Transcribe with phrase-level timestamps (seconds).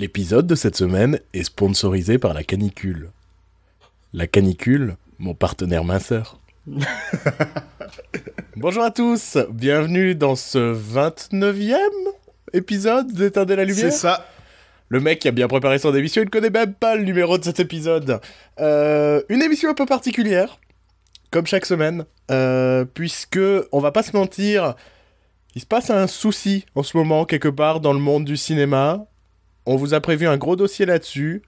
[0.00, 3.10] L'épisode de cette semaine est sponsorisé par la canicule.
[4.14, 6.40] La canicule, mon partenaire minceur.
[8.56, 11.76] Bonjour à tous, bienvenue dans ce 29e
[12.54, 13.92] épisode d'Éteindre la lumière.
[13.92, 14.26] C'est ça.
[14.88, 17.36] Le mec qui a bien préparé son émission, il ne connaît même pas le numéro
[17.36, 18.22] de cet épisode.
[18.58, 20.60] Euh, une émission un peu particulière,
[21.30, 23.38] comme chaque semaine, euh, puisque,
[23.70, 24.76] on va pas se mentir,
[25.54, 29.04] il se passe un souci en ce moment quelque part dans le monde du cinéma.
[29.72, 31.42] On vous a prévu un gros dossier là-dessus.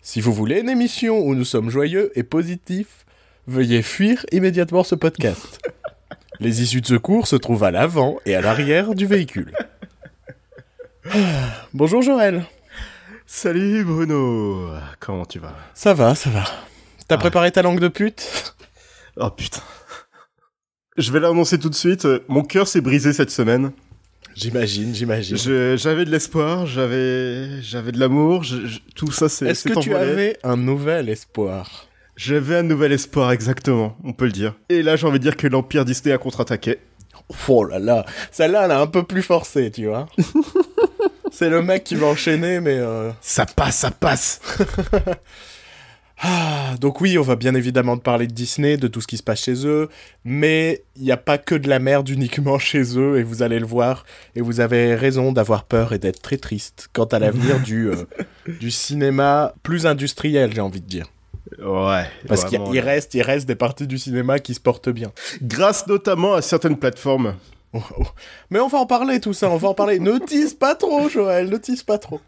[0.00, 3.04] Si vous voulez une émission où nous sommes joyeux et positifs,
[3.46, 5.58] veuillez fuir immédiatement ce podcast.
[6.40, 9.52] Les issues de secours se trouvent à l'avant et à l'arrière du véhicule.
[11.74, 12.46] Bonjour Joël.
[13.26, 14.70] Salut Bruno.
[14.98, 15.54] Comment tu vas?
[15.74, 16.44] Ça va, ça va.
[17.08, 18.54] T'as préparé ta langue de pute?
[19.18, 19.60] Oh putain.
[20.96, 22.08] Je vais l'annoncer tout de suite.
[22.26, 23.70] Mon cœur s'est brisé cette semaine.
[24.34, 25.36] J'imagine, j'imagine.
[25.76, 28.44] J'avais de l'espoir, j'avais, j'avais de l'amour,
[28.94, 29.46] tout ça c'est.
[29.46, 31.86] Est-ce que tu avais un nouvel espoir?
[32.16, 34.54] J'avais un nouvel espoir, exactement, on peut le dire.
[34.68, 36.78] Et là, j'ai envie de dire que l'Empire Disney a contre-attaqué.
[37.48, 40.06] Oh là là, celle-là, elle a un peu plus forcé, tu vois.
[41.32, 42.76] C'est le mec qui va enchaîner, mais...
[42.78, 44.40] euh, Ça passe, ça passe
[46.22, 49.16] Ah, donc oui, on va bien évidemment te parler de Disney, de tout ce qui
[49.16, 49.88] se passe chez eux,
[50.24, 53.58] mais il n'y a pas que de la merde uniquement chez eux, et vous allez
[53.58, 54.04] le voir,
[54.36, 58.04] et vous avez raison d'avoir peur et d'être très triste quant à l'avenir du, euh,
[58.60, 61.06] du cinéma plus industriel, j'ai envie de dire.
[61.58, 62.04] Ouais.
[62.28, 65.12] Parce qu'il reste, il reste des parties du cinéma qui se portent bien.
[65.42, 67.34] Grâce notamment à certaines plateformes.
[67.72, 68.04] Oh, oh.
[68.50, 70.00] Mais on va en parler tout ça, on va en parler.
[70.00, 72.20] ne tease pas trop, Joël, ne tease pas trop.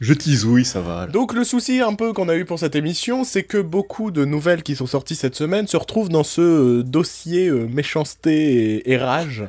[0.00, 1.06] Je tisouille, ça va.
[1.06, 4.24] Donc le souci un peu qu'on a eu pour cette émission, c'est que beaucoup de
[4.24, 8.92] nouvelles qui sont sorties cette semaine se retrouvent dans ce euh, dossier euh, méchanceté et,
[8.92, 9.44] et rage.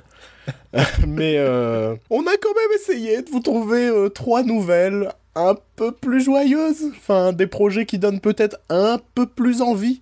[1.08, 6.22] Mais euh, on a quand même essayé de vous trouver trois nouvelles un peu plus
[6.22, 10.02] joyeuses, enfin des projets qui donnent peut-être un peu plus envie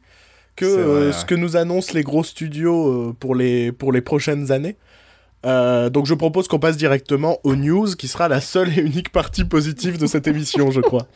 [0.55, 4.51] que euh, ce que nous annoncent les gros studios euh, pour, les, pour les prochaines
[4.51, 4.75] années.
[5.45, 9.11] Euh, donc je propose qu'on passe directement aux news, qui sera la seule et unique
[9.11, 11.07] partie positive de cette émission, je crois.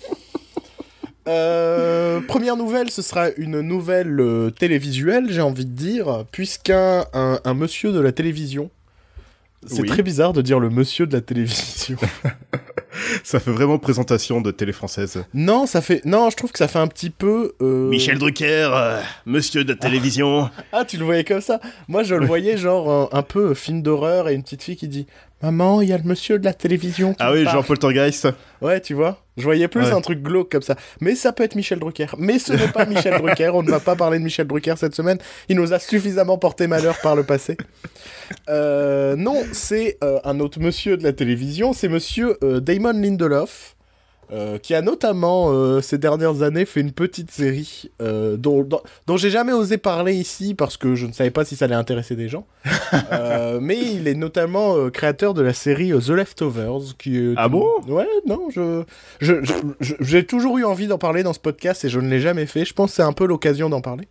[2.27, 7.91] Première nouvelle, ce sera une nouvelle télévisuelle, j'ai envie de dire, puisqu'un un, un monsieur
[7.91, 8.69] de la télévision.
[9.65, 9.87] C'est Oui.
[9.87, 11.97] très bizarre de dire le monsieur de la télévision.
[13.23, 15.23] Ça fait vraiment présentation de télé française.
[15.33, 17.53] non, ça fait, non, je trouve que ça fait un petit peu.
[17.61, 20.49] euh, Drucker, euh, monsieur de télévision.
[20.71, 21.59] Ah, tu le voyais comme ça?
[21.87, 24.75] Moi, je le voyais genre un, un peu euh, film d'horreur et une petite fille
[24.75, 25.07] qui dit
[25.43, 27.11] Maman, il y a le monsieur de la télévision.
[27.13, 27.57] Qui Ah oui, me parle.
[27.57, 28.27] Jean Poltergeist.
[28.61, 29.23] Ouais, tu vois.
[29.37, 29.91] Je voyais plus Ouais.
[29.91, 30.75] un truc glauque comme ça.
[30.99, 32.07] Mais ça peut être Michel Drucker.
[32.17, 33.51] Mais ce n'est pas Michel Drucker.
[33.53, 35.19] On ne va pas parler de Michel Drucker cette semaine.
[35.47, 37.55] Il nous a suffisamment porté malheur par le passé.
[38.49, 41.73] Euh, non, c'est euh, un autre monsieur de la télévision.
[41.73, 43.75] C'est monsieur euh, Damon Lindelof.
[44.31, 48.81] Euh, qui a notamment euh, ces dernières années fait une petite série euh, dont, dont,
[49.07, 51.75] dont j'ai jamais osé parler ici parce que je ne savais pas si ça allait
[51.75, 52.45] intéresser des gens.
[53.61, 56.95] Mais il est notamment créateur de la série The Leftovers.
[56.97, 57.65] Qui Ah bon?
[57.88, 58.83] Ouais, non, je,
[59.19, 62.09] je- je- je- j'ai toujours eu envie d'en parler dans ce podcast et je ne
[62.09, 62.65] l'ai jamais fait.
[62.65, 64.07] Je pense que c'est un peu l'occasion d'en parler.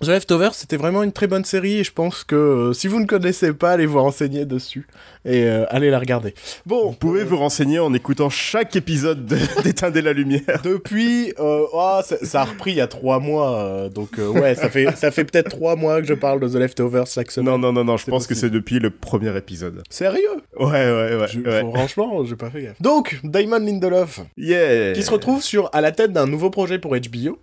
[0.00, 3.00] The Leftovers, c'était vraiment une très bonne série et je pense que euh, si vous
[3.00, 4.86] ne connaissez pas, allez vous renseigner dessus
[5.24, 6.34] et euh, allez la regarder.
[6.66, 10.60] Bon, Vous pouvez euh, vous renseigner en écoutant chaque épisode de- d'Éteindre la lumière.
[10.62, 14.94] Depuis, euh, ah, ça, a repris il y a trois mois, donc ouais, ça fait,
[14.96, 17.52] ça fait peut-être trois mois que je parle de The Leftovers chaque semaine.
[17.52, 19.82] Non, non, non, non, je pense que c'est depuis le premier épisode.
[19.88, 20.42] Sérieux?
[20.58, 21.28] Ouais, ouais, ouais.
[21.28, 21.60] Je- ouais.
[21.62, 22.82] faut- Franchement, j'ai pas fait gaffe.
[22.82, 26.94] Donc, Damon Lindelof, Yeah qui se retrouve sur, à la tête d'un nouveau projet pour
[26.96, 27.38] HBO.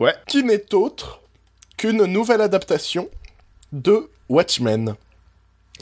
[0.00, 0.14] Ouais.
[0.26, 1.20] Qui n'est autre
[1.82, 3.08] qu'une nouvelle adaptation
[3.72, 4.94] de Watchmen.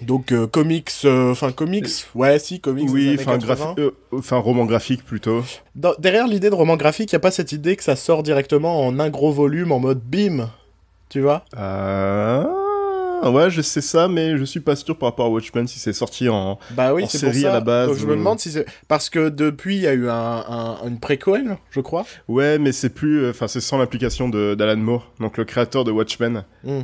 [0.01, 2.89] Donc, euh, comics, euh, enfin, comics, ouais, si, comics.
[2.91, 3.75] Oui, enfin, 80.
[3.75, 5.43] graphi- euh, roman graphique plutôt.
[5.75, 8.23] Dans- derrière l'idée de roman graphique, il n'y a pas cette idée que ça sort
[8.23, 10.49] directement en un gros volume en mode bim.
[11.11, 11.45] Tu vois?
[13.23, 15.79] Ah, ouais, je sais ça, mais je suis pas sûr par rapport à Watchmen si
[15.79, 16.59] c'est sorti en.
[16.73, 17.51] Bah oui, En série pour ça.
[17.51, 19.93] à la base, Donc je me demande si c'est parce que depuis il y a
[19.93, 20.15] eu un,
[20.49, 22.07] un- une préquel, je crois.
[22.29, 23.29] Ouais, mais c'est plus.
[23.29, 26.45] Enfin, c'est sans l'implication de- d'Alan Moore, donc le créateur de Watchmen.
[26.65, 26.81] Hmm.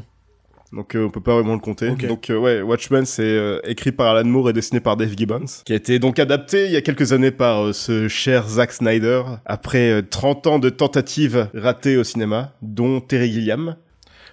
[0.73, 1.91] Donc euh, on peut pas vraiment le compter.
[1.91, 5.45] Donc euh, ouais, Watchmen c'est euh, écrit par Alan Moore et dessiné par Dave Gibbons,
[5.65, 8.73] qui a été donc adapté il y a quelques années par euh, ce cher Zack
[8.73, 13.77] Snyder après euh, 30 ans de tentatives ratées au cinéma, dont Terry Gilliam.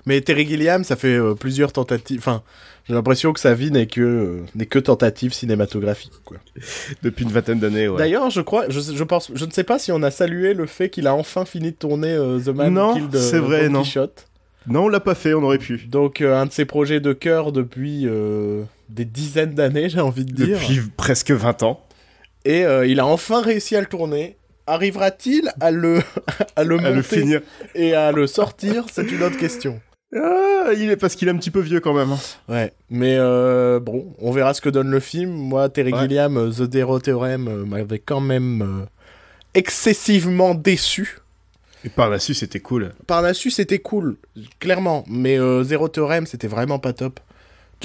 [0.06, 2.20] Mais Terry Gilliam, ça fait euh, plusieurs tentatives.
[2.20, 2.44] Enfin,
[2.88, 6.12] j'ai l'impression que sa vie n'est que euh, n'est que tentative cinématographique.
[6.26, 6.38] Quoi.
[7.04, 7.88] depuis une vingtaine d'années.
[7.88, 7.98] Ouais.
[7.98, 10.66] D'ailleurs, je crois, je, je pense, je ne sais pas si on a salué le
[10.66, 13.84] fait qu'il a enfin fini de tourner euh, The Man Non, Killed, c'est vrai, non.
[13.84, 14.28] Quichotte.
[14.68, 15.88] Non, on l'a pas fait, on aurait pu.
[15.90, 18.08] Donc un de ses projets de cœur depuis
[18.88, 20.58] des dizaines d'années, j'ai envie de dire.
[20.58, 21.86] Depuis presque 20 ans.
[22.46, 24.38] Et il a enfin réussi à le tourner.
[24.66, 26.00] Arrivera-t-il à le,
[26.56, 27.42] à le À le finir.
[27.76, 28.86] et à le sortir?
[28.90, 29.82] C'est une autre question.
[30.16, 32.12] Ah, il est parce qu'il est un petit peu vieux quand même.
[32.12, 32.20] hein.
[32.48, 35.32] Ouais, mais euh, bon, on verra ce que donne le film.
[35.32, 36.00] Moi, Terry Ouais.
[36.02, 38.86] Gilliam, euh, The Zero Theorem euh, m'avait quand même euh,
[39.54, 41.20] excessivement déçu.
[41.86, 42.94] Et par la suite, c'était cool.
[43.08, 44.16] Parnassus, c'était cool,
[44.60, 47.20] clairement, mais euh, Zero Theorem, c'était vraiment pas top.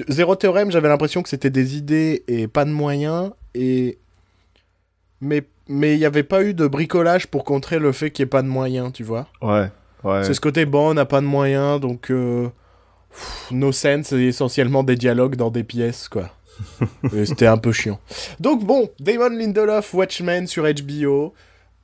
[0.08, 3.98] Zero Theorem, j'avais l'impression que c'était des idées et pas de moyens, et...
[5.20, 8.28] Mais mais il n'y avait pas eu de bricolage pour contrer le fait qu'il n'y
[8.28, 9.26] ait pas de moyens, tu vois.
[9.42, 9.68] Ouais.
[10.04, 10.24] Ouais.
[10.24, 12.10] C'est ce côté, bon, on n'a pas de moyens, donc...
[12.10, 12.48] Euh...
[13.10, 16.30] pff, No Sense, c'est essentiellement des dialogues dans des pièces, quoi.
[17.24, 18.00] C'était un peu chiant.
[18.40, 21.32] Donc bon, Damon Lindelof, Watchmen sur HBO.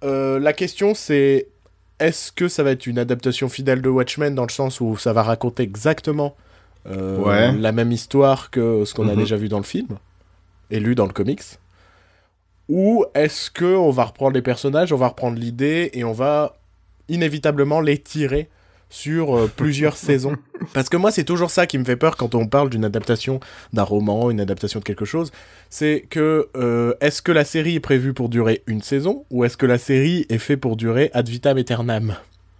[0.03, 1.47] Euh, la question c'est
[2.01, 5.13] est-ce que ça va être une adaptation fidèle de Watchmen dans le sens où ça
[5.13, 6.35] va raconter exactement
[6.89, 7.53] euh, Ouais.
[7.57, 9.19] la même histoire que ce qu'on a Mhm.
[9.21, 9.87] déjà vu dans le film
[10.73, 11.41] et lu dans le comics?
[12.69, 16.57] Ou est-ce que on va reprendre les personnages, on va reprendre l'idée et on va
[17.09, 18.49] inévitablement les tirer
[18.91, 20.37] sur euh, plusieurs saisons
[20.73, 23.41] Parce que moi, c'est toujours ça qui me fait peur quand on parle d'une adaptation
[23.73, 25.33] d'un roman, une adaptation de quelque chose.
[25.71, 29.57] C'est que euh, est-ce que la série est prévue pour durer une saison ou est-ce
[29.57, 32.17] que la série est faite pour durer ad vitam aeternam?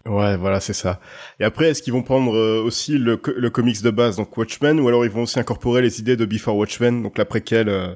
[0.07, 1.01] Ouais, voilà, c'est ça.
[1.41, 4.37] Et après, est-ce qu'ils vont prendre euh, aussi le, co- le comics de base, donc
[4.37, 7.71] Watchmen, ou alors ils vont aussi incorporer les idées de Before Watchmen, donc la préquelle
[7.71, 7.95] euh,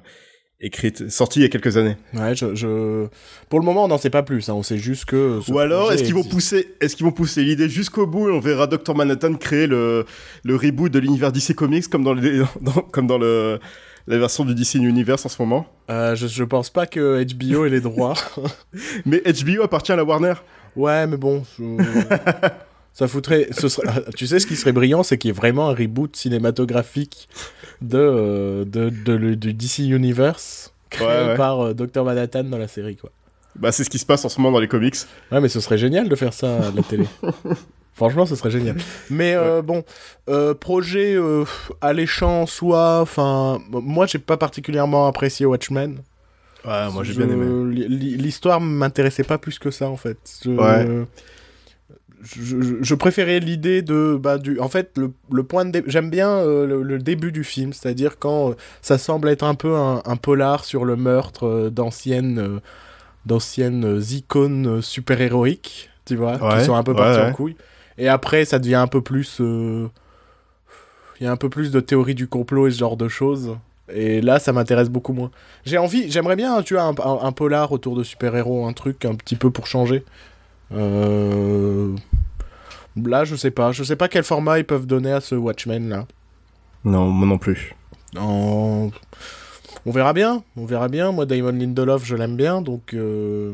[0.60, 1.96] écrite, sortie il y a quelques années.
[2.14, 3.06] Ouais, je, je-
[3.48, 4.48] Pour le moment, on n'en sait pas plus.
[4.48, 4.54] hein.
[4.54, 5.40] On sait juste que.
[5.50, 8.40] Ou alors, est-ce qu'ils vont pousser, est-ce qu'ils vont pousser l'idée jusqu'au bout et on
[8.40, 10.04] verra Dr Manhattan créer le,
[10.44, 13.60] le reboot de l'univers DC Comics comme dans le, dans- comme dans le,
[14.06, 15.66] la version du DC Universe en ce moment?
[15.90, 18.14] Euh, je, je pense pas que HBO ait les droits.
[19.06, 20.34] Mais HBO appartient à la Warner.
[20.76, 21.44] ouais, mais bon.
[21.58, 21.64] je-
[22.98, 23.46] Ça foutrait.
[23.52, 23.86] Ce serait...
[24.16, 27.28] Tu sais, ce qui serait brillant, c'est qu'il y ait vraiment un reboot cinématographique
[27.80, 28.88] de, euh, de,
[29.34, 31.36] du DC Universe créé Ouais, ouais.
[31.36, 32.02] par euh, Dr.
[32.02, 33.10] Manhattan dans la série, quoi.
[33.54, 34.96] Bah, c'est ce qui se passe en ce moment dans les comics.
[35.30, 37.04] Ouais, mais ce serait génial de faire ça à la télé.
[37.94, 38.76] Franchement, ce serait génial.
[39.10, 39.84] Mais euh, bon,
[40.28, 41.44] euh, projet euh,
[41.80, 43.00] alléchant, soit.
[43.00, 45.98] Enfin, moi, j'ai pas particulièrement apprécié Watchmen.
[46.64, 47.86] Ouais, moi j'ai bien aimé.
[47.88, 50.18] L'histoire m'intéressait pas plus que ça, en fait.
[50.44, 50.50] Je...
[50.50, 51.06] Ouais.
[52.22, 56.10] Je, je- préférais l'idée de bah du en fait le, le point de dé- j'aime
[56.10, 59.76] bien euh, le, le début du film c'est-à-dire quand euh, ça semble être un peu
[59.76, 62.60] un, un polar sur le meurtre euh, d'anciennes
[63.24, 67.26] d'anciennes icônes euh, super-héroïques tu vois Ouais, qui sont un peu parties ouais.
[67.26, 67.56] en couille.
[67.98, 69.88] Et après ça devient un peu plus il
[71.24, 73.56] y a un peu plus de théorie du complot et ce genre de choses.
[73.92, 75.30] Et là ça m'intéresse beaucoup moins.
[75.64, 79.04] J'ai envie j'aimerais bien tu vois un, un- un polar autour de super-héros un truc
[79.04, 80.04] un petit peu pour changer
[80.72, 81.94] euh...
[82.96, 83.72] Là, je sais pas.
[83.72, 86.06] Je sais pas quel format ils peuvent donner à ce Watchmen là.
[86.84, 87.74] Non, moi non plus.
[88.18, 88.90] En-
[89.86, 90.42] On verra bien.
[90.56, 91.12] On verra bien.
[91.12, 92.60] Moi, Damon Lindelof, je l'aime bien.
[92.60, 92.94] Donc.
[92.94, 93.52] euh,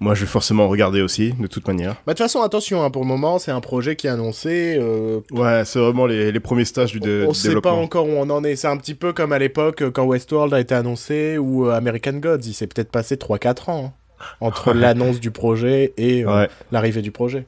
[0.00, 1.92] Moi, je vais forcément regarder aussi, de toute manière.
[2.06, 2.82] Bah, de toute façon, attention.
[2.82, 4.76] hein, pour le moment, c'est un projet qui est annoncé.
[4.78, 8.06] euh, Ouais, c'est vraiment les, les premiers stages du, dé- on du sait pas encore
[8.06, 8.56] où on en est.
[8.56, 12.40] C'est un petit peu comme à l'époque quand Westworld a été annoncé ou American Gods.
[12.46, 13.92] Il s'est peut-être passé 3-4 ans hein,
[14.40, 16.48] entre l'annonce du projet et euh, Ouais.
[16.72, 17.46] l'arrivée du projet.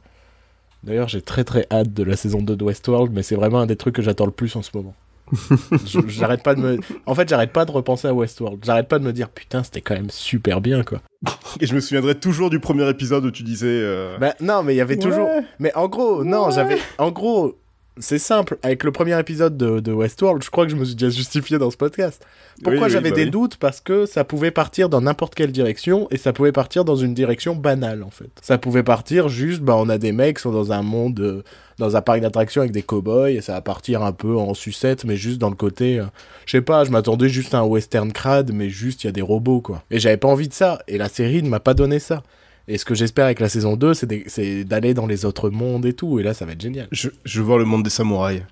[0.85, 3.67] D'ailleurs, j'ai très très hâte de la saison 2 de Westworld, mais c'est vraiment un
[3.67, 4.95] des trucs que j'attends le plus en ce moment.
[6.07, 9.05] J'arrête pas de me en fait j'arrête pas de repenser à Westworld j'arrête pas de
[9.05, 11.01] me dire putain c'était quand même super bien quoi
[11.61, 13.67] Et je me souviendrai toujours du premier épisode où tu disais.
[13.67, 17.59] euh, bah non mais il y avait toujours mais en gros non j'avais en gros
[17.99, 18.59] c'est simple.
[18.63, 21.59] Avec le premier épisode de, de Westworld je crois que je me suis déjà justifié
[21.59, 22.25] dans ce podcast.
[22.63, 23.31] Pourquoi Oui, oui, j'avais bah des oui.
[23.31, 23.57] doutes?
[23.57, 27.15] Parce que ça pouvait partir dans n'importe quelle direction et ça pouvait partir dans une
[27.15, 28.31] direction banale en fait.
[28.43, 31.43] Ça pouvait partir juste bah on a des mecs qui sont dans un monde euh,
[31.79, 35.05] dans un parc d'attractions avec des cow-boys et ça va partir un peu en sucette
[35.05, 36.05] mais juste dans le côté euh,
[36.47, 39.13] je sais pas je m'attendais juste à un western crade mais juste il y a
[39.13, 39.83] des robots quoi.
[39.91, 40.81] Et j'avais pas envie de ça.
[40.89, 42.23] Et la série ne m'a pas donné ça
[42.69, 45.93] et ce que j'espère avec la saison 2 c'est d'aller dans les autres mondes et
[45.93, 48.43] tout et là ça va être génial Je, je veux voir le monde des samouraïs.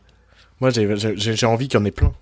[0.61, 2.13] moi j'ai- envie qu'il y en ait plein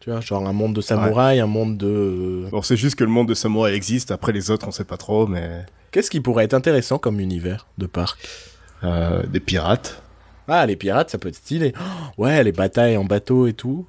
[0.00, 3.10] tu vois genre un monde de samouraïs un monde de Bon, c'est juste que le
[3.10, 4.10] monde des samouraïs existe.
[4.10, 5.64] Après, les autres, on sait pas trop, mais.
[5.90, 8.18] Qu'est-ce qui pourrait être intéressant comme univers de parc?
[8.82, 10.02] Euh, des pirates.
[10.48, 11.74] Ah, les pirates, ça peut être stylé.
[11.78, 13.86] Oh, ouais, les batailles en bateau et tout.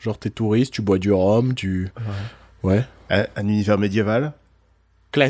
[0.00, 1.90] Genre, t'es touriste, tu bois du rhum, tu.
[2.64, 2.82] Ouais.
[3.08, 4.32] Un, un univers médiéval?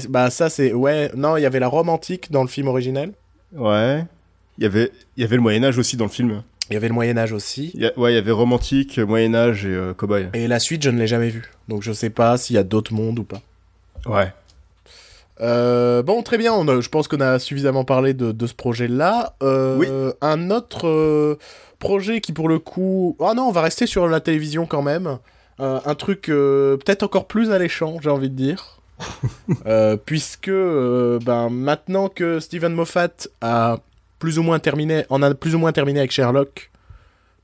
[0.09, 0.73] Bah, ça, c'est.
[0.73, 3.13] Ouais, non, il y avait la Rome antique dans le film original.
[3.55, 4.05] Ouais.
[4.59, 6.43] Il y avait, il y avait le Moyen-Âge aussi dans le film.
[6.71, 7.71] Il y avait le Moyen-Âge aussi.
[7.75, 10.29] Il y a- ouais, il y avait romantique, Moyen-Âge et euh, cowboy.
[10.35, 11.51] Et la suite, je ne l'ai jamais vue.
[11.69, 13.41] Donc, je sais pas s'il y a d'autres mondes ou pas.
[14.07, 14.33] Ouais.
[15.41, 16.53] Euh, bon, très bien.
[16.53, 19.35] on a- je pense qu'on a suffisamment parlé de, de ce projet-là.
[19.43, 19.89] Euh, Oui.
[20.21, 21.39] Un autre euh,
[21.79, 23.17] projet qui, pour le coup.
[23.21, 25.19] Ah non, on va rester sur la télévision quand même.
[25.59, 28.81] un truc peut-être encore plus alléchant, j'ai envie de dire.
[29.67, 33.79] Euh, puisque euh, ben, maintenant que Steven Moffat a
[34.19, 36.73] plus ou moins terminé, en a plus ou moins terminé avec Sherlock,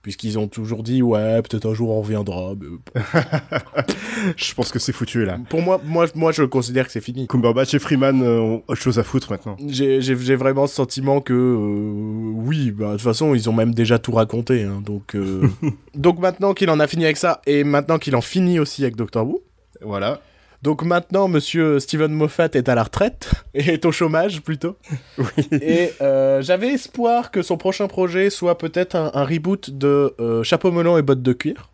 [0.02, 2.54] puisqu'ils ont toujours dit ouais peut-être un jour on reviendra.
[4.36, 5.38] Je pense que c'est foutu là.
[5.48, 7.26] pour moi, moi, moi je considère que c'est fini.
[7.26, 9.56] Cumberbatch et Freeman euh, ont autre chose à foutre maintenant.
[9.66, 13.98] J'ai vraiment ce sentiment que euh, oui, bah, de toute façon ils ont même déjà
[13.98, 15.48] tout raconté, hein, donc euh,
[15.94, 18.96] donc maintenant qu'il en a fini avec ça et maintenant qu'il en finit aussi avec
[18.96, 19.42] Doctor Who.
[19.82, 20.20] Voilà.
[20.62, 24.76] Donc maintenant, monsieur Steven Moffat est à la retraite, et est au chômage plutôt.
[25.52, 30.42] Et euh, j'avais espoir que son prochain projet soit peut-être un, un reboot de euh,
[30.42, 31.70] Chapeau melon et bottes de cuir,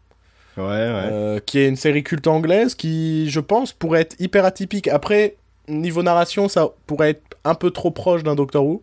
[0.58, 0.68] Ouais, ouais.
[0.68, 4.88] euh, qui est une série culte anglaise qui, je pense, pourrait être hyper atypique.
[4.88, 5.36] Après,
[5.66, 8.82] niveau narration, ça pourrait être un peu trop proche d'un Doctor Who,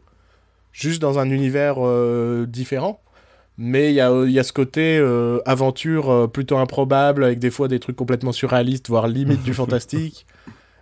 [0.73, 1.75] juste dans un univers
[2.47, 2.99] différent.
[3.63, 7.51] Mais il y a, y a ce côté euh, aventure euh, plutôt improbable, avec des
[7.51, 10.25] fois des trucs complètement surréalistes, voire limite du fantastique.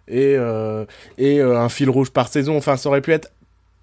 [0.08, 0.86] Et, euh,
[1.18, 2.56] et euh, un fil rouge par saison.
[2.56, 3.34] Enfin, ça aurait pu être.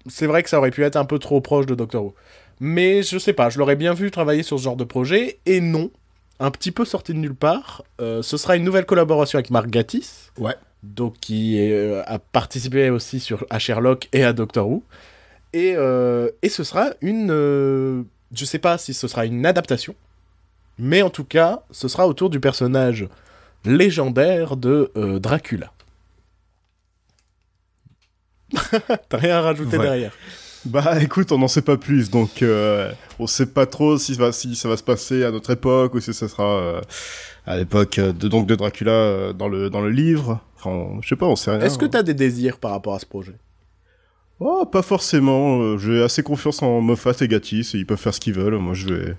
[0.07, 2.15] C'est vrai que ça aurait pu être un peu trop proche de Doctor Who.
[2.59, 5.37] Mais je sais pas, je l'aurais bien vu travailler sur ce genre de projet.
[5.45, 5.91] Et non,
[6.39, 10.31] un petit peu sorti de nulle part, ce sera une nouvelle collaboration avec Mark Gatiss.
[10.39, 10.55] Ouais.
[10.81, 14.83] Donc, qui a participé aussi sur, à Sherlock et à Doctor Who.
[15.53, 15.75] Et,
[16.41, 18.07] et ce sera une.
[18.33, 19.95] Je sais pas si ce sera une adaptation,
[20.77, 23.07] mais en tout cas, ce sera autour du personnage
[23.65, 25.71] légendaire de euh, Dracula.
[29.09, 29.83] T'as rien à rajouter Ouais.
[29.83, 30.11] derrière.
[30.65, 34.21] Bah écoute, on n'en sait pas plus, donc euh, on sait pas trop si, ça
[34.21, 36.81] va- si ça va se passer à notre époque ou si ça sera euh,
[37.45, 40.41] à l'époque de donc de Dracula dans le dans le livre.
[40.57, 41.61] Enfin, je sais pas, on sait rien.
[41.61, 43.33] Est-ce que t'as des désirs par rapport à ce projet?
[44.39, 45.59] Oh, pas forcément.
[45.61, 48.57] euh, J'ai assez confiance en Moffat et Gatiss, et ils peuvent faire ce qu'ils veulent.
[48.57, 49.15] Moi, je vais,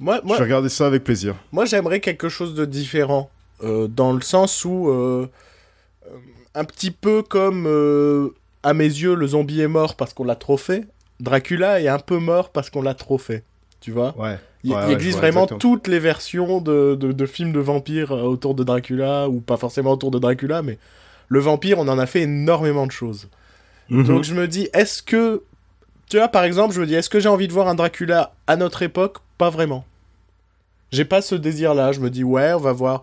[0.00, 1.34] Moi, moi, je vais regarder ça avec plaisir.
[1.52, 3.30] Moi, j'aimerais quelque chose de différent,
[3.62, 5.28] euh, dans le sens où, euh,
[6.54, 8.30] un petit peu comme, euh,
[8.62, 10.84] à mes yeux, le zombie est mort parce qu'on l'a trop fait,
[11.20, 13.44] Dracula est un peu mort parce qu'on l'a trop fait,
[13.80, 14.14] tu vois?
[14.18, 14.38] Ouais.
[14.64, 15.58] Il, Ouais, il existe vraiment exactement.
[15.58, 19.92] toutes les versions de, de, de films de vampires autour de Dracula, ou pas forcément
[19.92, 20.76] autour de Dracula, mais
[21.28, 23.28] le vampire, on en a fait énormément de choses.
[23.90, 24.04] Mhm.
[24.04, 25.42] Donc je me dis, est-ce que...
[26.08, 28.32] Tu vois, par exemple, je me dis, est-ce que j'ai envie de voir un Dracula
[28.46, 29.18] à notre époque?
[29.38, 29.84] Pas vraiment.
[30.92, 31.92] J'ai pas ce désir-là.
[31.92, 33.02] Je me dis, ouais, on va voir...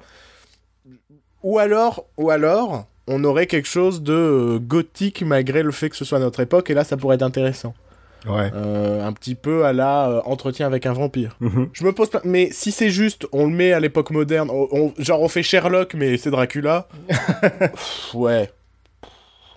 [1.43, 5.95] Ou alors, ou alors, on aurait quelque chose de euh, gothique malgré le fait que
[5.95, 7.73] ce soit notre époque, et là, ça pourrait être intéressant.
[8.27, 8.51] Ouais.
[8.53, 11.37] Euh, un petit peu à la euh, entretien avec un vampire.
[11.39, 11.69] Mhm.
[11.71, 12.19] Je me pose pas...
[12.25, 15.43] Mais si c'est juste, on le met à l'époque moderne, on- on- genre on fait
[15.43, 16.87] Sherlock, mais c'est Dracula...
[18.13, 18.51] ouais.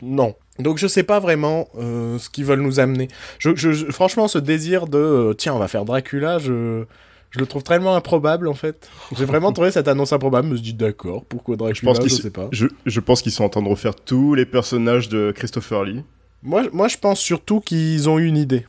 [0.03, 0.35] Non.
[0.63, 3.09] Donc je sais pas vraiment euh, ce qu'ils veulent nous amener.
[3.39, 4.99] Je, je- je- franchement, ce désir de...
[4.99, 6.85] euh, tiens, on va faire Dracula, je...
[7.33, 8.91] Je le trouve tellement improbable, en fait.
[9.17, 10.49] J'ai vraiment trouvé cette annonce improbable.
[10.49, 12.49] Je me suis dit, d'accord, pourquoi Dracula, Je pense je, qu'ils sais pas.
[12.51, 16.03] je, je pense qu'ils sont en train de refaire tous les personnages de Christopher Lee.
[16.43, 18.67] Moi, moi, je pense surtout qu'ils ont eu une idée.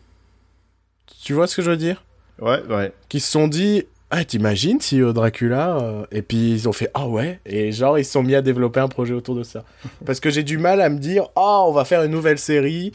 [1.23, 2.03] Tu vois ce que je veux dire?
[2.39, 2.91] Ouais, ouais.
[3.09, 6.89] qui se sont dit ah t'imagines si euh, Dracula euh, et puis ils ont fait
[6.93, 9.63] ah ouais et genre ils se sont mis à développer un projet autour de ça
[10.05, 12.91] parce que j'ai du mal à me dire ah on va faire une nouvelle série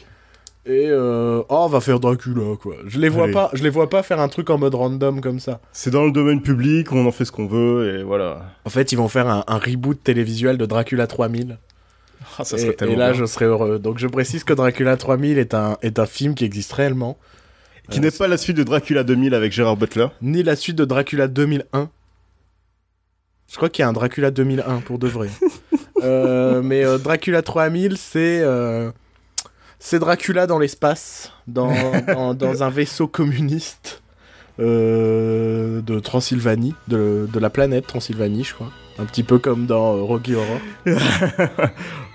[0.65, 3.33] et euh, ah on va faire Dracula quoi je les vois Allez.
[3.33, 6.05] pas je les vois pas faire un truc en mode random comme ça C'est dans
[6.05, 8.41] le domaine public, on en fait ce qu'on veut, et voilà.
[8.65, 11.57] en fait ils vont faire un, un reboot télévisuel de Dracula 3000
[12.37, 13.13] Ah, ça et, serait et là bien.
[13.13, 16.43] je serais heureux donc je précise que Dracula 3000 est un est un film qui
[16.45, 17.17] existe réellement
[17.89, 20.07] Qui n'est pas la suite de Dracula 2000 avec Gérard Butler.
[20.21, 21.89] ni la suite de Dracula 2001.
[23.49, 25.29] Je crois qu'il y a un Dracula 2001 pour de vrai.
[26.03, 28.91] Euh, mais euh, Dracula 3000, c'est euh,
[29.79, 31.73] c'est Dracula dans l'espace, dans,
[32.07, 34.03] dans, dans un vaisseau communiste
[34.59, 38.69] euh, de Transylvanie, de, de la planète Transylvanie, je crois.
[38.99, 40.59] Un petit peu comme dans euh, Rocky Horror.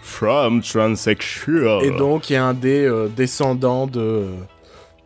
[0.03, 1.85] From Transsexual.
[1.85, 4.27] Et donc, il y a un des euh, descendants de,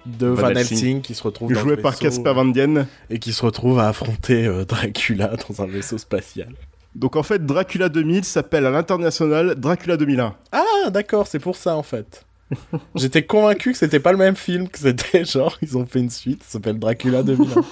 [0.06, 0.78] de Van, Van Helsing.
[0.78, 1.00] Helsing.
[1.02, 2.86] qui se retrouve Joué par Casper Van Dien.
[3.10, 6.52] et qui se retrouve à affronter euh, Dracula dans un vaisseau spatial.
[6.94, 10.34] Donc en fait, Dracula 2000 s'appelle à l'international Dracula 2001.
[10.52, 12.24] Ah, d'accord, c'est pour ça en fait.
[12.94, 16.10] J'étais convaincu que c'était pas le même film, que c'était genre, ils ont fait une
[16.10, 17.62] suite, ça s'appelle Dracula 2001.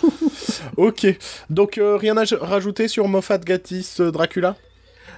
[0.76, 1.06] ok,
[1.50, 4.56] donc euh, rien à rajouter sur Moffat Gatiss euh, Dracula?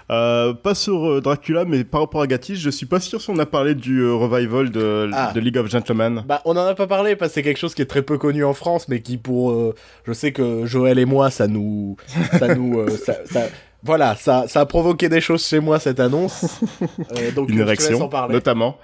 [0.09, 3.29] Euh, pas sur euh, Dracula, mais par rapport à Gatiss, je suis pas sûr si
[3.31, 5.33] on a parlé du euh, revival de, Ah.
[5.35, 6.23] de League of Gentlemen.
[6.29, 8.17] Bah, on en a pas parlé parce que c'est quelque chose qui est très peu
[8.17, 9.51] connu en France, mais qui pour.
[9.51, 9.75] euh,
[10.07, 11.97] je sais que Joël et moi, ça nous.
[12.39, 12.79] Ça nous.
[12.79, 13.49] euh, ça, ça-
[13.83, 16.61] voilà, ça, ça a provoqué des choses chez moi cette annonce.
[17.35, 17.65] Donc, Une
[18.09, 18.35] parler.
[18.35, 18.79] notamment.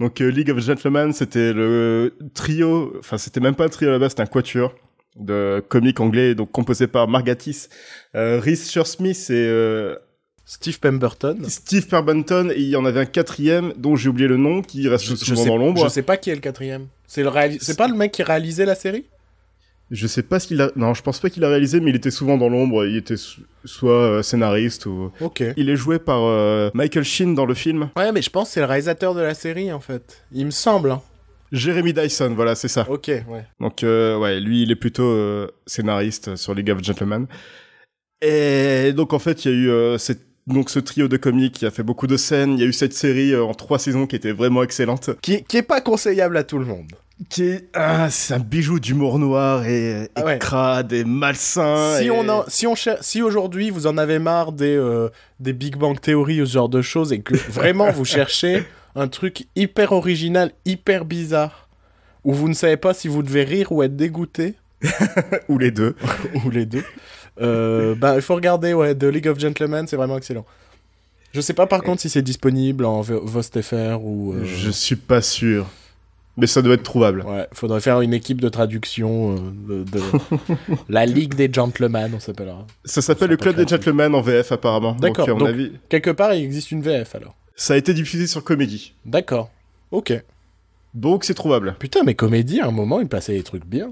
[0.00, 3.98] Donc League of Gentlemen, c'était le trio, enfin c'était même pas un trio à la
[3.98, 4.72] base, c'était un quatuor.
[5.16, 7.66] de comique anglais, donc composé par Margatis,
[8.14, 9.96] euh, Rhys Shearsmith et euh,
[10.50, 11.36] Steve Pemberton.
[11.46, 14.88] Steve Pemberton, et il y en avait un quatrième dont j'ai oublié le nom, qui
[14.88, 15.84] reste Je, je souvent sais, dans l'ombre.
[15.84, 16.86] je sais pas qui est le quatrième.
[17.06, 19.04] C'est le réalis- C'est pas le mec qui réalisait la série?
[19.90, 20.70] Je sais pas ce qu'il a.
[20.76, 22.86] Non, je pense pas qu'il a réalisé, mais il était souvent dans l'ombre.
[22.86, 25.10] Il était so- soit euh, scénariste ou.
[25.20, 25.42] Ok.
[25.56, 27.90] Il est joué par euh, Michael Sheen dans le film.
[27.96, 30.24] Ouais, mais je pense que c'est le réalisateur de la série en fait.
[30.32, 30.90] Il me semble.
[30.92, 31.02] hein.
[31.52, 32.86] Jeremy Dyson, voilà, c'est ça.
[32.90, 33.44] Ok, ouais.
[33.60, 37.26] Donc euh, ouais, lui, il est plutôt euh, scénariste sur League of Gentlemen.
[38.20, 41.54] Et donc en fait, il y a eu euh, cette- donc ce trio de comiques
[41.54, 42.54] qui a fait beaucoup de scènes.
[42.54, 45.10] Il y a eu cette série euh, en trois saisons qui était vraiment excellente.
[45.22, 46.90] Qui, qui est pas conseillable à tout le monde.
[47.28, 50.38] Qui est ah, c'est un bijou d'humour noir et, et Ah ouais.
[50.38, 51.96] crade et malsain.
[51.98, 55.08] si et- on si on si aujourd'hui vous en avez marre des euh,
[55.40, 58.62] des Big Bang Theory ou ce genre de choses et que vraiment vous cherchez
[58.94, 61.68] un truc hyper original, hyper bizarre,
[62.24, 64.54] où vous ne savez pas si vous devez rire ou être dégoûté
[65.48, 65.96] ou les deux.
[66.44, 66.84] ou les deux,
[67.40, 70.44] euh, bah il faut regarder ouais The League of Gentlemen, c'est vraiment excellent.
[71.34, 74.32] Je sais pas par contre si c'est disponible en VostFR ou.
[74.34, 75.66] euh, Je suis pas sûr.
[76.40, 77.24] Mais ça doit être trouvable.
[77.26, 79.38] Ouais, faudrait faire une équipe de traduction euh,
[79.82, 80.00] de, de-
[80.88, 82.64] la Ligue des Gentlemen, on s'appellera.
[82.84, 83.66] Ça s'appelle le Club des.
[83.66, 84.92] Gentlemen en VF apparemment.
[84.94, 87.34] D'accord, Donc, à mon donc- avis, Quelque part, il existe une VF alors.
[87.56, 88.94] ça a été diffusé sur Comédie.
[89.04, 89.50] D'accord.
[89.90, 90.12] Ok.
[90.94, 91.74] Donc c'est trouvable.
[91.80, 93.90] Putain, mais comédie, à un moment, il passait des trucs bien.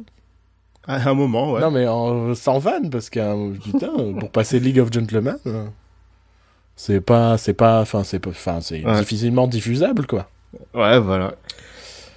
[0.89, 1.61] À un moment, ouais.
[1.61, 5.65] Non, mais en, sans vanne, parce que putain, pour passer League of Gentlemen, euh,
[6.77, 8.99] c'est pas, c'est pas, enfin, c'est pas, enfin, c'est Ouais.
[9.01, 10.29] difficilement diffusable, quoi.
[10.75, 11.35] Ouais, voilà.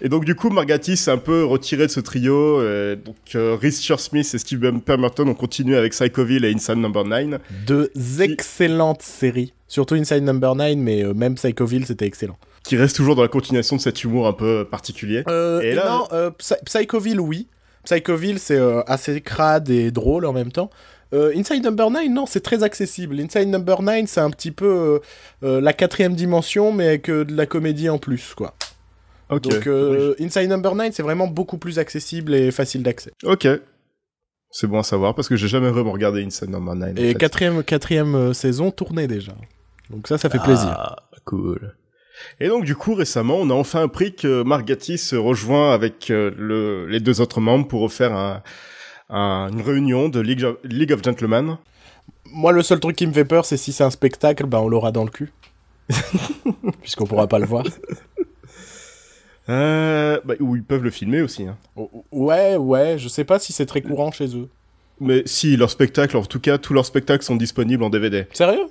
[0.01, 2.33] Et donc du coup, Margatis s'est un peu retiré de ce trio.
[2.61, 7.41] euh, donc euh, Shearsmith et Steve Pemberton ont continué avec Psychoville et Inside Number 9.
[7.67, 9.53] Deux excellentes séries.
[9.67, 12.38] Surtout Inside Number 9, mais euh, même Psychoville, c'était excellent.
[12.63, 15.23] qui restent toujours dans la continuation de cet humour un peu particulier.
[15.27, 17.47] Euh, Et et là- non, euh, Psy- Psychoville, oui.
[17.93, 20.69] Psychoville, c'est euh, assez crade et drôle en même temps.
[21.12, 23.19] Euh, Inside Number 9, non, c'est très accessible.
[23.19, 25.01] Inside Number 9, c'est un petit peu
[25.43, 28.53] euh, la quatrième dimension, mais avec euh, de la comédie en plus, quoi.
[29.31, 29.43] Ok.
[29.43, 33.12] Donc, euh, Inside Number 9, c'est vraiment beaucoup plus accessible et facile d'accès.
[33.23, 33.47] Ok.
[34.52, 36.89] C'est bon à savoir parce que j'ai jamais vraiment regardé Inside Number 9.
[36.91, 37.15] en Et fait.
[37.15, 39.34] quatrième, quatrième euh, saison tournée déjà.
[39.89, 40.69] Donc ça, ça fait plaisir.
[40.69, 41.73] Ah, cool.
[42.39, 46.32] Et donc du coup récemment, on a enfin appris que Margatis se rejoint avec euh,
[46.38, 48.41] le, les deux autres membres pour un,
[49.10, 51.58] un- une réunion de League of, League of Gentlemen.
[52.32, 54.67] Moi, le seul truc qui me fait peur, c'est si c'est un spectacle, ben on
[54.67, 55.32] l'aura dans le cul.
[56.82, 57.65] Puisqu'on pourra pas le voir.
[59.49, 61.47] Euh, bah, où ils peuvent le filmer aussi.
[61.47, 61.58] Hein.
[62.12, 64.47] Ouais, ouais, je sais pas si c'est très courant chez eux.
[64.99, 68.27] Mais si, leurs spectacles, en tout cas, tous leurs spectacles sont disponibles en DVD.
[68.34, 68.65] Sérieux?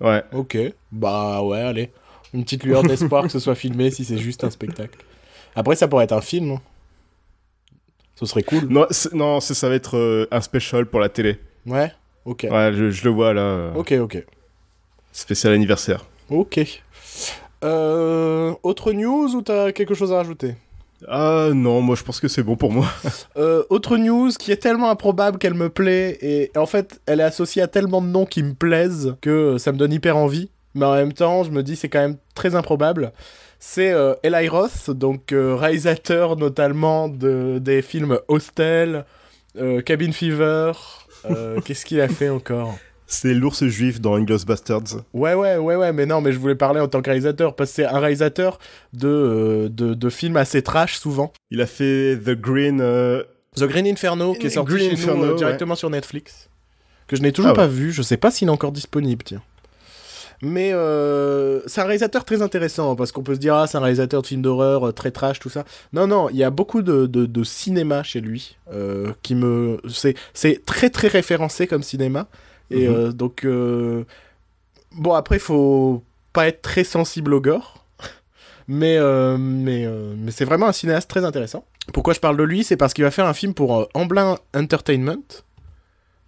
[0.00, 0.22] Ouais.
[0.32, 0.56] Ok.
[0.92, 1.90] Bah ouais, allez.
[2.32, 4.98] Une petite lueur d'espoir que ce soit filmé si c'est juste un spectacle.
[5.56, 6.58] Après, ça pourrait être un film.
[8.16, 8.66] Ce serait cool.
[8.68, 11.38] Non, non, ça va être euh, un special pour la télé.
[11.66, 11.92] Ouais
[12.24, 12.46] Ok.
[12.50, 13.40] Ouais, je, je le vois là.
[13.40, 14.24] euh, Ok, ok.
[15.12, 16.04] Spécial anniversaire.
[16.28, 16.60] Ok.
[17.64, 20.54] Euh, autre news ou t'as quelque chose à rajouter?
[21.08, 22.86] Ah non, moi je pense que c'est bon pour moi.
[23.36, 27.24] Euh, autre news qui est tellement improbable qu'elle me plaît et en fait elle est
[27.24, 30.50] associée à tellement de noms qui me plaisent que ça me donne hyper envie.
[30.74, 33.12] Mais en même temps, je me dis c'est quand même très improbable.
[33.58, 39.04] C'est euh, Eli Roth, donc euh, réalisateur notamment de, des films Hostel,
[39.58, 40.72] euh, Cabin Fever.
[41.64, 42.78] Qu'est-ce qu'il a fait encore?
[43.06, 45.02] C'est l'ours juif dans Inglourious Bastards.
[45.12, 47.70] Ouais, ouais, ouais, ouais, mais non, mais je voulais parler en tant que réalisateur parce
[47.70, 48.58] que c'est un réalisateur
[48.92, 51.32] de, de, de films assez trash souvent.
[51.50, 52.78] Il a fait The Green.
[53.56, 55.34] The Green Inferno, qui est sorti Green chez nous, Inferno, ouais.
[55.36, 56.48] directement sur Netflix.
[57.08, 59.42] Que je n'ai toujours Ah pas vu, je sais pas s'il est encore disponible, tiens.
[60.42, 63.82] Mais euh, c'est un réalisateur très intéressant, parce qu'on peut se dire, ah, c'est un
[63.82, 65.64] réalisateur de films d'horreur, euh, très trash, tout ça.
[65.92, 69.78] Non, non, il y a beaucoup de, de, de cinéma chez lui, euh, qui me...
[69.88, 72.26] C'est c'est très, très référencé comme cinéma.
[72.70, 72.94] Et Mhm.
[72.94, 73.46] euh, donc...
[74.96, 77.84] Bon, après, il faut pas être très sensible au gore.
[78.66, 78.98] Mais,
[79.38, 81.64] mais, mais c'est vraiment un cinéaste très intéressant.
[81.92, 82.62] Pourquoi je parle de lui?
[82.64, 85.44] C'est parce qu'il va faire un film pour Amblin Entertainment.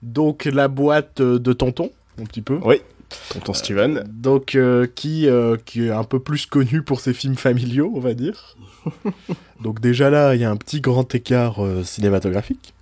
[0.03, 2.59] Donc la boîte de Tonton, un petit peu.
[2.64, 2.83] Oui.
[3.31, 4.05] Tonton Steven.
[4.09, 8.01] Donc euh, qui, euh, qui est un peu plus connu pour ses films familiaux, on
[8.01, 8.57] va dire.
[9.61, 12.75] donc déjà là, il y a un petit grand écart euh, cinématographique.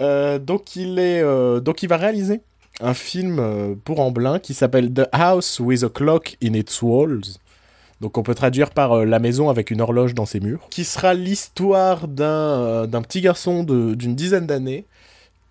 [0.00, 2.40] Euh, donc il est, euh, donc il va réaliser
[2.80, 7.38] un film euh, pour Amblin qui s'appelle The House with a Clock in its Walls.
[8.00, 10.66] Donc on peut traduire par euh, La maison avec une horloge dans ses murs.
[10.70, 14.86] Qui sera l'histoire d'un euh, d'un petit garçon d'une dizaine d'années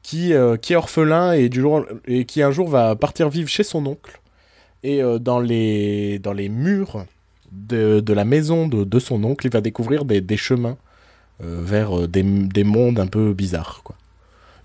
[0.04, 3.50] qui, euh, qui est orphelin et, du jour, et qui un jour va partir vivre
[3.50, 4.22] chez son oncle.
[4.84, 7.06] Et euh, dans, les, dans les murs
[7.52, 10.78] de, de la maison de, de son oncle, il va découvrir des, des chemins
[11.42, 13.82] euh, vers des, des mondes un peu bizarres.
[13.84, 13.96] Quoi.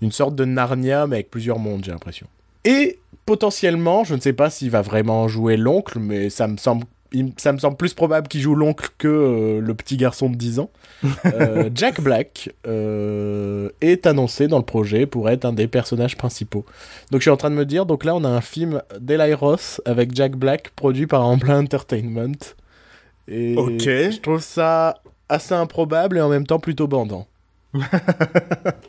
[0.01, 2.27] une sorte de Narnia, mais avec plusieurs mondes, j'ai l'impression.
[2.65, 6.85] Et potentiellement, je ne sais pas s'il va vraiment jouer l'oncle, mais ça me semble,
[7.11, 10.35] il- ça me semble plus probable qu'il joue l'oncle que euh, le petit garçon de
[10.35, 10.69] 10 ans.
[11.25, 16.65] Euh, Jack Black euh, est annoncé dans le projet pour être un des personnages principaux.
[17.11, 19.33] Donc je suis en train de me dire, donc là on a un film d'Eli
[19.33, 22.33] Ross avec Jack Black produit par Amblin Entertainment.
[23.29, 23.81] Et Ok.
[23.83, 24.97] je trouve ça
[25.29, 27.27] assez improbable et en même temps plutôt bandant.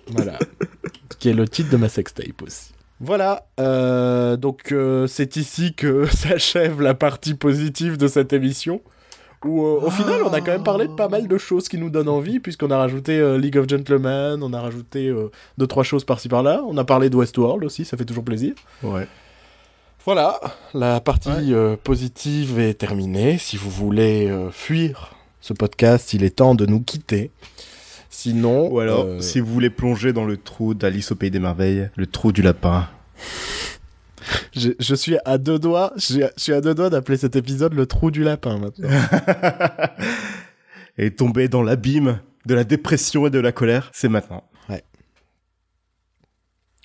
[0.09, 0.39] voilà.
[1.13, 2.73] Ce qui est le titre de ma sextape aussi.
[3.01, 8.83] Voilà, euh, donc euh, c'est ici que s'achève la partie positive de cette émission.
[9.43, 11.79] Où euh, au final, on a quand même parlé de pas mal de choses qui
[11.79, 15.11] nous donnent envie, puisqu'on a rajouté League of Gentlemen, on a rajouté
[15.57, 16.63] deux trois choses par-ci par-là.
[16.67, 18.53] On a parlé de Westworld aussi, ça fait toujours plaisir.
[18.83, 19.09] Ouais.
[20.05, 20.39] Voilà,
[20.75, 21.77] la partie Ouais.
[21.79, 23.39] positive est terminée.
[23.39, 27.31] Si vous voulez fuir ce podcast, il est temps de nous quitter.
[28.23, 31.39] Sinon, Ou alors, euh, si vous voulez plonger dans le trou d'Alice au Pays des
[31.39, 32.87] Merveilles, le trou du lapin.
[34.55, 37.73] je, je suis à deux doigts, je, je suis à deux doigts d'appeler cet épisode
[37.73, 38.91] le trou du lapin maintenant.
[40.99, 44.45] et tomber dans l'abîme de la dépression et de la colère, c'est maintenant.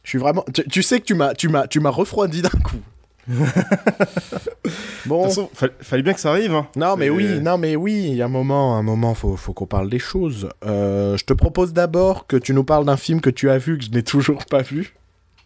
[0.06, 0.46] Je suis vraiment.
[0.54, 2.80] Tu, tu sais que tu m'as, tu m'as, tu m'as refroidi d'un coup.
[3.30, 5.22] De bon.
[5.24, 6.54] toute façon, fa- fallait bien que ça arrive.
[6.54, 6.68] Hein.
[6.76, 9.54] Non mais oui, non mais oui, il y a un moment, un moment, faut, faut
[9.54, 10.50] qu'on parle des choses.
[10.66, 13.78] Euh, je te propose d'abord que tu nous parles d'un film que tu as vu
[13.78, 14.96] que je n'ai toujours pas vu.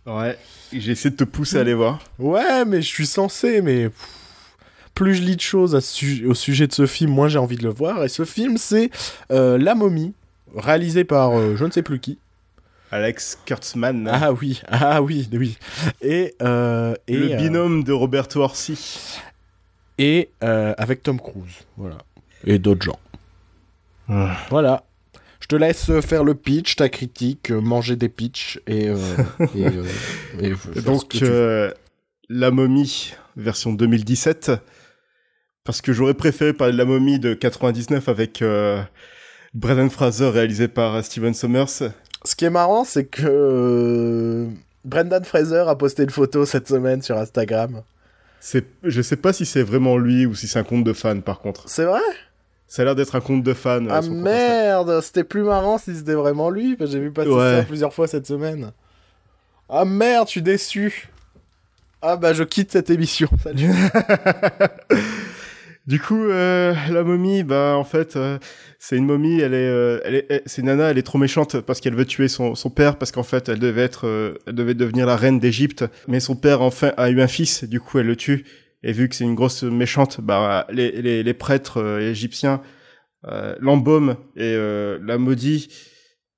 [0.06, 0.38] Ouais.
[0.72, 2.00] J'ai essayé de te pousser à aller voir.
[2.20, 3.90] Ouais, mais je suis censé, mais
[4.96, 7.40] plus je lis de choses à ce su- au sujet de ce film, moins j'ai
[7.40, 8.04] envie de le voir.
[8.04, 8.90] Et ce film, c'est
[9.32, 10.14] euh, La Momie,
[10.56, 12.18] réalisé par euh, je ne sais plus qui.
[12.92, 15.58] Alex Kurtzman, Ah oui, ah oui, oui.
[16.02, 19.20] Et, euh, et le euh, binôme de Roberto Orsi.
[19.98, 22.00] et euh, avec Tom Cruise, voilà,
[22.46, 23.00] et d'autres gens.
[24.08, 24.34] Ouais.
[24.50, 24.84] Voilà.
[25.40, 28.90] Je te laisse faire le pitch, ta critique, manger des pitchs et,
[30.84, 31.26] Donc, tu
[32.28, 34.52] La Momie, version 2017.
[35.64, 38.44] Parce que j'aurais préféré parler de La Momie de 99 avec
[39.54, 41.92] Brendan Fraser, réalisé par Steven Sommers.
[42.26, 44.48] Ce qui est marrant, c'est que euh,
[44.86, 47.82] Brendan Fraser a posté une photo cette semaine sur Instagram.
[48.42, 51.22] C'est, je sais pas si c'est vraiment lui ou si c'est un compte de fan,
[51.22, 51.68] par contre.
[51.70, 52.00] C'est vrai?
[52.68, 53.88] Ça a l'air d'être un compte de fan.
[53.90, 57.58] Ah merde, c'était plus marrant si c'était vraiment lui, parce que j'ai vu passer Ouais.
[57.60, 58.72] ça plusieurs fois cette semaine.
[59.70, 61.10] Ah merde, je suis déçu.
[62.02, 63.28] Ah bah je quitte cette émission.
[63.44, 63.72] Salut.
[65.90, 68.38] Du coup, euh, la momie, bah en fait, euh,
[68.78, 69.40] c'est une momie.
[69.40, 70.92] Elle est, euh, c'est nana.
[70.92, 73.82] Elle est trop méchante parce qu'elle veut tuer son, père parce qu'en fait, elle devait
[73.82, 75.86] être, euh, elle devait devenir la reine d'Égypte.
[76.08, 77.64] Mais son père enfin a eu un fils.
[77.64, 78.46] Du coup, elle le tue.
[78.84, 82.62] Et vu que c'est une grosse méchante, bah les, les, prêtres égyptiens
[83.60, 85.70] l'embaument et la maudit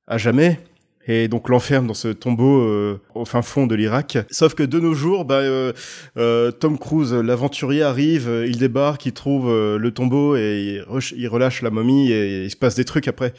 [0.07, 0.59] à jamais.
[1.07, 4.19] Et donc l'enferme dans ce tombeau euh, au fin fond de l'Irak.
[4.29, 5.73] Sauf que de nos jours, bah, euh,
[6.17, 10.81] euh, Tom Cruise, l'aventurier, arrive, euh, il débarque, il trouve euh, le tombeau et
[11.15, 13.33] il, relâche la momie et il se passe des trucs après.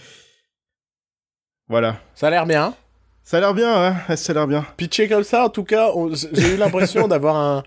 [1.68, 2.01] Voilà.
[2.14, 2.75] Ça a l'air bien.
[3.22, 4.66] Ça a l'air bien, hein Ça a l'air bien.
[4.77, 5.90] Pitché comme ça, en tout cas,
[6.33, 7.62] j'ai eu l'impression d'avoir un,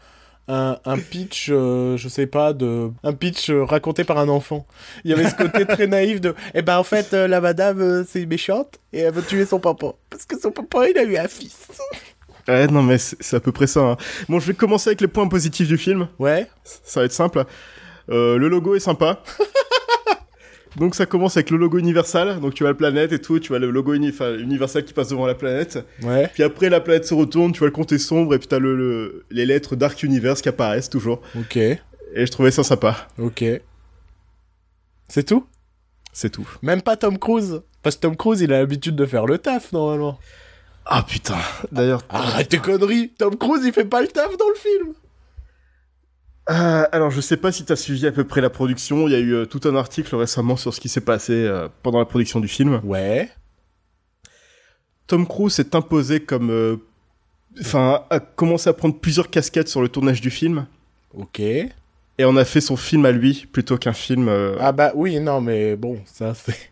[0.48, 4.66] un, un pitch, euh, je sais pas, de un pitch euh, raconté par un enfant.
[5.04, 7.82] Il y avait ce côté très naïf de, eh ben en fait, euh, la madame,
[7.82, 9.94] euh, c'est méchante et elle veut tuer son papa.
[10.10, 11.68] Parce que son papa, il a eu un fils.
[12.48, 13.80] Ouais, non, mais c'est c'est à peu près ça.
[13.82, 13.98] hein.
[14.30, 16.08] Bon, je vais commencer avec les points positifs du film.
[16.20, 16.48] Ouais.
[16.64, 17.44] Ça va être simple.
[18.12, 19.24] Euh, le logo est sympa.
[20.78, 22.40] Donc ça commence avec le logo Universal.
[22.40, 25.10] Donc tu vois la planète et tout, tu vois le logo uni- Universal qui passe
[25.10, 25.86] devant la planète.
[26.04, 26.30] Ouais.
[26.34, 28.76] Puis après la planète se retourne, tu vois le compte sombre et puis t'as le,
[28.76, 31.22] le- les lettres Dark Universe qui apparaissent toujours.
[31.40, 31.58] Ok.
[31.58, 31.80] Et
[32.26, 33.08] je trouvais ça sympa.
[33.18, 33.44] Ok.
[35.08, 35.46] C'est tout?
[36.14, 36.48] C'est tout.
[36.62, 39.72] Même pas Tom Cruise Parce que Tom Cruise, il a l'habitude de faire le taf,
[39.74, 40.18] normalement.
[40.86, 41.38] Ah putain.
[41.72, 44.94] D'ailleurs, Arrête tes conneries Tom Cruise, il fait pas le taf dans le film
[46.50, 49.08] Euh, alors, je sais pas si t'as suivi à peu près la production.
[49.08, 51.68] Il y a eu euh, tout un article récemment sur ce qui s'est passé euh,
[51.82, 52.82] pendant la production du film.
[52.84, 53.30] Ouais.
[55.08, 56.80] Tom Cruise s'est imposé comme,
[57.60, 60.66] enfin, a commencé à prendre plusieurs casquettes sur le tournage du film,
[61.14, 61.40] Ok.
[61.40, 61.72] et
[62.20, 64.32] on a fait son film à lui plutôt qu'un film.
[64.60, 66.72] Ah bah oui, non, mais bon, ça c'est...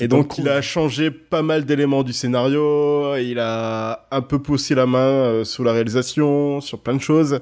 [0.00, 3.16] Et donc, il a changé pas mal d'éléments du scénario.
[3.16, 7.40] Il a un peu poussé la main euh, sur la réalisation, sur plein de choses.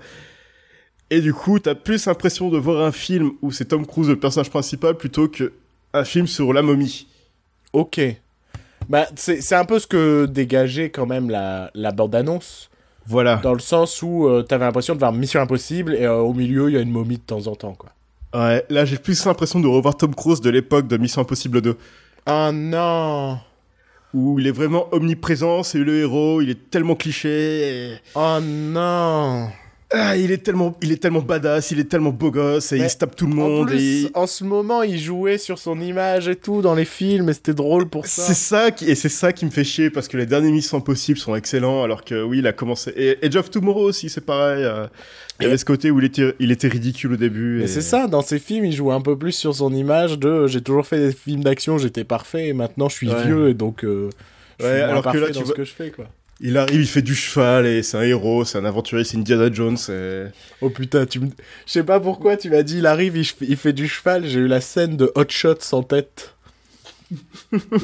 [1.15, 4.19] Et du coup, t'as plus l'impression de voir un film où c'est Tom Cruise le
[4.19, 5.53] personnage principal plutôt que
[5.93, 7.07] un film sur la momie.
[7.75, 8.01] Ok.
[8.89, 12.71] Bah, c'est un peu ce que dégageait quand même la, la bande-annonce,
[13.07, 13.37] Voilà.
[13.37, 16.71] dans le sens où euh, t'avais l'impression de voir Mission Impossible, et euh, au milieu,
[16.71, 17.91] il y a une momie de temps en temps, quoi.
[18.35, 21.77] Ouais, là, j'ai plus l'impression de revoir Tom Cruise de l'époque de Mission Impossible 2.
[22.25, 23.39] Ah non
[24.15, 27.31] où il est vraiment omniprésent, c'est le héros, il est tellement cliché.
[27.93, 29.49] et- Oh non
[29.95, 32.87] Ah, il est tellement, il est tellement badass, il est tellement beau gosse et Mais
[32.87, 33.67] il se tape tout le En monde.
[33.67, 34.11] plus, et...
[34.15, 37.53] en ce moment, il jouait sur son image et tout dans les films, et c'était
[37.53, 38.23] drôle pour ça.
[38.23, 40.79] C'est ça qui, et c'est ça qui me fait chier parce que les derniers Missions
[40.79, 42.91] Impossibles sont excellents alors que oui, il a commencé.
[42.97, 44.65] Et Edge of Tomorrow aussi, c'est pareil.
[44.65, 44.87] euh,
[45.41, 47.63] Il y avait ce côté où il était, il était ridicule au début.
[47.63, 50.47] Et- c'est ça, dans ses films, il jouait un peu plus sur son image de
[50.47, 53.25] j'ai toujours fait des films d'action, j'étais parfait, et maintenant je suis Ouais.
[53.25, 54.09] vieux, et donc euh,
[54.59, 56.07] je suis Ouais, alors que là, dans tu ce vois- que je fais, quoi.
[56.45, 59.49] Il arrive, il fait du cheval et c'est un héros, c'est un aventurier, c'est Indiana
[59.53, 59.79] Jones.
[60.61, 61.29] Oh putain, tu me...
[61.67, 64.41] Je sais pas pourquoi tu m'as dit, il arrive, il, il fait du cheval, j'ai
[64.41, 66.35] eu la scène de Hot Shots en tête.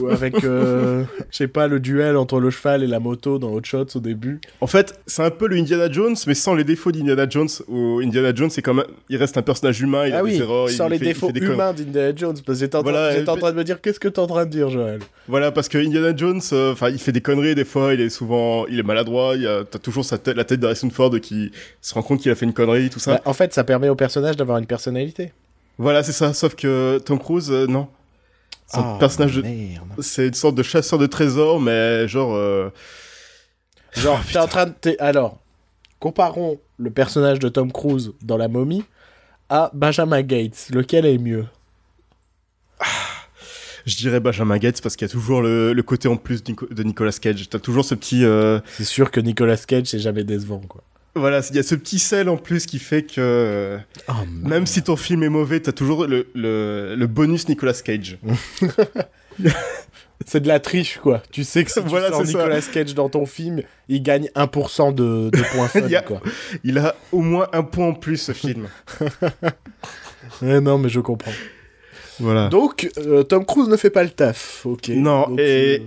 [0.01, 3.53] Ou avec, euh, je sais pas, le duel entre le cheval et la moto dans
[3.53, 4.41] Hot Shots au début.
[4.61, 7.49] En fait, c'est un peu le Indiana Jones, mais sans les défauts d'Indiana Jones.
[7.69, 10.33] Où Indiana Jones, c'est quand même, il reste un personnage humain, il ah a oui,
[10.33, 11.47] des erreurs, sans il les fait- il défauts conneries.
[11.53, 12.93] humains d'Indiana Jones, parce que j'étais en, train-
[13.47, 15.01] en de me dire, qu'est-ce que t'es en train de dire, Joël?
[15.27, 18.09] Voilà, parce que Indiana Jones, euh, enfin, il fait des conneries des fois, il est
[18.11, 21.95] souvent, il est maladroit, il t'as toujours sa tête, la tête d'Harrison Ford qui se
[21.95, 23.14] rend compte qu'il a fait une connerie, tout ça.
[23.14, 25.33] Bah, En fait, ça permet au personnage d'avoir une personnalité.
[25.79, 26.33] Voilà, c'est ça.
[26.33, 27.88] Sauf que Tom Cruise, euh, non.
[28.72, 29.44] Son Ah, personnage, de...
[30.02, 32.35] c'est une sorte de chasseur de trésors, mais genre.
[32.35, 32.70] euh,
[33.96, 34.72] Genre, Oh, t'es en train de.
[34.72, 35.38] t'es- Alors,
[35.98, 38.85] comparons le personnage de Tom Cruise dans La momie
[39.48, 40.68] à Benjamin Gates.
[40.70, 41.46] Lequel est mieux?
[43.87, 46.50] Je dirais Benjamin Gates parce qu'il y a toujours le, le côté en plus de
[46.50, 47.48] Nico- de Nicolas Cage.
[47.48, 48.22] T'as toujours ce petit.
[48.24, 50.83] euh, C'est sûr que Nicolas Cage, c'est jamais décevant, quoi.
[51.18, 53.78] Voilà, il y a ce petit sel en plus qui fait que.
[54.09, 58.18] Oh, Même si ton film est mauvais, t'as toujours le, le, le bonus Nicolas Cage.
[60.26, 61.22] C'est de la triche, quoi.
[61.31, 62.38] Tu sais que si tu Voilà, sors c'est ça.
[62.38, 66.20] Nicolas Cage dans ton film, il gagne 1% de, de points fun, Il a- quoi.
[66.64, 68.68] Il a au moins un point en plus ce film.
[70.42, 71.31] Ouais, non, mais je comprends.
[72.18, 72.48] voilà.
[72.48, 74.88] Donc, euh, Tom Cruise ne fait pas le taf, ok.
[74.88, 75.85] Non, Donc, et- euh,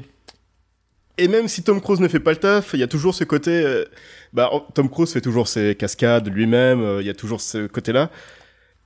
[1.24, 3.24] Et même si Tom Cruise ne fait pas le taf, il y a toujours ce
[3.24, 3.52] côté.
[3.52, 3.86] euh,
[4.34, 8.10] bah, Tom Cruise fait toujours ses cascades lui-même, euh, il y a toujours ce côté-là.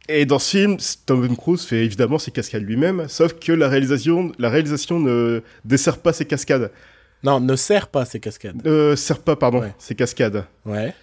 [0.10, 4.32] Et dans ce film, Tom Cruise fait évidemment ses cascades lui-même, sauf que la réalisation,
[4.38, 6.72] la réalisation ne dessert pas ses cascades.
[7.24, 8.62] Non, ne sert pas ces cascades.
[8.68, 9.74] Euh, sert pas, pardon, Ouais.
[9.80, 10.44] ses cascades.
[10.66, 10.94] Ouais.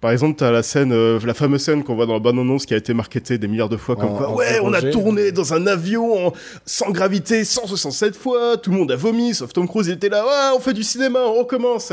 [0.00, 2.72] Par exemple, t'as la scène, euh, la fameuse scène qu'on voit dans la bande-annonce qui
[2.72, 5.30] a été marketée des milliards de fois, comme En- quoi, en ouais, on a tourné
[5.30, 6.32] dans un avion en-
[6.64, 10.24] sans gravité 167 fois, tout le monde a vomi, sauf Tom Cruise, il était là,
[10.24, 11.92] ouais, on fait du cinéma, on recommence.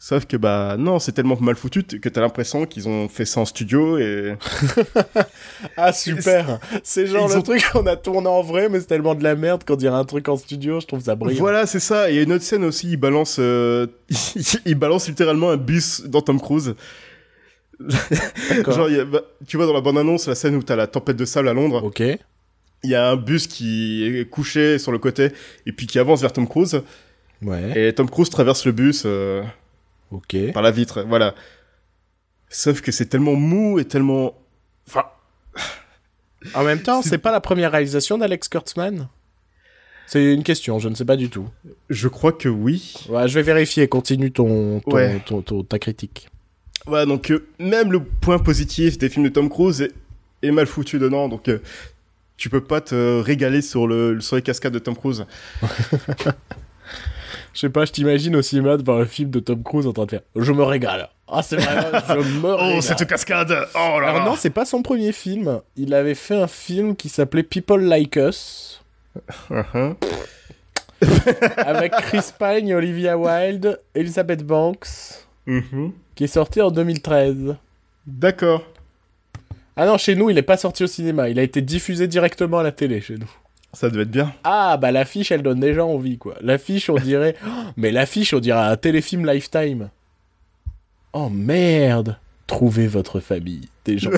[0.00, 3.40] Sauf que, bah, non, c'est tellement mal foutu que t'as l'impression qu'ils ont fait ça
[3.40, 4.34] en studio et...
[5.76, 8.86] Ah, super C'est genre Ils le ont- truc qu'on a tourné en vrai, mais c'est
[8.86, 11.38] tellement de la merde qu'on dirait un truc en studio, je trouve ça brillant.
[11.40, 12.10] Voilà, c'est ça.
[12.10, 13.86] Et il y a une autre scène aussi, il balance, euh,
[14.66, 16.74] il balance littéralement un bus dans Tom Cruise.
[17.80, 21.16] Genre, y a- bah, tu vois dans la bande-annonce, la scène où t'as la tempête
[21.16, 22.00] de sable à Londres, Ok.
[22.00, 22.18] il
[22.90, 25.30] y a un bus qui est couché sur le côté
[25.66, 26.82] et puis qui avance vers Tom Cruise.
[27.42, 27.88] Ouais.
[27.88, 29.42] Et Tom Cruise traverse le bus euh,
[30.10, 30.36] Ok.
[30.52, 31.34] par la vitre, voilà.
[32.48, 34.34] Sauf que c'est tellement mou et tellement...
[34.88, 35.04] Enfin,
[36.54, 39.08] En même temps, c'est pas la première réalisation d'Alex Kurtzman?
[40.06, 41.48] C'est une question, je ne sais pas du tout.
[41.90, 42.94] je crois que oui.
[43.10, 45.20] Ouais, je vais vérifier, continue ton, ton- Ouais.
[45.26, 46.28] ton- ton- ta critique.
[46.88, 49.92] Voilà, donc euh, même le point positif des films de Tom Cruise est,
[50.42, 51.58] est mal foutu dedans, donc euh,
[52.36, 55.24] tu peux pas te régaler sur, le, sur les cascades de Tom Cruise.
[57.54, 60.04] Je sais pas, je t'imagine au cinéma devant un film de Tom Cruise en train
[60.04, 63.98] de faire «Je me régale!» Ah, c'est vrai, je me régale Oh, cette cascade Oh
[64.00, 65.60] là Alors non, c'est pas son premier film.
[65.76, 68.80] Il avait fait un film qui s'appelait People Like Us,
[69.50, 69.96] Uh-huh.
[71.56, 75.92] avec Chris Pine, Olivia Wilde, Elizabeth Banks, Mhm.
[76.14, 77.56] qui est sorti en 2013.
[78.06, 78.62] D'accord.
[79.76, 81.28] Ah non, chez nous, il est pas sorti au cinéma.
[81.30, 83.30] Il a été diffusé directement à la télé chez nous.
[83.72, 84.32] Ça devait être bien.
[84.44, 86.34] Ah, bah l'affiche, elle donne déjà envie, quoi.
[86.40, 87.34] L'affiche, on dirait...
[87.46, 89.90] Oh, mais l'affiche, on dirait un téléfilm Lifetime.
[91.12, 94.10] Oh merde Trouvez votre famille, des gens.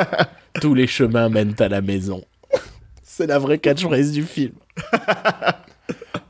[0.60, 2.24] Tous les chemins mènent à la maison.
[3.02, 4.52] C'est la vraie catchphrase du film.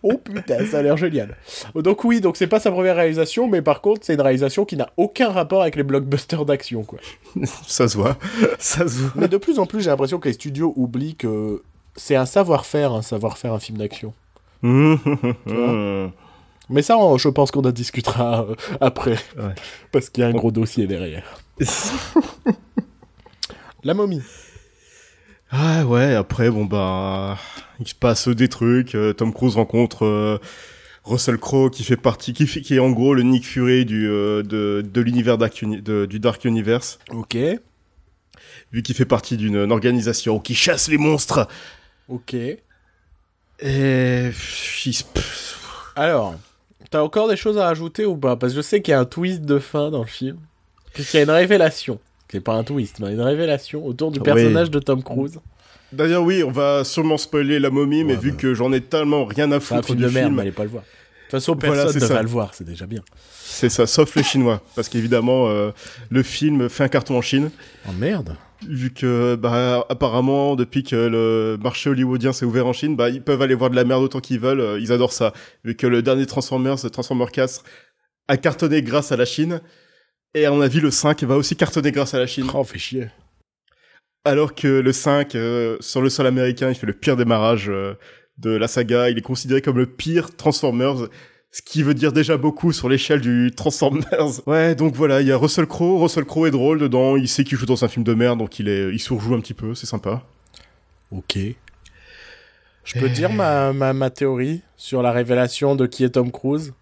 [0.03, 1.37] oh putain, ça a l'air génial.
[1.75, 4.77] Donc oui, donc c'est pas sa première réalisation, mais par contre, c'est une réalisation qui
[4.77, 6.99] n'a aucun rapport avec les blockbusters d'action, quoi.
[7.67, 8.17] Ça se voit.
[8.59, 9.13] Ça se voit.
[9.17, 11.63] Mais de plus en plus, j'ai l'impression que les studios oublient que
[11.97, 14.15] c'est un savoir-faire, un savoir-faire un film d'action.
[14.63, 14.97] Mais
[16.83, 19.17] ça, on- je pense qu'on en discutera euh, après.
[19.37, 19.55] Ouais.
[19.91, 21.25] Parce qu'il y a un gros dossier derrière.
[23.83, 24.23] La momie.
[25.51, 27.39] Ah ouais, après, bon bah...
[27.81, 28.95] Il se passe des trucs.
[28.95, 30.39] euh, Tom Cruise rencontre euh,
[31.05, 32.33] Russell Crowe qui fait partie...
[32.33, 36.19] Qui, fait, qui est en gros le Nick Fury du, euh, de, de l'univers du
[36.21, 36.99] Dark Universe.
[37.11, 37.37] Ok.
[38.73, 41.49] Vu qu'il fait partie d'une une organisation qui chasse les monstres.
[42.09, 42.35] Ok.
[43.63, 44.31] Et...
[45.97, 46.35] Alors,
[46.91, 48.37] t'as encore des choses à rajouter ou pas?
[48.37, 50.39] Parce que je sais qu'il y a un twist de fin dans le film.
[50.95, 51.99] Puisqu'il y a une révélation.
[52.29, 54.25] Qui est pas un twist, mais une révélation autour du Oui.
[54.25, 55.41] personnage de Tom Cruise.
[55.93, 58.37] D'ailleurs, oui, on va sûrement spoiler la momie, mais vu bah.
[58.39, 60.71] que j'en ai tellement rien à foutre du de merde, film, mais allez pas le
[60.71, 60.83] voir.
[60.83, 60.89] De
[61.25, 62.15] toute façon, Voilà, personne ne ça.
[62.15, 63.03] va le voir, c'est déjà bien.
[63.43, 65.71] c'est ça, sauf les Chinois, parce qu'évidemment, euh,
[66.11, 67.51] le film fait un carton en Chine,
[67.89, 68.37] Oh merde.
[68.69, 73.23] vu que, bah, apparemment, depuis que le marché hollywoodien s'est ouvert en Chine, bah, ils
[73.23, 75.33] peuvent aller voir de la merde autant qu'ils veulent, euh, ils adorent ça,
[75.65, 77.63] vu que le dernier Transformers, Transformers 4,
[78.29, 79.61] a cartonné grâce à la Chine,
[80.35, 82.47] et à mon avis, le 5 va aussi cartonner grâce à la Chine.
[82.55, 83.07] Oh, fait chier.
[84.25, 87.95] Alors que le 5, euh, sur le sol américain, il fait le pire démarrage euh,
[88.39, 89.09] de la saga.
[89.09, 91.09] Il est considéré comme le pire Transformers,
[91.51, 94.43] ce qui veut dire déjà beaucoup sur l'échelle du Transformers.
[94.47, 96.03] Ouais, donc voilà, il y a Russell Crowe.
[96.03, 97.17] Russell Crowe est drôle dedans.
[97.17, 99.41] Il sait qu'il joue dans un film de merde, donc il est, il surjoue un
[99.41, 99.75] petit peu.
[99.75, 100.23] C'est sympa.
[101.11, 101.39] Ok.
[102.85, 106.73] Je peux dire ma, ma, ma théorie sur la révélation de qui est Tom Cruise?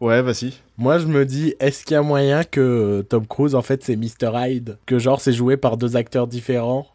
[0.00, 0.54] Ouais, vas-y.
[0.78, 3.82] Moi, je me dis, est-ce qu'il y a moyen que euh, Tom Cruise, en fait,
[3.82, 4.30] c'est Mr.
[4.34, 6.86] Hyde Que genre, c'est joué par deux acteurs différents?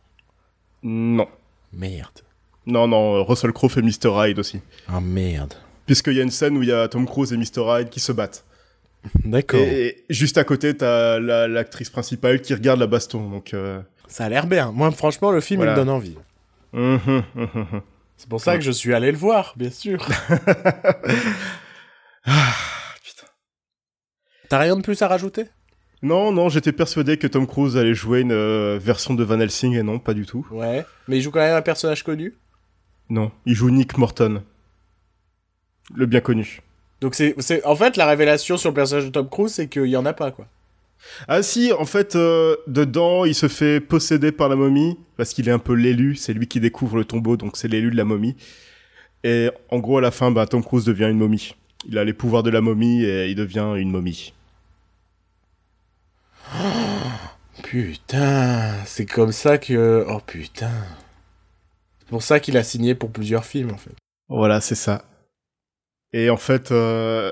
[0.84, 1.28] Non.
[1.74, 2.20] Merde.
[2.67, 4.12] Non, non, euh, Russell Crowe fait Mr.
[4.13, 4.60] Hyde aussi.
[4.88, 5.56] Ah, merde.
[5.88, 7.63] Puisqu'il y a une scène où il y a Tom Cruise et Mr.
[7.80, 8.46] Hyde qui se battent.
[9.26, 9.60] D'accord.
[9.60, 13.30] Et, juste à côté, t'as la- l'actrice principale qui regarde la baston.
[13.30, 13.82] Donc, euh...
[14.08, 14.72] Ça a l'air bien.
[14.72, 15.72] Moi, franchement, le film, Voilà.
[15.72, 16.17] il me donne envie.
[16.74, 17.00] mhm,
[17.34, 17.82] mhm, mhm.
[18.15, 20.08] C'est pour ça que je suis allé le voir, bien sûr.
[24.52, 25.46] T'as rien de plus à rajouter?
[26.02, 29.78] Non, non, j'étais persuadé que Tom Cruise allait jouer une euh, version de Van Helsing
[29.78, 30.46] et non, pas du tout.
[30.52, 30.84] Ouais.
[31.08, 32.34] Mais il joue quand même un personnage connu?
[33.10, 34.44] Non, il joue Nick Morton.
[35.96, 36.60] Le bien connu.
[37.00, 37.64] Donc, c'est, c'est...
[37.64, 40.12] En fait, la révélation sur le personnage de Tom Cruise, c'est qu'il y en a
[40.12, 40.48] pas, quoi.
[41.30, 45.48] Ah si, en fait, euh, dedans, il se fait posséder par la momie, parce qu'il
[45.48, 48.04] est un peu l'élu, c'est lui qui découvre le tombeau, donc c'est l'élu de la
[48.04, 48.36] momie.
[49.24, 51.56] Et en gros, à la fin, bah, Tom Cruise devient une momie.
[51.88, 54.34] Il a les pouvoirs de la momie et il devient une momie.
[57.64, 60.06] Putain, c'est comme ça que...
[60.10, 60.72] Oh, putain.
[62.00, 63.92] C'est pour ça qu'il a signé pour plusieurs films, en fait.
[64.30, 65.04] Voilà, c'est ça.
[66.14, 67.32] Et en fait, euh,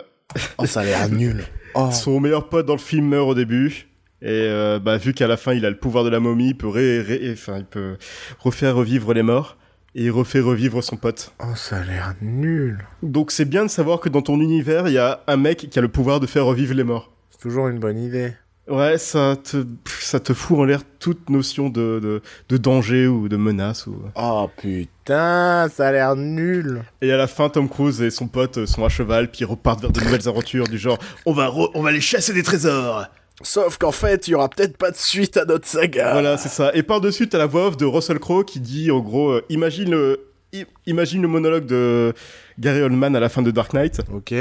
[0.58, 1.43] Oh, ça a l'air nul.
[1.73, 1.89] Oh.
[1.91, 3.88] Son meilleur pote dans le film meurt au début.
[4.21, 6.58] Et euh, bah, vu qu'à la fin il a le pouvoir de la momie, il
[6.58, 7.97] peut, ré- ré- enfin, il peut
[8.39, 9.58] refaire revivre les morts.
[9.95, 11.34] Et il refait revivre son pote.
[11.39, 12.86] Oh, ça a l'air nul.
[13.01, 15.79] Donc c'est bien de savoir que dans ton univers, il y a un mec qui
[15.79, 17.12] a le pouvoir de faire revivre les morts.
[17.32, 18.34] C'est toujours une bonne idée.
[18.69, 19.65] Ouais, ça te,
[19.99, 23.88] ça te fout en l'air toute notion de, de, de danger ou de menace.
[23.88, 23.95] Ou...
[24.15, 26.84] Oh, putain, ça a l'air nul.
[27.01, 29.82] Et à la fin, Tom Cruise et son pote sont à cheval, puis ils repartent
[29.82, 33.05] vers de nouvelles aventures du genre on va, on va aller chasser des trésors
[33.41, 36.12] Sauf qu'en fait, il y aura peut-être pas de suite à notre saga.
[36.12, 36.71] Voilà, c'est ça.
[36.73, 39.91] Et par-dessus, t'as la voix off de Russell Crowe qui dit, en gros, euh, imagine
[39.91, 42.13] le, i- imagine le monologue de
[42.60, 44.34] Gary Oldman à la fin de Dark Knight Ok.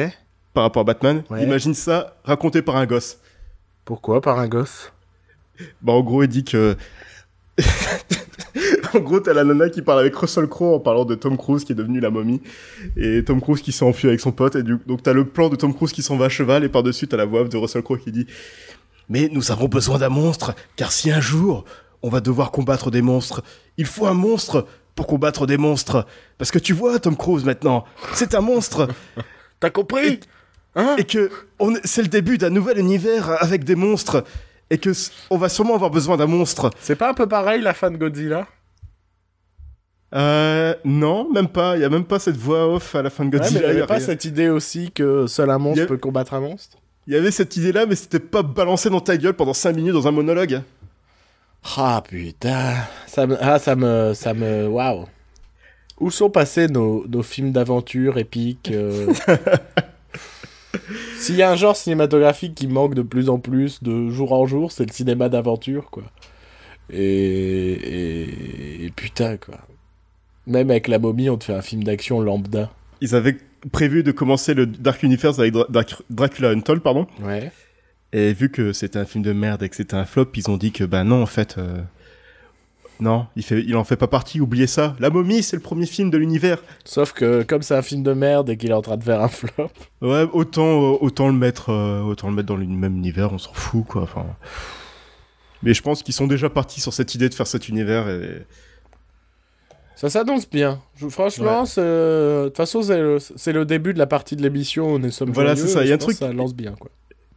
[0.53, 1.23] par rapport à Batman.
[1.31, 1.45] Ouais.
[1.45, 3.19] Imagine ça raconté par un gosse.
[3.89, 4.93] Pourquoi par un gosse
[5.81, 6.77] Bah, en gros, il dit que.
[8.95, 11.65] en gros, t'as la nana qui parle avec Russell Crowe en parlant de Tom Cruise
[11.65, 12.43] qui est devenu la momie.
[12.99, 14.57] Et Tom Cruise qui s'est enfui avec son pote.
[14.57, 14.77] Et du...
[14.87, 16.65] donc, t'as le plan de Tom Cruise qui s'en va à cheval.
[16.65, 18.27] Et par-dessus, t'as la voix de Russell Crowe qui dit
[19.09, 20.55] Mais nous avons besoin d'un monstre.
[20.77, 21.65] Car si un jour,
[22.03, 23.43] on va devoir combattre des monstres,
[23.79, 26.07] il faut un monstre pour combattre des monstres.
[26.37, 28.87] Parce que tu vois, Tom Cruise maintenant, c'est un monstre.
[29.61, 30.21] T'as compris?
[30.81, 31.31] Hein et que
[31.85, 34.25] c'est le début d'un nouvel univers avec des monstres.
[34.71, 34.91] Et que
[35.31, 36.71] on va sûrement avoir besoin d'un monstre.
[36.81, 38.47] C'est pas un peu pareil la fin de Godzilla?
[40.15, 41.77] Euh, non, même pas.
[41.77, 43.61] Il y a même pas cette voix off à la fin de Ouais, mais Godzilla.
[43.61, 44.07] il y y avait pas rien.
[44.07, 46.79] cette idée aussi que seul un monstre a- peut combattre un monstre?
[47.07, 49.95] Il y avait cette idée-là, mais c'était pas balancé dans ta gueule pendant 5 minutes
[49.95, 50.61] dans un monologue.
[51.77, 52.75] Ah putain,
[53.07, 55.07] ça me, ah, ça me, ça me, waouh.
[56.01, 59.13] Où sont passés nos, nos films d'aventure épiques euh
[61.17, 64.47] S'il y a un genre cinématographique qui manque de plus en plus de jour en
[64.47, 66.05] jour, c'est le cinéma d'aventure, quoi.
[66.91, 69.57] Et, et, et putain, quoi.
[70.47, 72.71] Même avec la momie, on te fait un film d'action lambda.
[73.01, 73.37] Ils avaient
[73.73, 77.07] prévu de commencer le Dark Universe avec Dra- Drac- Dracula Untold, pardon.
[77.23, 77.51] Ouais.
[78.13, 80.57] Et vu que c'était un film de merde et que c'était un flop, ils ont
[80.57, 81.83] dit que bah non, en fait, euh,
[83.01, 84.41] non, il fait, il en fait pas partie.
[84.41, 84.97] Oubliez ça.
[84.99, 86.59] La momie, c'est le premier film de l'univers.
[86.85, 89.21] Sauf que comme c'est un film de merde et qu'il est en train de faire
[89.21, 89.71] un flop.
[90.03, 93.33] Ouais, autant, euh, autant le mettre, euh, autant le mettre dans le même univers.
[93.33, 94.03] On s'en fout, quoi.
[94.03, 94.27] Enfin.
[95.63, 98.47] Mais je pense qu'ils sont déjà partis sur cette idée de faire cet univers et
[99.97, 100.81] Ça s'annonce bien.
[100.97, 102.99] Je- franchement, c'est- de toute façon, c'est
[103.53, 105.89] le, le début de la partie de l'émission où nous sommes Voilà, c'est ça, il
[105.89, 106.91] y a un truc- Ça lance bien, quoi.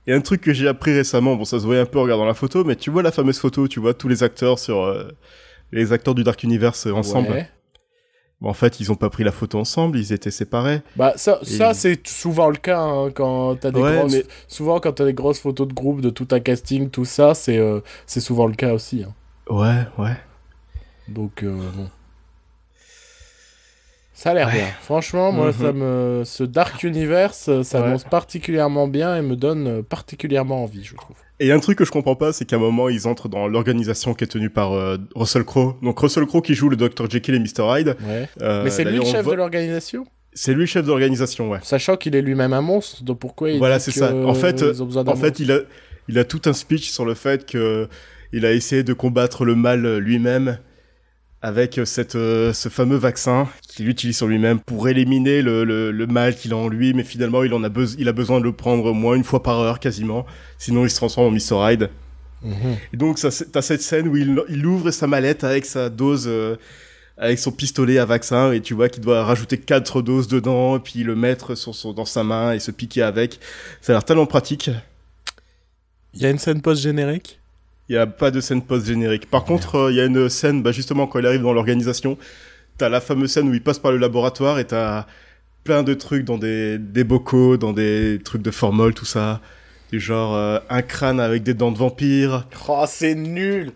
[0.07, 2.25] Et un truc que j'ai appris récemment, bon ça se voyait un peu en regardant
[2.25, 5.07] la photo, mais tu vois la fameuse photo, tu vois tous les acteurs sur euh,
[5.71, 7.29] les acteurs du Dark Universe euh, ensemble.
[7.29, 7.49] Ouais.
[8.41, 10.81] Bon, en fait, ils ont pas pris la photo ensemble, ils étaient séparés.
[10.95, 14.13] Bah ça, Et- ça c'est souvent le cas hein, quand t'as des Ouais, grosses...
[14.13, 17.35] mais- souvent quand t'as des grosses photos de groupe de tout un casting, tout ça,
[17.35, 19.03] c'est euh, c'est souvent le cas aussi.
[19.03, 19.13] hein.
[19.49, 20.15] Ouais, ouais.
[21.07, 21.87] Donc euh, bon.
[24.13, 24.53] Ça a l'air Ouais.
[24.53, 24.67] bien.
[24.81, 25.53] Franchement, moi, Mhm.
[25.53, 27.87] ça me ce Dark Universe, ça Ouais.
[27.87, 31.15] annonce particulièrement bien et me donne particulièrement envie, je trouve.
[31.41, 33.07] Et il y a un truc que je comprends pas, c'est qu'à un moment, ils
[33.07, 35.73] entrent dans l'organisation qui est tenue par euh, Russell Crowe.
[35.81, 37.09] Donc Russell Crowe qui joue le Dr.
[37.09, 37.63] Jekyll et Mr.
[37.79, 37.95] Hyde.
[38.05, 38.29] Ouais.
[38.43, 40.05] Euh, Mais c'est lui le chef de l'organisation?
[40.33, 41.57] C'est lui le chef de l'organisation, ouais.
[41.63, 44.15] Sachant qu'il est lui-même un monstre, donc pourquoi il Voilà, c'est ça.
[44.15, 45.61] En fait, ils ont besoin d'un En fait, il a,
[46.07, 47.87] il a tout un speech sur le fait que
[48.31, 50.59] il a essayé de combattre le mal lui-même
[51.41, 55.91] avec euh, cette, euh, ce fameux vaccin qu'il utilise sur lui-même pour éliminer le, le,
[55.91, 58.39] le mal qu'il a en lui, mais finalement, il en a, besoin il a besoin
[58.39, 60.25] de le prendre au moins une fois par heure quasiment,
[60.57, 61.71] sinon il se transforme en Mr.
[61.71, 61.89] Hyde.
[62.43, 62.77] Mhm.
[62.93, 66.57] Et donc, t'as cette scène où il, il ouvre sa mallette avec sa dose, euh,
[67.17, 70.79] avec son pistolet à vaccin, et tu vois qu'il doit rajouter quatre doses dedans, et
[70.79, 73.39] puis le mettre sur son, dans sa main et se piquer avec.
[73.81, 74.69] Ça a l'air tellement pratique.
[76.13, 77.40] Il y a une scène post-générique?
[77.89, 79.29] Il y a pas de scène post-générique.
[79.29, 82.17] Par contre, euh, il y a une scène, bah, justement, quand il arrive dans l'organisation,
[82.77, 85.05] t'as la fameuse scène où il passe par le laboratoire et t'as
[85.63, 89.41] plein de trucs dans des, des bocaux, dans des trucs de formol, tout ça.
[89.91, 93.73] Du genre, euh, un crâne avec des dents de vampire, Oh, c'est nul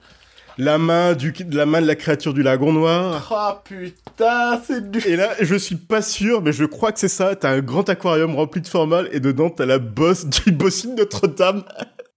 [0.58, 3.28] la main du, la main de la créature du lagon noir.
[3.32, 7.08] Oh putain, c'est nul Et là, je suis pas sûr, mais je crois que c'est
[7.08, 7.36] ça.
[7.36, 10.94] T'as un grand aquarium rempli de formol et dedans t'as la bosse du bossu de
[10.94, 11.64] Notre-Dame.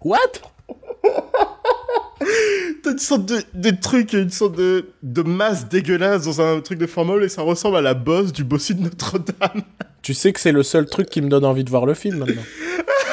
[0.01, 0.19] What?
[2.83, 6.79] T'as une sorte de, de truc, une sorte de, de masse dégueulasse dans un truc
[6.79, 9.63] de formol et ça ressemble à la bosse du bossu de Notre-Dame.
[10.09, 12.21] Tu sais que c'est le seul truc qui me donne envie de voir le film
[12.21, 12.41] maintenant.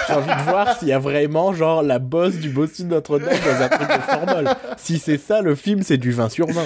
[0.07, 3.27] J'ai envie de voir s'il y a vraiment genre la bosse du bossu de Notre-Dame
[3.45, 4.55] dans un truc de formol.
[4.77, 6.63] Si c'est ça, le film, c'est du 20 sur 20.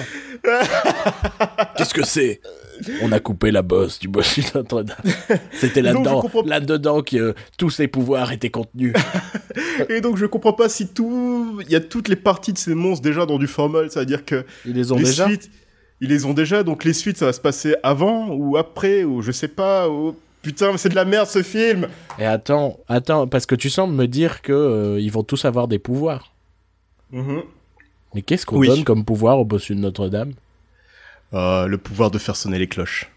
[1.76, 2.40] Qu'est-ce que c'est?
[3.02, 4.96] On a coupé la bosse du bossu de Notre-Dame.
[5.52, 8.94] C'était là-dedans, comprends- là-dedans que euh, tous ses pouvoirs étaient contenus.
[9.88, 12.76] Et donc je comprends pas si tout, il y a toutes les parties de ces
[12.76, 15.26] monstres déjà dans du formol, ça veut dire que Ils les ont les déjà?
[15.26, 15.50] Suites,
[16.00, 19.22] ils les ont déjà, donc les suites ça va se passer avant ou après ou
[19.22, 19.88] je sais pas.
[19.88, 20.16] Ou...
[20.42, 21.88] Putain, mais c'est de la merde ce film.
[22.18, 25.68] Et attends, attends, parce que tu sembles me dire que euh, ils vont tous avoir
[25.68, 26.32] des pouvoirs.
[27.12, 27.42] Mhm.
[28.14, 28.66] Mais qu'est-ce qu'on Oui.
[28.68, 30.32] donne comme pouvoir au bossu de Notre-Dame?
[31.34, 33.10] Euh, le pouvoir de faire sonner les cloches.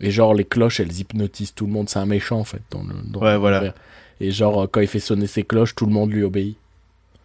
[0.00, 1.88] Et genre, les cloches, elles hypnotisent tout le monde.
[1.88, 2.62] C'est un méchant, en fait.
[2.70, 3.74] Dans le, dans Ouais, voilà.
[4.20, 6.56] Et genre, euh, quand il fait sonner ses cloches, tout le monde lui obéit.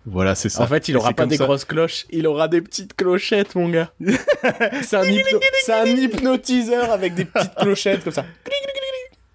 [0.09, 0.63] Voilà, c'est ça.
[0.63, 1.43] En fait, il aura pas des ça.
[1.43, 3.91] grosses cloches, il aura des petites clochettes, mon gars.
[4.81, 5.39] c'est un, hypno-
[5.69, 8.25] un hypnotiseur avec des petites clochettes comme ça.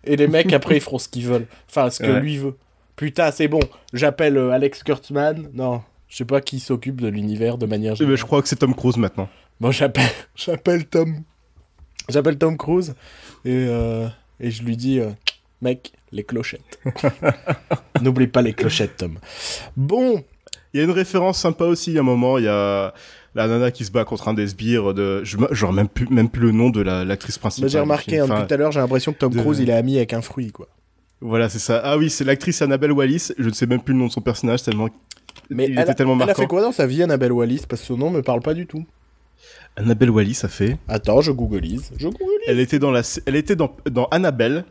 [0.05, 1.47] Et les mecs, après, ils feront ce qu'ils veulent.
[1.68, 2.20] Enfin, ce que Ouais.
[2.20, 2.57] lui veut.
[2.97, 3.61] Putain, c'est bon.
[3.93, 5.51] J'appelle euh, Alex Kurtzman.
[5.53, 8.16] Non, je sais pas qui s'occupe de l'univers de manière Eh ben, générale.
[8.18, 9.29] je crois que c'est Tom Cruise maintenant.
[9.61, 11.23] Bon, j'appelle, j'appelle Tom.
[12.09, 12.95] J'appelle Tom Cruise
[13.45, 14.09] et, euh,
[14.41, 15.11] et je lui dis, euh,
[15.61, 16.81] mec, les clochettes.
[18.01, 19.18] N'oublie pas les clochettes, Tom.
[19.77, 20.25] Bon,
[20.75, 22.95] Il y a une référence sympa aussi, à un moment, il y a
[23.35, 25.23] la nana qui se bat contre un des sbires de...
[25.25, 27.70] Je genre même plus, même plus le nom de la- l'actrice principale.
[27.70, 29.75] j'ai remarqué hein, depuis tout à l'heure, j'ai l'impression que Tom de- Cruise, il est
[29.75, 30.68] ami avec un fruit, quoi.
[31.20, 31.81] Voilà, c'est ça.
[31.85, 33.29] Ah oui, c'est l'actrice Annabelle Wallis.
[33.39, 34.89] Je ne sais même plus le nom de son personnage tellement...
[35.51, 36.43] Mais il elle, était a- tellement elle a marquant.
[36.43, 37.62] fait quoi dans sa vie, Annabelle Wallis?
[37.68, 38.85] Parce que son nom me parle pas du tout.
[39.77, 40.77] Annabelle Wallis a fait...
[40.89, 41.93] Attends, je googleise.
[41.97, 42.29] Je googleise.
[42.49, 43.03] Elle était dans la...
[43.27, 44.64] Elle était dans, dans Annabelle.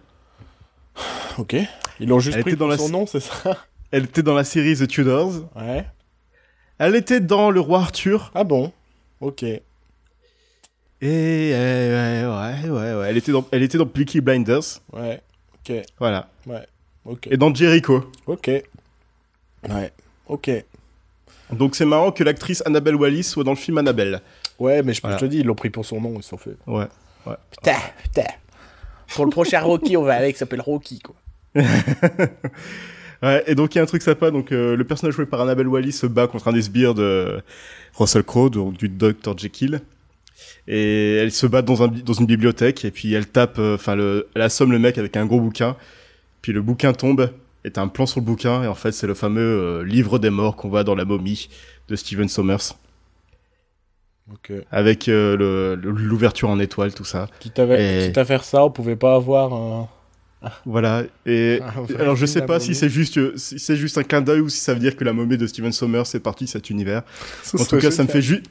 [1.37, 1.55] Ok.
[1.99, 3.57] Ils l'ont juste Elle pris était dans pour la son nom, c'est ça?
[3.91, 5.49] Elle était dans la série The Tudors.
[5.55, 5.85] Ouais.
[6.77, 8.31] Elle était dans Le Roi Arthur.
[8.33, 8.71] Ah bon?
[9.19, 9.43] Ok.
[9.43, 9.61] Et
[11.01, 13.07] ouais, ouais, ouais, ouais, ouais.
[13.09, 14.61] Elle était dans, elle était dans Peaky Blinders.
[14.93, 15.21] Ouais.
[15.55, 15.73] Ok.
[15.99, 16.29] Voilà.
[17.05, 17.27] Ok.
[17.29, 18.09] Et dans Jericho.
[18.27, 18.47] Ok.
[19.69, 19.91] Ouais.
[20.27, 20.49] Ok.
[21.51, 24.21] Donc c'est marrant que l'actrice Annabelle Wallis soit dans le film Annabelle.
[24.57, 25.17] Ouais, mais je, Voilà.
[25.17, 26.55] je te dis, ils l'ont pris pour son nom, ils sont fait.
[26.67, 26.85] Ouais.
[27.51, 28.27] Putain, putain.
[29.13, 31.15] Pour le prochain Rocky, on va avec, il s'appelle Rocky, quoi.
[33.23, 35.41] Ouais, et donc il y a un truc sympa, donc euh, le personnage joué par
[35.41, 37.41] Annabelle Wallis se bat contre un des sbires de
[37.95, 39.81] Russell Crowe, donc du Dr Jekyll.
[40.67, 43.95] Et elle se bat dans, un, dans une bibliothèque, et puis elle tape, euh, enfin,
[43.95, 45.75] le, elle assomme le mec avec un gros bouquin,
[46.41, 47.29] puis le bouquin tombe,
[47.63, 50.17] et t'as un plan sur le bouquin, et en fait c'est le fameux euh, livre
[50.17, 51.49] des morts qu'on voit dans La momie
[51.89, 52.73] de Steven Sommers,
[54.71, 57.27] avec l'ouverture en étoile, tout ça.
[57.39, 59.89] Quitte à, Et- quitte à faire ça, on pouvait pas avoir un.
[60.65, 64.21] Voilà, et vrai alors je sais pas si c'est juste, si c'est juste un clin
[64.21, 66.49] d'œil ou si ça veut dire que La momie de Steven Sommers c'est parti de
[66.49, 67.03] cet univers.
[67.59, 68.43] En tout cas, ça me fait juste.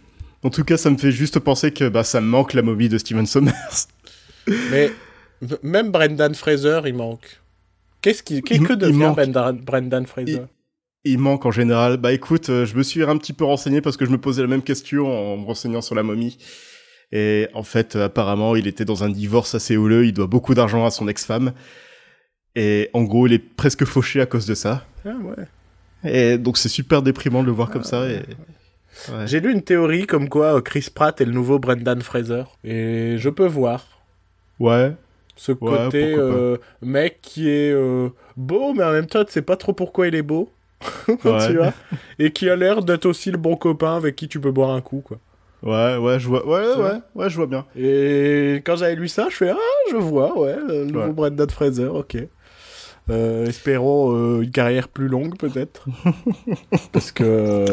[0.43, 2.89] En tout cas, ça me fait juste penser que bah ça me manque la momie
[2.89, 3.53] de Steven Sommers.
[4.71, 4.91] Mais
[5.63, 7.41] même Brendan Fraser, il manque.
[8.03, 9.13] Qu'est-ce qui, qu'est- Il- que il devient.
[9.15, 10.43] Brendan, Brendan Fraser?
[11.05, 11.97] Il manque en général.
[11.97, 14.43] Bah écoute, euh, je me suis un petit peu renseigné parce que je me posais
[14.43, 16.39] la même question en me renseignant sur la momie.
[17.13, 20.85] Et en fait, apparemment, il était dans un divorce assez houleux, il doit beaucoup d'argent
[20.87, 21.53] à son ex-femme.
[22.57, 24.85] Et en gros, il est presque fauché à cause de ça.
[25.05, 25.47] Ah ouais.
[26.03, 28.09] Et donc c'est super déprimant de le voir comme ça.
[28.09, 28.23] Et...
[29.09, 29.27] Ouais.
[29.27, 32.45] J'ai lu une théorie comme quoi euh, Chris Pratt est le nouveau Brendan Fraser.
[32.65, 33.87] Et je peux voir.
[34.59, 34.95] Ouais.
[35.37, 39.57] Ce côté euh, mec qui est euh, beau, mais en même temps, tu sais pas
[39.57, 40.53] trop pourquoi il est beau.
[41.07, 41.17] tu
[41.57, 41.73] vois
[42.19, 44.81] Et qui a l'air d'être aussi le bon copain avec qui tu peux boire un
[44.81, 45.19] coup, quoi.
[45.63, 47.67] Ouais, ouais, je vois, ouais, ouais, ouais, je vois bien.
[47.77, 51.87] Et quand j'avais lu ça, je fais, ah, je vois, ouais, le nouveau Brendan Fraser,
[51.87, 52.17] ok.
[53.11, 55.87] Euh, espérons euh, une carrière plus longue peut-être.
[56.93, 57.65] Parce que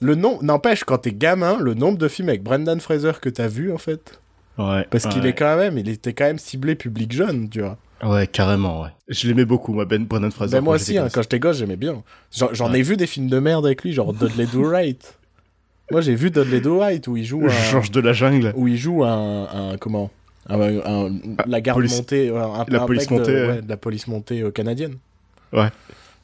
[0.00, 3.48] le nom, n'empêche, quand t'es gamin, le nombre de films avec Brendan Fraser que t'as
[3.48, 4.20] vu en fait.
[4.58, 4.86] Ouais.
[4.90, 7.76] Parce qu'il est quand même, il était quand même ciblé public jeune, tu vois.
[8.02, 8.90] Ouais, carrément, ouais.
[9.08, 10.56] Je l'aimais beaucoup, moi, Ben Brendan Fraser.
[10.56, 12.02] Ben moi aussi, hein, quand j'étais gosse, j'aimais bien.
[12.30, 15.18] J'en ai vu des films de merde avec lui, genre Dudley Do Right.
[15.90, 17.70] Moi, j'ai vu Dudley Do Right où il joue un...
[17.70, 18.52] Georges de la jungle.
[18.56, 20.10] Où il joue un, un comment?
[20.48, 21.10] Un,
[21.46, 21.96] la garde police...
[21.96, 23.48] montée, un, la, un police montée, de, ouais.
[23.48, 24.96] ouais, de la police montée euh, canadienne.
[25.52, 25.68] Ouais.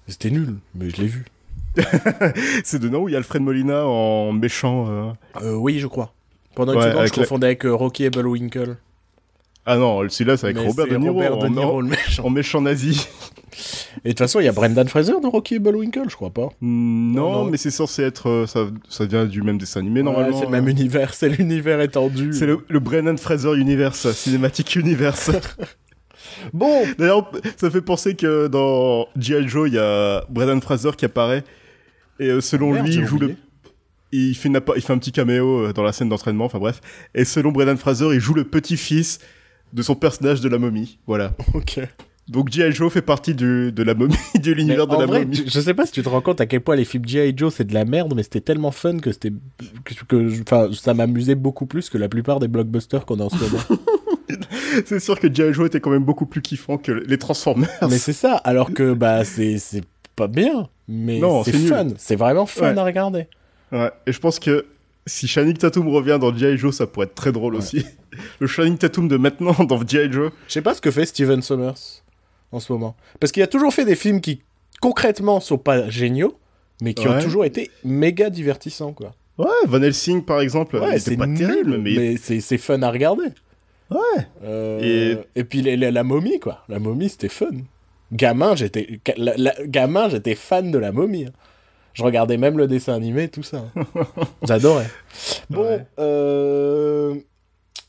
[0.06, 1.24] C'était nul, mais je l'ai vu.
[2.64, 4.86] c'est dedans où il y a Alfred Molina en méchant.
[4.88, 5.12] Euh...
[5.42, 6.12] Euh, oui, je crois.
[6.54, 8.76] Pendant une ouais, seconde, je confondais avec euh, Rocky et Bullwinkle.
[9.64, 12.24] Ah non, celui-là, c'est avec Mais Robert De Niro, Robert De en, Niro, le méchant.
[12.24, 13.06] en méchant nazi.
[14.04, 16.30] Et de toute façon, il y a Brendan Fraser dans Rocky et Bullwinkle, je crois
[16.30, 16.48] pas.
[16.60, 18.28] Mm, non, mais c'est censé être.
[18.28, 20.38] euh, ça, ça vient du même dessin animé, Ouais, normalement.
[20.38, 22.32] c'est le même univers, c'est l'univers étendu.
[22.32, 25.30] C'est le, le Brennan Fraser Universe, Cinematic Universe.
[26.52, 29.46] Bon, D'ailleurs, ça fait penser que dans G.I.
[29.48, 31.44] Joe, il y a Brendan Fraser qui apparaît.
[32.18, 33.34] Et euh, selon Merde, lui, il joue le.
[34.12, 36.80] Il fait, une il fait un petit caméo euh, dans la scène d'entraînement, enfin bref.
[37.14, 39.18] Et selon Brendan Fraser, il joue le petit-fils
[39.72, 40.98] de son personnage de la momie.
[41.06, 41.32] Voilà.
[41.54, 41.80] ok.
[42.28, 42.72] Donc G.I.
[42.72, 45.42] Joe fait partie du, de la momie, de l'univers de la vrai, momie.
[45.46, 47.34] je sais pas si tu te rends compte à quel point les films G.I.
[47.36, 49.32] Joe c'est de la merde, mais c'était tellement fun que c'était.
[50.08, 50.30] que,
[50.72, 53.62] ça m'amusait beaucoup plus que la plupart des blockbusters qu'on a en ce moment.
[54.86, 55.52] C'est sûr que G.I.
[55.52, 57.68] Joe était quand même beaucoup plus kiffant que les Transformers.
[57.82, 59.58] mais c'est ça, alors que bah c'est
[60.16, 62.78] pas bien, mais Non, c'est fun, c'est vraiment fun Ouais.
[62.78, 63.26] à regarder.
[63.72, 64.64] Ouais, et je pense que
[65.07, 66.57] si Channing Tatum revient dans G.I.
[66.57, 67.59] Joe, ça pourrait être très drôle Ouais.
[67.61, 67.84] aussi.
[68.40, 70.11] Le Channing Tatum de maintenant dans G.I.
[70.12, 70.30] Joe.
[70.48, 71.74] Je sais pas ce que fait Steven Sommers
[72.53, 72.94] en ce moment.
[73.20, 74.40] Parce qu'il a toujours fait des films qui,
[74.80, 76.36] concrètement, sont pas géniaux,
[76.82, 79.14] mais qui ont toujours été méga divertissants, quoi.
[79.38, 82.90] Ouais, Van Helsing par exemple, Ouais, c'est pas nul, terrible, mais, mais c'est fun à
[82.90, 83.28] regarder.
[83.90, 84.26] ouais.
[84.44, 85.44] Euh, et...
[85.44, 86.62] puis la momie, quoi.
[86.68, 87.46] La momie, c'était fun.
[88.55, 89.00] J'étais
[89.66, 91.24] gamin, j'étais fan de la momie.
[91.24, 91.32] hein.
[91.95, 93.64] Je regardais même le dessin animé, tout ça.
[94.43, 94.88] J'adorais.
[95.51, 95.84] Bon, Ouais.
[95.99, 97.14] euh,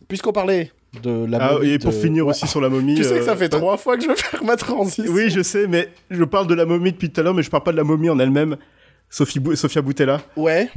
[0.08, 1.70] puisqu'on parlait de la Ah, momie...
[1.70, 2.32] et pour de- finir Ouais.
[2.32, 2.96] aussi sur la momie.
[2.96, 5.06] Tu sais que euh, ça fait t'as- trois fois que je vais faire ma transition.
[5.10, 7.50] Oui, je sais, mais je parle de la momie depuis tout à l'heure, mais je
[7.50, 8.58] parle pas de la momie en elle-même.
[9.10, 10.70] Sophie Bou- Sofia Boutella, Ouais.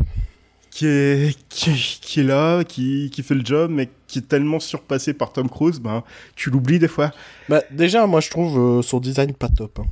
[0.70, 4.60] qui est, qui, qui est là, qui, qui fait le job, mais qui est tellement
[4.60, 6.04] surpassée par Tom Cruise, ben,
[6.36, 7.10] tu l'oublies des fois.
[7.48, 9.80] Bah, déjà, moi, je trouve euh, son design pas top.
[9.80, 9.86] hein.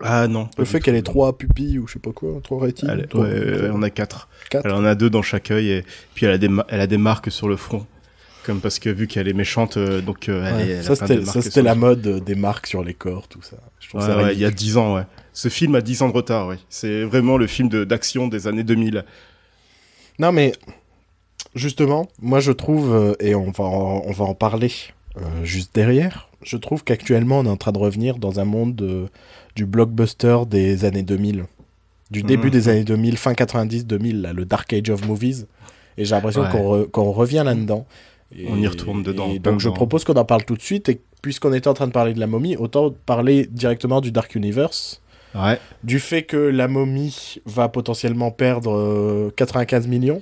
[0.00, 0.48] Ah non.
[0.58, 2.88] Le fait qu'elle ait trois pupilles ou je sais pas quoi, trois rétines.
[2.90, 4.28] Elle, trois- ouais, en a quatre.
[4.50, 4.64] Quatre.
[4.66, 5.84] Elle en a deux dans chaque œil et
[6.14, 7.86] puis elle a des, ma- elle a des marques sur le front.
[8.44, 11.76] Comme parce que vu qu'elle est méchante, euh, donc euh, Ouais, elle ça, c'était la
[11.76, 13.56] mode euh, des marques sur les corps, tout ça.
[13.78, 14.50] Je trouve Ouais, ça ouais, il y a.
[14.50, 15.04] 10 ans, ouais.
[15.32, 16.56] Ce film a 10 ans de retard, oui.
[16.68, 19.04] C'est vraiment le film de- d'action des années 2000.
[20.18, 20.52] Non, mais
[21.54, 24.72] justement, moi je trouve, et on va en, on va en parler
[25.44, 29.06] juste derrière, je trouve qu'actuellement on est en train de revenir dans un monde de-
[29.56, 31.44] du blockbuster des années 2000.
[32.10, 32.52] Du début Mhm.
[32.52, 35.46] des années 2000, fin 90-2000, là, le Dark Age of Movies.
[35.96, 36.50] Et j'ai l'impression Ouais.
[36.50, 37.86] qu'on re- qu'on revient là-dedans.
[38.36, 40.88] Et- On y retourne dedans, Et donc je propose qu'on en parle tout de suite.
[40.88, 44.34] Et puisqu'on était en train de parler de la momie, autant parler directement du Dark
[44.34, 45.00] Universe.
[45.34, 45.58] Ouais.
[45.84, 50.20] Du fait que la momie va potentiellement perdre euh, 95 millions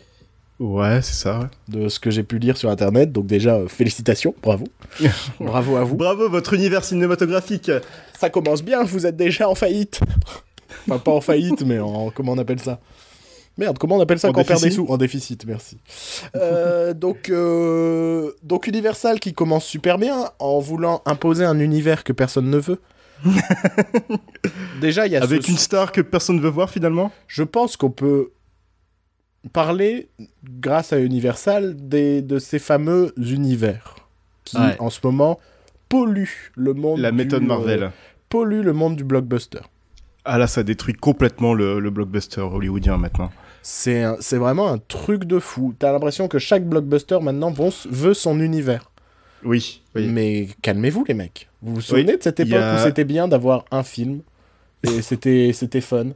[0.61, 1.47] Ouais, c'est ça, ouais.
[1.69, 3.11] de ce que j'ai pu lire sur internet.
[3.13, 4.67] Donc déjà, euh, félicitations, bravo.
[5.41, 5.97] bravo à vous.
[5.97, 7.71] Bravo, votre univers cinématographique
[8.19, 10.01] Ça commence bien, vous êtes déjà en faillite.
[10.87, 12.11] enfin, pas en faillite, mais en...
[12.11, 12.79] Comment on appelle ça?
[13.59, 14.93] Merde, comment on appelle ça En quand on perd des déficit sous?
[14.93, 15.79] En déficit, merci.
[16.37, 22.13] Euh, donc, euh, donc Universal qui commence super bien en voulant imposer un univers que
[22.13, 22.81] personne ne veut.
[24.81, 27.11] Déjà, il y a Avec ce- une star que personne ne veut voir, finalement?
[27.27, 28.31] Je pense qu'on peut
[29.53, 30.09] parler,
[30.45, 33.97] grâce à Universal, des, de ces fameux univers
[34.45, 34.77] qui, Ouais.
[34.79, 35.39] en ce moment,
[35.89, 37.01] polluent le monde.
[37.01, 37.91] La du, méthode euh, Marvel.
[38.29, 39.61] polluent le monde du blockbuster.
[40.25, 43.31] Ah là, ça détruit complètement le, le blockbuster hollywoodien maintenant.
[43.63, 44.05] C'est
[44.37, 45.75] vraiment un truc de fou.
[45.79, 48.91] T'as l'impression que chaque blockbuster maintenant vont- veut son univers.
[49.45, 50.07] Oui, oui.
[50.09, 51.49] Mais calmez-vous les mecs.
[51.63, 54.21] Vous vous souvenez de cette époque a- où c'était bien d'avoir un film
[54.83, 56.09] et c'était c'était fun?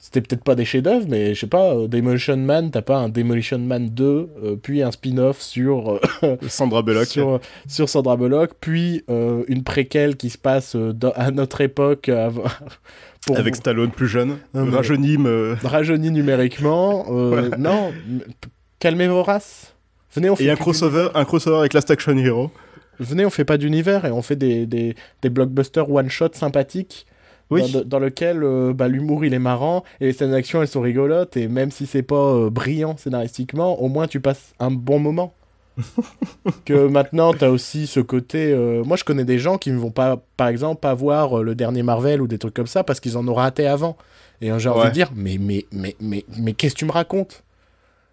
[0.00, 3.08] C'était peut-être pas des chefs-d'œuvre, mais je sais pas, euh, Demolition Man, t'as pas un
[3.08, 4.04] Demolition Man 2,
[4.44, 7.06] euh, puis un spin-off sur, euh, Sandra Bullock.
[7.06, 12.44] sur, sur Sandra Bullock, puis une préquelle qui se passe dans- à notre époque avant-
[13.26, 15.16] pour Avec Stallone plus jeune, Non, rajeuni,
[15.64, 17.04] rajeuni numériquement.
[17.58, 17.92] Non,
[18.78, 19.74] calmez vos races.
[20.14, 22.50] Venez, on fait et un crossover, un crossover avec Last Action Hero.
[23.00, 27.04] venez, on fait pas d'univers et on fait des, des, des blockbusters one-shot sympathiques.
[27.50, 27.70] Oui.
[27.72, 30.82] Dans, dans lequel euh, bah, l'humour il est marrant et les scènes d'action elles sont
[30.82, 34.98] rigolotes et même si c'est pas euh, brillant scénaristiquement, au moins tu passes un bon
[34.98, 35.32] moment.
[36.64, 38.52] que maintenant t'as aussi ce côté.
[38.52, 41.42] euh, Moi je connais des gens qui ne vont pas, par exemple, pas voir euh,
[41.42, 43.96] le dernier Marvel ou des trucs comme ça parce qu'ils en ont raté avant.
[44.40, 46.92] Et euh, j'ai envie de dire, mais, mais, mais, mais, mais qu'est-ce que tu me
[46.92, 47.42] racontes?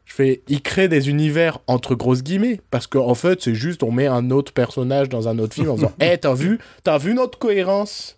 [0.05, 3.81] Je fais, il crée des univers entre grosses guillemets, parce qu'en en fait, c'est juste,
[3.81, 6.97] on met un autre personnage dans un autre film en disant, hé, t'as vu, t'as
[6.99, 8.17] vu notre cohérence?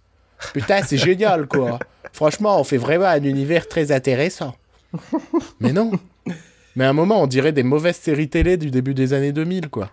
[0.54, 1.80] Putain, c'est génial, quoi.
[2.14, 4.56] Franchement, on fait vraiment un univers très intéressant.
[5.60, 5.92] Mais non.
[6.76, 9.70] Mais à un moment, on dirait des mauvaises séries télé du début des années 2000,
[9.70, 9.92] quoi.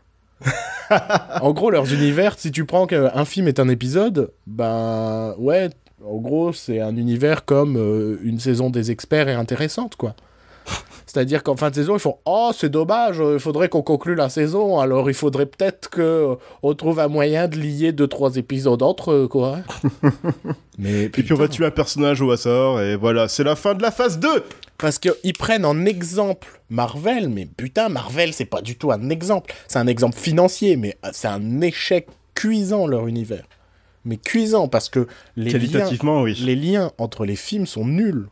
[1.41, 5.71] en gros, leurs univers, si tu prends qu'un film est un épisode, ben ouais,
[6.05, 10.15] en gros, c'est un univers comme euh, une saison des experts est intéressante, quoi.
[11.15, 14.17] C'est-à-dire qu'en fin de saison, ils font Oh, c'est dommage, euh, il faudrait qu'on conclue
[14.17, 16.35] la saison, alors il faudrait peut-être que euh,
[16.65, 19.59] on trouve un moyen de lier deux, trois épisodes entre eux, quoi.
[20.79, 23.75] Mais Et puis on va tuer un personnage au hasard, et voilà, c'est la fin
[23.75, 24.29] de la phase 2
[24.77, 29.55] Parce qu'ils prennent en exemple Marvel, mais putain, Marvel, c'est pas du tout un exemple.
[29.69, 33.45] C'est un exemple financier, mais euh, c'est un échec cuisant, leur univers.
[34.05, 35.07] Mais cuisant, parce que
[35.37, 36.35] les liens, Qualitativement, oui.
[36.45, 38.27] les liens entre les films sont nuls.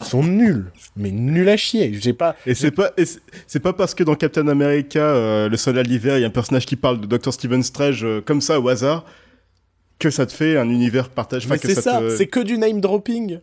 [0.00, 0.66] Sont nuls.
[0.96, 1.92] Mais nuls à chier.
[2.00, 2.36] J'ai pas.
[2.46, 2.90] Et c'est pas,
[3.46, 6.28] c'est- pas parce que dans Captain America, euh, le soldat de l'hiver, il y a
[6.28, 7.32] un personnage qui parle de Dr.
[7.32, 9.04] Stephen Strange euh, comme ça au hasard,
[9.98, 12.80] que ça te fait un univers Enfin, que c'est ça, te- c'est que du name
[12.80, 13.38] dropping.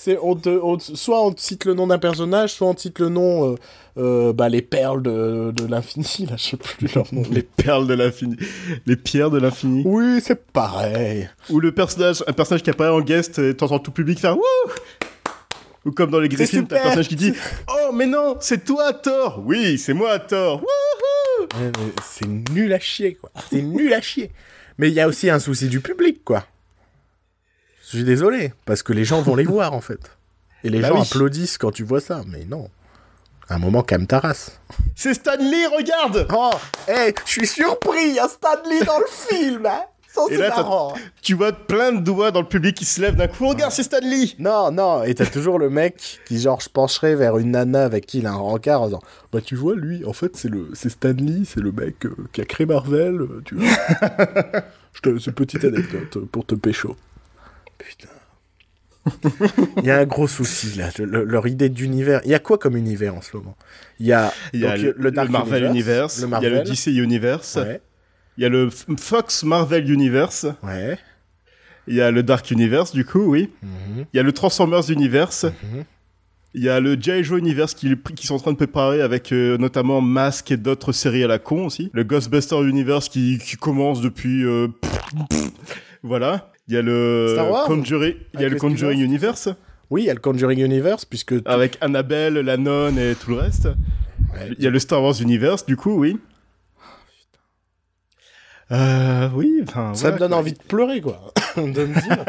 [0.00, 2.82] C'est on te, on soit on te cite le nom d'un personnage, soit on te
[2.82, 3.54] cite le nom, euh,
[3.98, 7.24] euh, bah, les perles de, de l'infini, là, je sais plus leur nom.
[7.32, 8.36] les perles de l'infini,
[8.86, 9.82] les pierres de l'infini.
[9.84, 11.28] Oui, c'est pareil.
[11.50, 14.44] Ou le personnage, un personnage qui apparaît en guest, et t'entends tout public faire wouh
[15.88, 17.32] Ou comme dans les Griffins, t'as un personnage qui dit
[17.68, 21.72] Oh, mais non, c'est toi, Thor Oui, c'est moi, Thor Ouais,
[22.04, 23.30] C'est nul à chier, quoi.
[23.50, 24.30] C'est nul à chier.
[24.76, 26.44] Mais il y a aussi un souci du public, quoi.
[27.82, 30.10] Je suis désolé, parce que les gens vont les voir, en fait.
[30.62, 31.06] Et les Bah gens oui.
[31.06, 32.68] applaudissent quand tu vois ça, mais non.
[33.48, 34.60] Un moment, calme ta race.
[34.94, 36.50] C'est Stanley, regarde Oh,
[36.86, 39.84] hé, je suis surpris, il y a Stanley dans le film, hein
[40.30, 40.94] Et là, marrant.
[41.22, 43.46] Tu vois plein de doigts dans le public qui se lèvent d'un coup.
[43.48, 47.38] Regarde, c'est Stanley Non, non, et t'as toujours le mec qui, genre, je pencherait vers
[47.38, 49.02] une nana avec qui il a un rencard en disant
[49.32, 52.40] Bah, tu vois, lui, en fait, c'est le c'est Stanley, c'est le mec euh, qui
[52.40, 53.68] a créé Marvel, euh, tu vois.
[54.94, 56.96] je te, c'est une petite anecdote euh, pour te pécho.
[57.76, 58.08] Putain.
[59.78, 60.90] Il y a un gros souci, là.
[60.98, 62.20] le- leur idée d'univers.
[62.24, 63.56] Il y a quoi comme univers en ce moment?
[64.00, 66.46] Il y a, Il y a donc, le, le Dark Marvel Universe, le il y
[66.46, 66.62] a le.
[66.62, 67.80] DC Universe, Ouais,
[68.38, 70.96] il y a le Fox Marvel Universe, ouais.
[71.88, 73.50] il y a le Dark Universe, du coup, oui.
[73.62, 75.44] Mhm, Il y a le Transformers Universe.
[75.44, 75.84] mhm.
[76.54, 77.22] Il y a le G.I.
[77.24, 80.92] Joe Universe qui, qui sont en train de préparer avec euh, notamment Mask et d'autres
[80.92, 81.90] séries à la con aussi.
[81.92, 84.44] Le Ghostbuster Universe qui, qui commence depuis...
[84.46, 84.68] euh,
[86.02, 86.50] voilà.
[86.68, 87.36] Il y a le
[87.66, 89.48] Conjuring, il y a le Conjuring Universe
[89.90, 91.34] Oui, il y a le Conjuring Universe, puisque.
[91.44, 93.66] avec Annabelle, la nonne et tout le reste.
[94.32, 96.18] Ouais, Il y a le Star Wars Universe du coup, oui.
[98.70, 99.94] Euh, oui, enfin.
[99.94, 100.38] Ça voilà, me donne quoi.
[100.38, 101.32] envie de pleurer, quoi.
[101.56, 102.24] de me dire.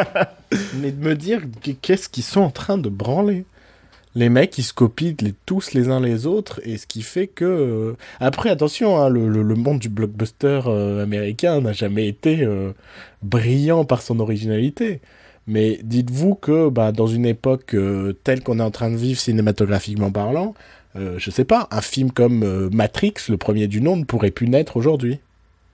[0.81, 3.45] mais de me dire qu- qu'est-ce qu'ils sont en train de branler.
[4.15, 7.27] Les mecs, ils se copient les- tous les uns les autres, et ce qui fait
[7.27, 7.45] que.
[7.45, 12.43] euh, Après, attention, hein, le, le- le monde du blockbuster euh, américain n'a jamais été
[12.43, 12.71] euh,
[13.21, 15.01] brillant par son originalité.
[15.45, 19.19] Mais dites-vous que bah, dans une époque euh, telle qu'on est en train de vivre
[19.19, 20.53] cinématographiquement parlant,
[20.95, 24.31] euh, je sais pas, un film comme euh, Matrix, le premier du nom, ne pourrait
[24.31, 25.19] plus naître aujourd'hui.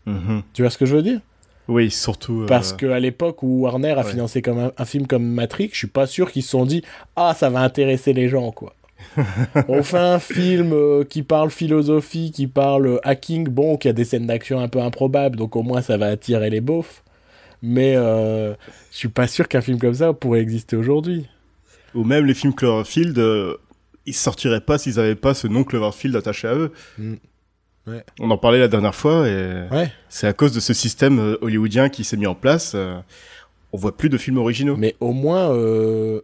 [0.05, 0.43] Mhm.
[0.53, 1.19] Tu vois ce que je veux dire?
[1.67, 2.43] Oui, surtout.
[2.43, 4.11] euh, parce qu'à l'époque où Warner a ouais.
[4.11, 6.83] financé comme un, un film comme Matrix, je suis pas sûr qu'ils se sont dit
[7.15, 8.75] ah ça va intéresser les gens quoi.
[9.67, 13.93] On fait un film euh, qui parle philosophie, qui parle euh, hacking, bon, qui a
[13.93, 17.03] des scènes d'action un peu improbables, donc au moins ça va attirer les beaufs.
[17.61, 18.53] Mais euh,
[18.91, 21.27] je suis pas sûr qu'un film comme ça pourrait exister aujourd'hui.
[21.95, 23.19] Ou même les films Cloverfield,
[24.05, 26.71] ils sortiraient pas s'ils avaient pas ce nom Cloverfield attaché à eux.
[26.99, 27.15] Mm.
[27.87, 28.03] Ouais.
[28.19, 29.91] On en parlait la dernière fois et Ouais.
[30.09, 32.73] c'est à cause de ce système euh, hollywoodien qui s'est mis en place.
[32.75, 32.97] euh,
[33.73, 34.75] on voit plus de films originaux.
[34.77, 36.21] Mais au moins, euh,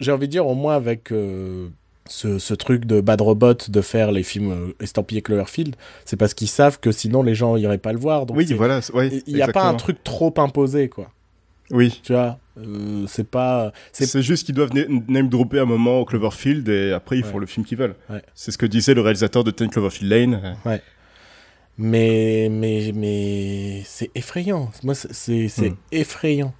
[0.00, 1.68] j'ai envie de dire, au moins avec euh,
[2.08, 6.48] ce, ce truc de Bad Robot de faire les films estampillés Cloverfield, c'est parce qu'ils
[6.48, 8.24] savent que sinon les gens iraient pas le voir.
[8.26, 8.80] Donc oui, voilà.
[8.94, 11.10] ouais, il n'y a pas un truc trop imposé, quoi.
[11.70, 12.00] Oui.
[12.04, 13.72] Tu vois Euh, c'est pas.
[13.92, 14.72] C'est juste qu'ils doivent
[15.08, 17.94] name dropper un moment au Cloverfield et après ils font le film qu'ils veulent.
[18.34, 20.56] C'est ce que disait le réalisateur de Ten Cloverfield Lane.
[20.66, 20.82] Ouais.
[21.78, 24.70] Mais mais mais c'est effrayant.
[24.82, 25.76] Moi c'est hmm.
[25.90, 26.54] effrayant.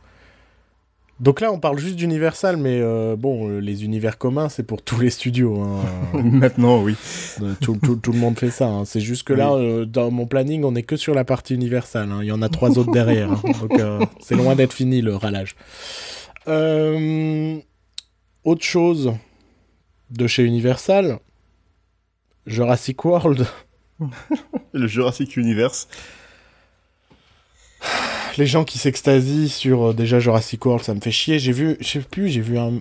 [1.22, 4.82] Donc là, on parle juste d'Universal, mais euh, bon, euh, les univers communs, c'est pour
[4.82, 5.60] tous les studios.
[5.60, 5.84] Hein.
[6.14, 6.96] Maintenant, oui.
[7.40, 8.66] Euh, tout, le monde fait ça.
[8.66, 8.84] Hein.
[8.84, 12.10] C'est juste que là, dans mon planning, on n'est que sur la partie Universal.
[12.10, 12.18] Hein.
[12.22, 13.28] Il y en a trois autres derrière.
[13.60, 13.80] Donc
[14.20, 15.54] c'est loin d'être fini le ralage.
[16.46, 17.62] Autre
[18.64, 19.12] chose
[20.10, 21.20] de chez Universal,
[22.46, 23.46] Jurassic World.
[24.72, 25.88] le Jurassic Universe
[28.38, 31.38] les gens qui s'extasient sur euh, déjà Jurassic World, ça me fait chier.
[31.38, 32.74] J'ai vu, je sais plus, j'ai vu un,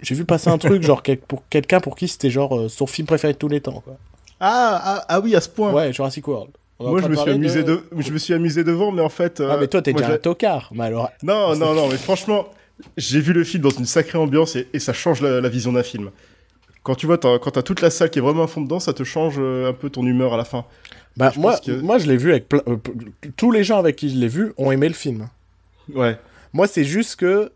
[0.00, 3.06] j'ai vu passer un truc genre pour quelqu'un pour qui c'était genre euh, son film
[3.06, 3.80] préféré de tous les temps.
[3.80, 3.96] Quoi.
[4.40, 5.72] Ah, ah, ah, oui, à ce point.
[5.72, 6.50] Ouais, Jurassic World.
[6.80, 7.84] Moi, je me suis amusé de...
[7.96, 9.40] je me suis amusé devant, mais en fait.
[9.40, 10.70] ah, mais toi, t'es déjà un tocard.
[10.74, 11.10] Mais alors...
[11.22, 12.46] Non, non, non, mais franchement,
[12.96, 16.10] j'ai vu le film dans une sacrée ambiance et, ça change la, vision d'un film.
[16.82, 18.92] Quand tu vois, quand t'as toute la salle qui est vraiment à fond dedans, ça
[18.92, 20.64] te change euh, un peu ton humeur à la fin.
[21.16, 22.46] Bah, moi, moi, je l'ai vu avec.
[22.54, 22.76] Euh,
[23.36, 25.28] tous les gens avec qui je l'ai vu ont aimé le film.
[25.92, 26.18] Ouais.
[26.52, 27.52] Moi, c'est juste que.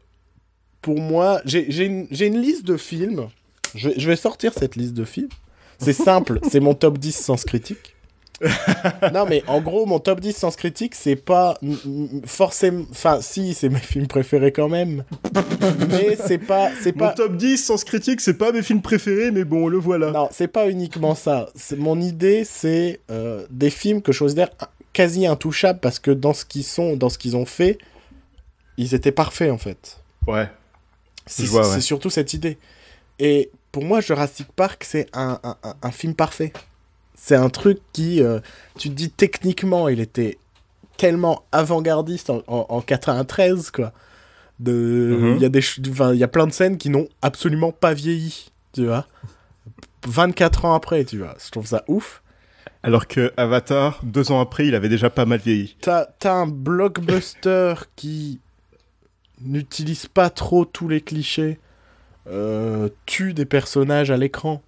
[0.82, 3.28] Pour moi, j'ai une, une, liste de films.
[3.74, 5.30] Je, je, vais sortir cette liste de films.
[5.78, 7.95] C'est simple, c'est mon top 10 sans critique.
[9.14, 11.58] non, mais en gros, mon top 10 sans critique, c'est pas
[12.26, 12.84] forcément.
[12.90, 15.04] Enfin, si, c'est mes films préférés quand même.
[15.88, 16.70] mais c'est pas.
[16.94, 20.10] Mon top 10 sans critique, c'est pas mes films préférés, mais bon, le voilà.
[20.10, 21.48] Non, c'est pas uniquement ça.
[21.76, 24.50] Mon idée, c'est euh, des films que je considère
[24.92, 27.78] quasi intouchables parce que dans ce qu'ils sont, dans ce qu'ils ont fait,
[28.76, 29.98] ils étaient parfaits en fait.
[30.26, 30.48] Ouais.
[31.26, 32.58] C'est surtout cette idée.
[33.18, 36.52] Et pour moi, Jurassic Park, c'est un, un, un film parfait.
[37.16, 38.38] C'est un truc qui, euh,
[38.78, 40.38] tu te dis techniquement, il était
[40.96, 43.92] tellement avant-gardiste en, en, 93, quoi.
[44.60, 45.36] De, mhm.
[45.36, 48.50] il y a des, il y a plein de scènes qui n'ont absolument pas vieilli,
[48.72, 49.06] tu vois.
[50.06, 51.34] 24 ans après, tu vois.
[51.44, 52.22] Je trouve ça ouf.
[52.82, 55.76] Alors que Avatar, deux ans après, il avait déjà pas mal vieilli.
[55.80, 58.40] T'as as un blockbuster qui
[59.40, 61.58] n'utilise pas trop tous les clichés,
[62.28, 64.62] euh, tue des personnages à l'écran.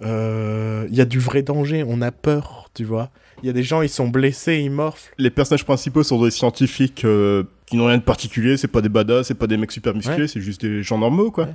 [0.00, 3.10] Il euh, y a du vrai danger, on a peur, tu vois.
[3.42, 5.12] Il y a des gens, ils sont blessés, ils morflent.
[5.18, 8.88] Les personnages principaux sont des scientifiques euh, qui n'ont rien de particulier, c'est pas des
[8.88, 11.48] badass, c'est pas des mecs super musclés, c'est juste des gens normaux, quoi.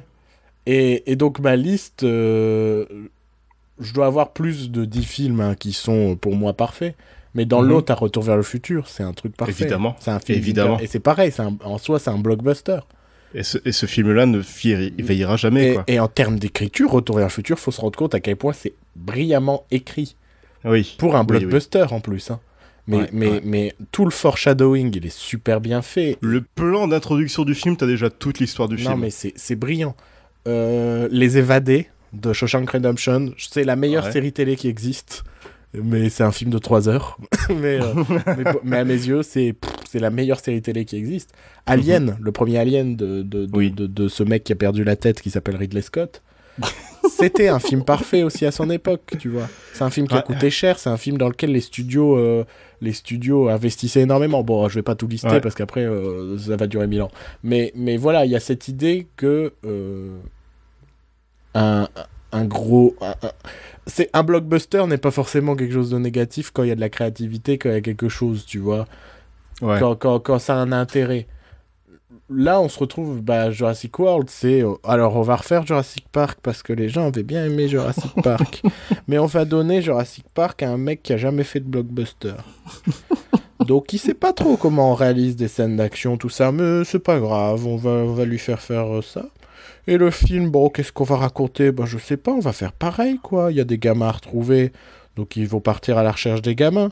[0.68, 2.86] Et, donc ma liste, euh,
[3.80, 6.96] je dois avoir plus de 10 films hein, qui sont pour moi parfaits.
[7.36, 7.70] Mais dans mhm.
[7.70, 9.52] l'autre, à Retour vers le futur, c'est un truc parfait.
[9.52, 9.96] Évidemment.
[10.00, 10.38] C'est un film.
[10.38, 10.80] Évidemment.
[10.80, 11.34] Et c'est pareil,
[11.64, 12.80] en soi, c'est un blockbuster.
[13.34, 15.72] Et ce, film-là ne veillera jamais.
[15.72, 15.84] Et, quoi.
[15.88, 18.54] et en termes d'écriture, Retour vers le futur, faut se rendre compte à quel point
[18.54, 20.16] c'est brillamment écrit.
[20.64, 20.96] Oui.
[20.98, 22.32] Pour un blockbuster en plus.
[22.32, 22.40] Hein.
[22.88, 26.18] Mais, mais, mais tout le foreshadowing, il est super bien fait.
[26.22, 28.92] Le plan d'introduction du film, t'as déjà toute l'histoire du film.
[28.92, 29.96] Non, mais c'est brillant.
[30.48, 35.24] Euh, Les Évadés de Shawshank Redemption, c'est la meilleure série télé qui existe
[35.74, 37.18] mais c'est un film de 3 heures.
[37.52, 37.94] Euh,
[38.64, 39.56] mais, à mes yeux, c'est
[39.94, 41.32] la meilleure série télé qui existe.
[41.68, 42.18] Alien, mhm.
[42.20, 45.30] le premier Alien de, de, de, de, ce mec qui a perdu la tête qui
[45.30, 46.24] s'appelle Ridley Scott.
[47.10, 49.48] C'était un film parfait aussi à son époque, tu vois.
[49.74, 52.46] C'est un film qui a coûté cher, c'est un film dans lequel les studios, euh,
[52.82, 54.44] les studios investissaient énormément.
[54.44, 57.12] Bon, je vais pas tout lister parce qu'après euh, ça va durer mille ans.
[57.44, 59.54] Mais, mais voilà, il y a cette idée que
[61.54, 61.88] un,
[62.36, 62.96] un gros
[63.88, 66.82] c'est un blockbuster n'est pas forcément quelque chose de négatif quand il y a de
[66.82, 68.88] la créativité, quand il y a quelque chose, tu vois.
[69.60, 71.28] Quand, quand, quand, ça a un intérêt.
[72.30, 74.64] Là, on se retrouve, bah, Jurassic World, c'est.
[74.64, 78.12] Euh, alors, on va refaire Jurassic Park parce que les gens avaient bien aimé Jurassic
[78.24, 78.64] Park.
[79.08, 82.34] mais on va donner Jurassic Park à un mec qui a jamais fait de blockbuster.
[83.60, 87.00] Donc, il sait pas trop comment on réalise des scènes d'action, tout ça, mais c'est
[87.00, 89.28] pas grave, on va, on va lui faire faire ça.
[89.88, 91.72] Et le film, bon, qu'est-ce qu'on va raconter?
[91.72, 93.52] Ben, je sais pas, on va faire pareil, quoi.
[93.52, 94.72] Il y a des gamins à retrouver,
[95.16, 96.90] donc ils vont partir à la recherche des gamins.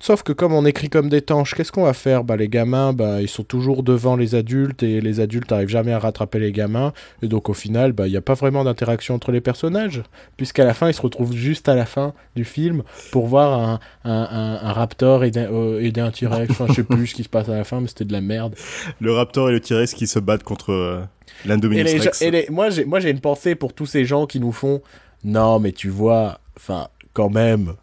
[0.00, 2.22] Sauf que comme on écrit comme des tanches, qu'est-ce qu'on va faire?
[2.22, 5.92] Bah les gamins, bah ils sont toujours devant les adultes et les adultes n'arrivent jamais
[5.92, 6.92] à rattraper les gamins.
[7.20, 10.02] Et donc au final, bah il n'y a pas vraiment d'interaction entre les personnages,
[10.36, 13.80] puisqu'à la fin ils se retrouvent juste à la fin du film pour voir un,
[14.04, 16.50] un, un, raptor aider, euh, un T-Rex.
[16.52, 18.20] enfin, je sais plus ce qui se passe à la fin, mais c'était de la
[18.20, 18.54] merde.
[19.00, 21.02] Le raptor et le T-Rex qui se battent contre euh,
[21.44, 22.22] l'Indominus Rex.
[22.22, 24.80] Et moi j'ai moi j'ai une pensée pour tous ces gens qui nous font
[25.24, 27.74] non mais tu vois, enfin quand même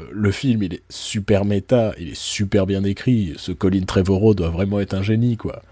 [0.00, 3.34] euh, le film, il est super méta, il est super bien écrit.
[3.36, 5.62] Ce Colin Trevorrow doit vraiment être un génie, quoi.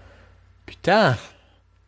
[0.65, 1.17] Putain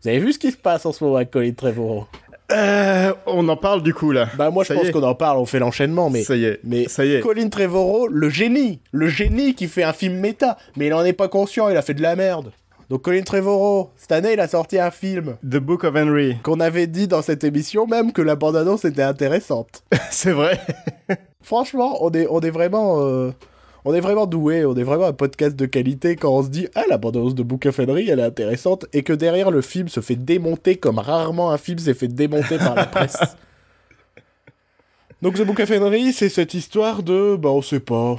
[0.01, 2.07] Vous avez vu ce qui se passe en ce moment avec Colin Trevorrow?
[2.51, 4.29] Euh, on en parle du coup là.
[4.37, 6.59] Bah moi je pense qu'on en parle, on fait l'enchaînement, mais ça y est.
[6.63, 7.21] Mais ça y est.
[7.21, 11.13] Colin Trevorrow, le génie, le génie qui fait un film méta, mais il en est
[11.13, 12.51] pas conscient, il a fait de la merde.
[12.89, 16.37] Donc Colin Trevorrow, cette année, il a sorti un film The Book of Henry.
[16.43, 19.83] qu'on avait dit dans cette émission même que la bande-annonce était intéressante.
[20.11, 20.59] C'est vrai.
[21.41, 23.01] Franchement, on est, on est vraiment...
[23.01, 23.31] euh,
[23.85, 26.67] On est vraiment doué, on est vraiment un podcast de qualité quand on se dit
[26.75, 29.87] Ah, la bande-annonce de Book of Henry, elle est intéressante, et que derrière le film
[29.87, 33.17] se fait démonter comme rarement un film s'est fait démonter par la presse.
[35.21, 37.35] Donc, The Book of Henry, c'est cette histoire de.
[37.35, 38.17] Bah, on sait pas.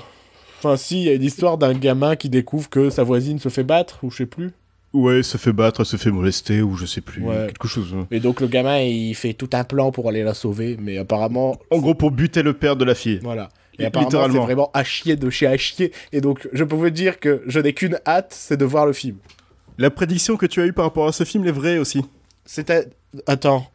[0.67, 3.49] Enfin, si, il y a une histoire d'un gamin qui découvre que sa voisine se
[3.49, 4.51] fait battre, ou je sais plus.
[4.93, 7.23] Ouais, se fait battre, se fait molester, ou je sais plus.
[7.23, 7.47] Ouais.
[7.49, 7.95] Quelque chose.
[7.97, 8.07] hein.
[8.11, 11.57] Et donc, le gamin, il fait tout un plan pour aller la sauver, mais apparemment,
[11.71, 13.21] En gros, pour buter le père de la fille.
[13.23, 13.49] Voilà.
[13.79, 15.93] Et apparemment, c'est vraiment à chier de chez à chier.
[16.13, 18.93] Et donc, je peux vous dire que je n'ai qu'une hâte, c'est de voir le
[18.93, 19.17] film.
[19.79, 22.03] La prédiction que tu as eue par rapport à ce film est vraie aussi.
[22.47, 22.89] C'était...
[23.27, 23.67] Attends.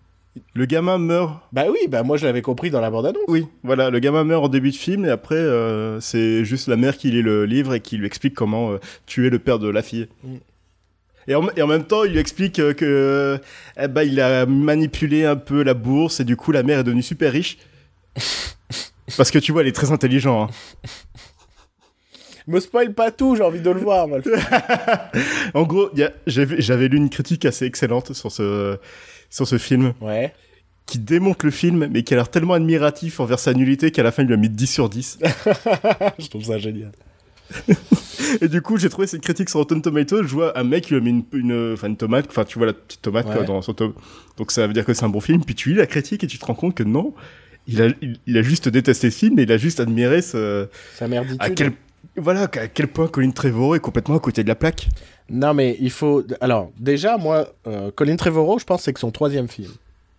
[0.53, 1.41] Le gamin meurt.
[1.51, 3.23] Bah oui, bah moi je l'avais compris dans la bande-annonce.
[3.27, 6.77] Oui, voilà, le gamin meurt en début de film et après, euh, c'est juste la
[6.77, 9.67] mère qui lit le livre et qui lui explique comment euh, tuer le père de
[9.67, 10.07] la fille.
[10.23, 10.35] Mm.
[11.27, 13.39] Et, en, et en même temps, il lui explique euh, que
[13.89, 17.03] ben, il a manipulé un peu la bourse et du coup, la mère est devenue
[17.03, 17.57] super riche.
[19.17, 20.49] Parce que tu vois, elle est très intelligente.
[20.49, 20.89] hein.
[22.47, 24.07] Me spoil pas tout, j'ai envie de le voir.
[24.07, 24.33] moi, le.
[25.53, 25.89] En gros,
[26.25, 28.77] j'avais lu une critique assez excellente sur ce,
[29.31, 30.31] sur ce film ouais.
[30.85, 34.11] qui démonte le film mais qui a l'air tellement admiratif envers sa nullité qu'à la
[34.11, 35.17] fin, il lui a mis 10 sur 10.
[36.19, 36.91] je trouve ça génial.
[38.41, 40.23] Et du coup, j'ai trouvé cette critique sur Rotten Tomatoes.
[40.23, 42.67] Je vois un mec qui lui a mis une, une, une tomate, enfin, tu vois
[42.67, 43.35] la petite tomate Ouais.
[43.35, 43.93] quoi, dans son tom-
[44.37, 45.43] Donc ça veut dire que c'est un bon film.
[45.43, 47.13] Puis tu lis la critique et tu te rends compte que non,
[47.67, 50.67] il a, il, il a juste détesté ce film, mais il a juste admiré ce.
[50.95, 51.41] Sa merditude.
[51.41, 51.73] À quel,
[52.15, 54.87] voilà, à quel point Colin Trevorrow est complètement à côté de la plaque.
[55.31, 56.23] Non mais il faut...
[56.41, 59.71] Alors, déjà, moi, euh, Colin Trevorrow, je pense que c'est que son troisième film.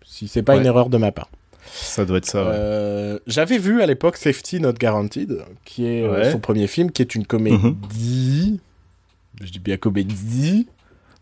[0.05, 0.59] Si c'est pas Ouais.
[0.59, 1.29] une erreur de ma part.
[1.71, 2.43] Ça doit être ça.
[2.43, 2.49] ouais.
[2.53, 6.31] Euh, J'avais vu à l'époque Safety Not Guaranteed, qui est euh, Ouais.
[6.31, 8.59] son premier film, qui est une comédie.
[9.41, 10.67] Je dis bien comédie.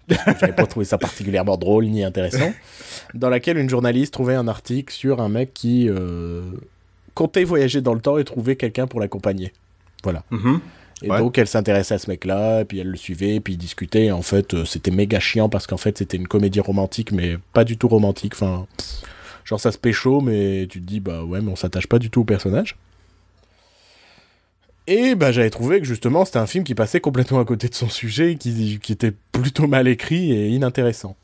[0.09, 2.51] J'avais pas trouvé ça particulièrement drôle ni intéressant.
[3.13, 6.41] dans laquelle une journaliste trouvait un article sur un mec qui euh,
[7.13, 9.53] comptait voyager dans le temps et trouver quelqu'un pour l'accompagner.
[10.31, 10.59] Mhm.
[11.03, 11.17] Et Ouais.
[11.17, 14.05] donc elle s'intéressait à ce mec-là, et puis elle le suivait, et puis ils discutaient.
[14.05, 17.37] et en fait, euh, c'était méga chiant parce qu'en fait, c'était une comédie romantique, mais
[17.53, 18.33] pas du tout romantique.
[18.35, 18.87] Enfin, pff,
[19.45, 22.09] genre ça se pécho, mais tu te dis, bah ouais, mais on s'attache pas du
[22.09, 22.75] tout au personnage.
[24.87, 27.75] Et bah j'avais trouvé que justement, c'était un film qui passait complètement à côté de
[27.75, 31.15] son sujet, qui, qui était plutôt mal écrit et inintéressant.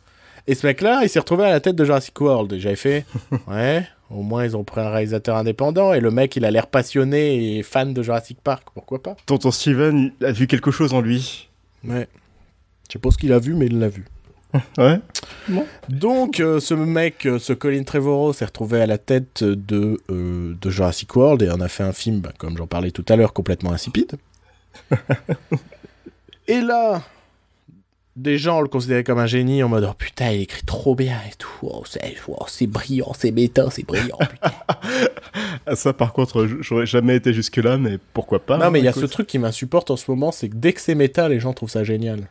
[0.45, 3.05] Et ce mec-là, il s'est retrouvé à la tête de Jurassic World, et j'avais fait,
[3.47, 6.67] ouais, au moins ils ont pris un réalisateur indépendant, et le mec, il a l'air
[6.67, 11.01] passionné et fan de Jurassic Park, pourquoi pas Tonton Steven a vu quelque chose en
[11.01, 11.49] lui.
[11.83, 12.07] Ouais.
[12.87, 14.05] Je sais pas ce qu'il a vu, mais il l'a vu.
[14.77, 14.99] Ouais.
[15.89, 20.55] Donc, euh, ce mec, euh, ce Colin Trevorrow, s'est retrouvé à la tête de, euh,
[20.59, 23.15] de Jurassic World et en a fait un film, bah, comme j'en parlais tout à
[23.15, 24.13] l'heure, complètement insipide.
[26.47, 27.01] et là,
[28.17, 31.17] des gens le considéraient comme un génie en mode oh putain, il écrit trop bien
[31.29, 31.49] et tout.
[31.61, 34.17] Oh, c'est oh, brillant, c'est méta, c'est brillant.
[34.29, 34.51] putain.
[35.67, 38.85] Ah, ça, par contre, j'aurais jamais été jusque-là, mais pourquoi pas non, hein, mais il
[38.85, 39.03] y a écoute.
[39.03, 41.53] ce truc qui m'insupporte en ce moment, c'est que dès que c'est méta, les gens
[41.53, 42.27] trouvent ça génial.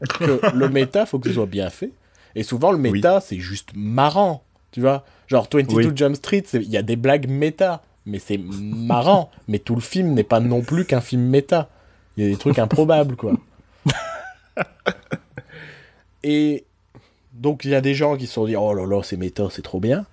[0.18, 1.90] que le méta, faut que ce soit bien fait.
[2.34, 4.44] Et souvent, le méta, c'est juste marrant.
[4.70, 5.92] Tu vois Genre, 22 Oui.
[5.94, 9.30] Jump Street, il y a des blagues méta, mais c'est marrant.
[9.46, 11.68] mais tout le film n'est pas non plus qu'un film méta.
[12.16, 13.32] Il y a des trucs improbables, quoi.
[16.24, 16.64] Et
[17.32, 19.44] donc, il y a des gens qui se sont dit Oh là là, c'est méta,
[19.50, 20.04] c'est trop bien.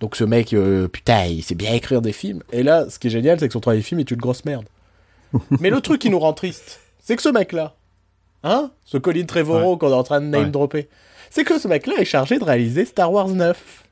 [0.00, 2.42] Donc, ce mec, euh, putain, il sait bien écrire des films.
[2.52, 4.66] Et là, ce qui est génial, c'est que son troisième film est une grosse merde.
[5.60, 7.74] Mais le truc qui nous rend triste, c'est que ce mec-là,
[8.44, 10.50] hein, ce Colin Trevorrow qu'on est en train de name Ouais.
[10.50, 10.88] dropper,
[11.30, 13.84] c'est que ce mec-là est chargé de réaliser Star Wars 9.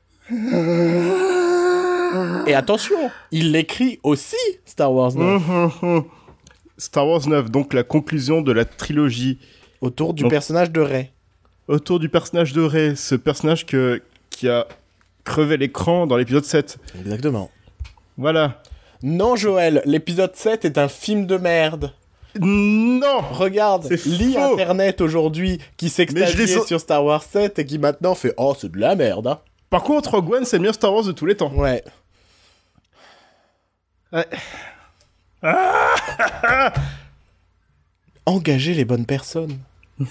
[2.47, 2.95] Et attention,
[3.31, 6.03] il l'écrit aussi, Star Wars 9, Mhm, mhm.
[6.77, 9.39] Star Wars 9, donc la conclusion de la trilogie
[9.81, 11.11] autour du Donc- personnage de Rey.
[11.67, 14.67] autour du personnage de Rey, ce personnage que, qui a
[15.23, 16.77] crevé l'écran dans l'épisode 7.
[16.99, 17.51] Exactement.
[18.17, 18.61] Voilà.
[19.03, 21.93] Non, Joël, l'épisode 7 est un film de merde.
[22.39, 24.37] Non Regarde, C'est lis.
[24.37, 28.71] Internet aujourd'hui qui s'extasiait so- sur Star Wars 7 et qui maintenant fait Oh, c'est
[28.71, 29.39] de la merde, hein.
[29.69, 31.51] Par contre, Rogue One, c'est le meilleur Star Wars de tous les temps.
[31.53, 31.83] Ouais.
[34.13, 34.25] Ouais.
[38.27, 39.57] Engagez les bonnes personnes.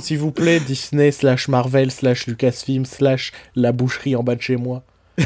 [0.00, 4.56] S'il vous plaît, Disney slash Marvel slash Lucasfilm slash la boucherie en bas de chez
[4.56, 4.82] moi.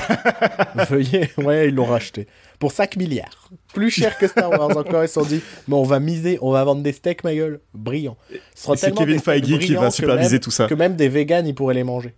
[0.90, 2.26] Veuillez, ouais, ils l'ont racheté.
[2.58, 3.50] Pour 5 milliards.
[3.72, 5.02] Plus cher que Star Wars encore.
[5.04, 7.60] Ils se sont dit, mais on va miser, on va vendre des steaks, ma gueule.
[7.74, 8.16] Brillant.
[8.54, 10.66] C'est Kevin Feige qui va superviser même- tout ça.
[10.66, 12.14] Que même des végans, ils pourraient les manger.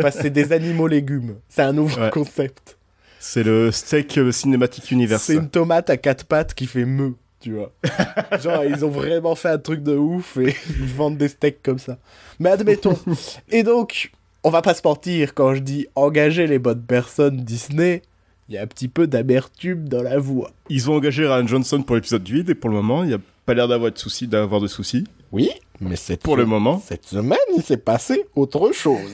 [0.00, 1.36] Parce que c'est des animaux légumes.
[1.48, 2.10] C'est un nouveau Ouais.
[2.10, 2.78] concept.
[3.20, 5.22] C'est le steak euh, cinématique universe.
[5.24, 7.14] C'est une tomate à quatre pattes qui fait meuh.
[7.46, 7.70] Tu tu vois.
[8.40, 11.78] Genre, ils ont vraiment fait un truc de ouf et ils vendent des steaks comme
[11.78, 11.96] ça.
[12.40, 12.98] Mais admettons.
[13.50, 14.10] Et donc,
[14.42, 18.02] on va pas se mentir, quand je dis engager les bonnes personnes Disney,
[18.48, 20.50] il y a un petit peu d'amertume dans la voix.
[20.70, 23.20] Ils ont engagé Ryan Johnson pour l'épisode 8 et pour le moment, il n'y a
[23.44, 25.04] pas l'air d'avoir de soucis, d'avoir de soucis.
[25.30, 26.82] Oui, mais c'est Pour le moment.
[26.84, 29.12] Cette semaine, il s'est passé autre chose.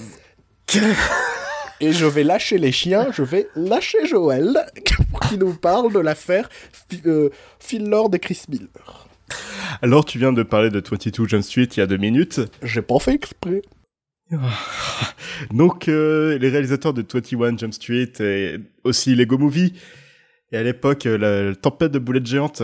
[1.80, 4.56] Et je vais lâcher les chiens, je vais lâcher Joël
[5.28, 6.48] qu'il nous parle de l'affaire
[7.06, 9.08] euh, Phil Lord et Chris Miller.
[9.80, 12.40] Alors, tu viens de parler de 22 Jump Street il y a deux minutes.
[12.62, 13.62] J'ai pas fait exprès.
[15.52, 19.74] Donc, euh, les réalisateurs de 21 Jump Street et aussi Lego Movie,
[20.52, 22.62] et à l'époque, euh, la, la tempête de boulettes géantes.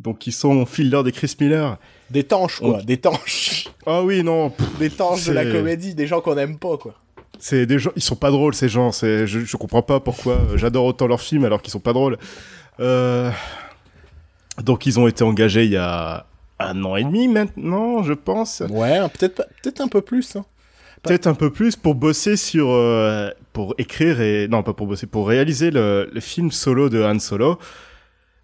[0.00, 1.78] Donc, ils sont Phil Lord et Chris Miller.
[2.10, 2.78] Des tanches, quoi.
[2.80, 3.68] On- Des tanches.
[3.86, 6.94] Ah oui, non, pff, Des tanches de la comédie, des gens qu'on aime pas, quoi.
[7.44, 8.90] C'est des gens, ils sont pas drôles ces gens.
[8.90, 10.32] C'est, je, je comprends pas pourquoi.
[10.32, 12.16] euh, J'adore autant leurs films alors qu'ils sont pas drôles.
[12.80, 13.30] Euh,
[14.62, 16.24] donc, ils ont été engagés il y a
[16.58, 18.62] un an et demi maintenant, je pense.
[18.70, 20.36] Ouais, peut-être peut-être un peu plus.
[20.36, 20.44] Hein.
[21.02, 25.06] Peut-être un peu plus pour bosser sur, euh, pour écrire et non pas pour bosser,
[25.06, 27.58] pour réaliser le, le film solo de Han Solo.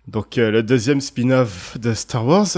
[0.08, 2.48] Donc euh, le deuxième spin-off de Star Wars.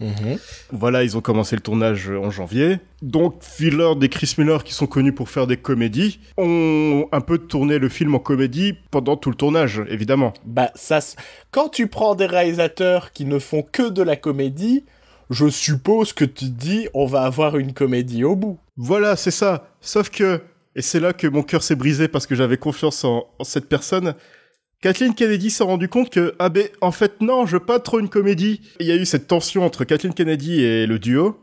[0.00, 0.38] Mhm.
[0.72, 2.78] Voilà, ils ont commencé le tournage en janvier.
[3.02, 7.20] Donc Phil Lord et Chris Miller, qui sont connus pour faire des comédies, ont un
[7.20, 10.32] peu tourné le film en comédie pendant tout le tournage, évidemment.
[10.44, 11.00] Bah, ça.
[11.50, 14.84] Quand tu prends des réalisateurs qui ne font que de la comédie,
[15.28, 18.58] je suppose que tu te dis on va avoir une comédie au bout.
[18.76, 19.68] Voilà, c'est ça.
[19.80, 20.42] Sauf que,
[20.74, 23.68] et c'est là que mon cœur s'est brisé parce que j'avais confiance en, en cette
[23.68, 24.14] personne.
[24.82, 28.00] Kathleen Kennedy s'est rendu compte que, ah ben, en fait, non, je veux pas trop
[28.00, 28.62] une comédie.
[28.80, 31.38] Il y a eu cette tension entre Kathleen Kennedy et le duo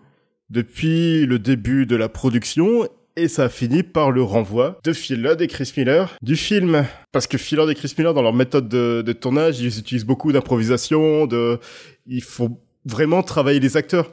[0.50, 2.88] depuis le début de la production.
[3.16, 6.86] Et ça a fini par le renvoi de Phil Lord et Chris Miller du film.
[7.12, 10.32] Parce que Phil Lord et Chris Miller, dans leur méthode de, tournage, ils utilisent beaucoup
[10.32, 11.60] d'improvisation, de,
[12.08, 14.12] il faut vraiment travailler les acteurs.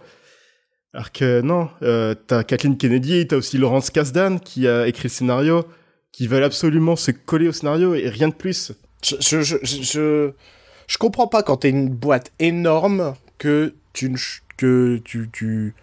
[0.93, 5.09] Alors que non, euh, t'as Kathleen Kennedy, t'as aussi Laurence Kasdan qui a écrit le
[5.09, 5.65] scénario,
[6.13, 8.73] qui veulent absolument se coller au scénario et rien de plus.
[9.05, 10.33] Je, je, je,
[10.87, 14.17] je, comprends pas quand t'es une boîte énorme que tu ne
[14.57, 15.75] que tu tu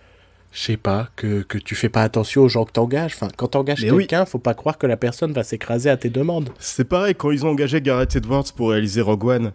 [0.51, 3.13] je sais pas que, que tu fais pas attention aux gens que t'engages.
[3.15, 4.03] Enfin, quand t'engages Mais oui.
[4.03, 6.49] quelqu'un, faut pas croire que la personne va s'écraser à tes demandes.
[6.59, 9.51] C'est pareil quand ils ont engagé Gareth Edwards pour réaliser Rogue One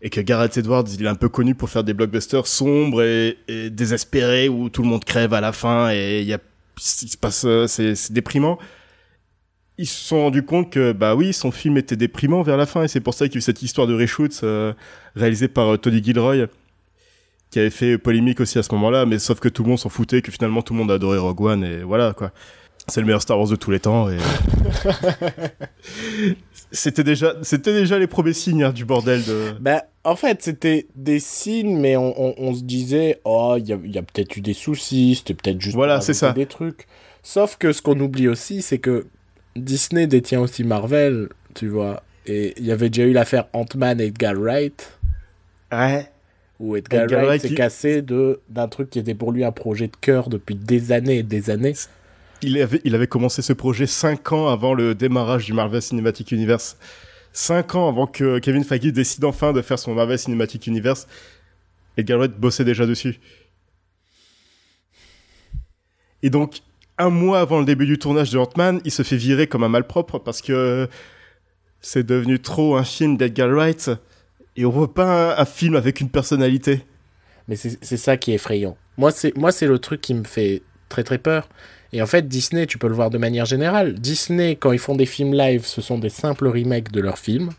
[0.00, 3.36] et que Gareth Edwards il est un peu connu pour faire des blockbusters sombres et,
[3.46, 6.38] et désespérés où tout le monde crève à la fin et il y a
[6.78, 8.58] il se passe euh, c'est déprimant.
[9.82, 12.84] Ils se sont rendus compte que bah oui son film était déprimant vers la fin
[12.84, 14.72] et c'est pour ça qu'il y a eu cette histoire de reshoot euh,
[15.16, 16.46] réalisée par euh, Tony Gilroy
[17.50, 19.88] qui avait fait polémique aussi à ce moment-là mais sauf que tout le monde s'en
[19.88, 22.30] foutait que finalement tout le monde a adoré Rogue One et voilà quoi.
[22.86, 24.18] C'est le meilleur Star Wars de tous les temps et
[26.72, 30.86] c'était déjà c'était déjà les premiers signes hein, du bordel de Bah, en fait, c'était
[30.96, 34.36] des signes, mais on, on, on se disait, oh, il y a, y a peut-être
[34.36, 36.32] eu des soucis, c'était peut-être juste Voilà, c'est ça.
[36.32, 36.86] des trucs.
[37.22, 39.06] Sauf que ce qu'on oublie aussi, c'est que
[39.56, 42.02] Disney détient aussi Marvel, tu vois.
[42.26, 44.98] Et il y avait déjà eu l'affaire Ant-Man et Edgar Wright.
[45.72, 46.08] ouais
[46.60, 49.50] où Edgar, Edgar Wright s'est qui- cassé de d'un truc qui était pour lui un
[49.50, 51.72] projet de cœur depuis des années et des années.
[52.40, 56.30] il avait il avait commencé ce projet cinq ans avant le démarrage du Marvel Cinematic
[56.30, 56.76] Universe
[57.32, 61.08] cinq ans avant que Kevin Feige décide enfin de faire son Marvel Cinematic Universe
[61.96, 63.18] Edgar Wright bossait déjà dessus
[66.22, 66.60] et donc
[66.98, 69.68] un mois avant le début du tournage de Ant-Man il se fait virer comme un
[69.68, 70.88] malpropre parce que
[71.80, 73.90] c'est devenu trop un film d'Edgar Wright
[74.56, 76.84] et on veut pas un, un film avec une personnalité
[77.48, 78.76] Mais c'est c'est ça qui est effrayant.
[78.98, 81.48] Moi, c'est moi c'est le truc qui me fait très très peur.
[81.94, 83.94] Et en fait, Disney, tu peux le voir de manière générale.
[83.98, 87.50] Disney, quand ils font des films live, ce sont des simples remakes de leurs films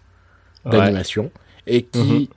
[0.65, 1.31] d'animation
[1.67, 2.27] et qui Mhm.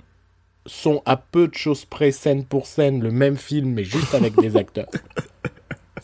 [0.66, 4.34] sont à peu de choses près, scène pour scène, le même film, mais juste avec
[4.36, 4.88] des acteurs.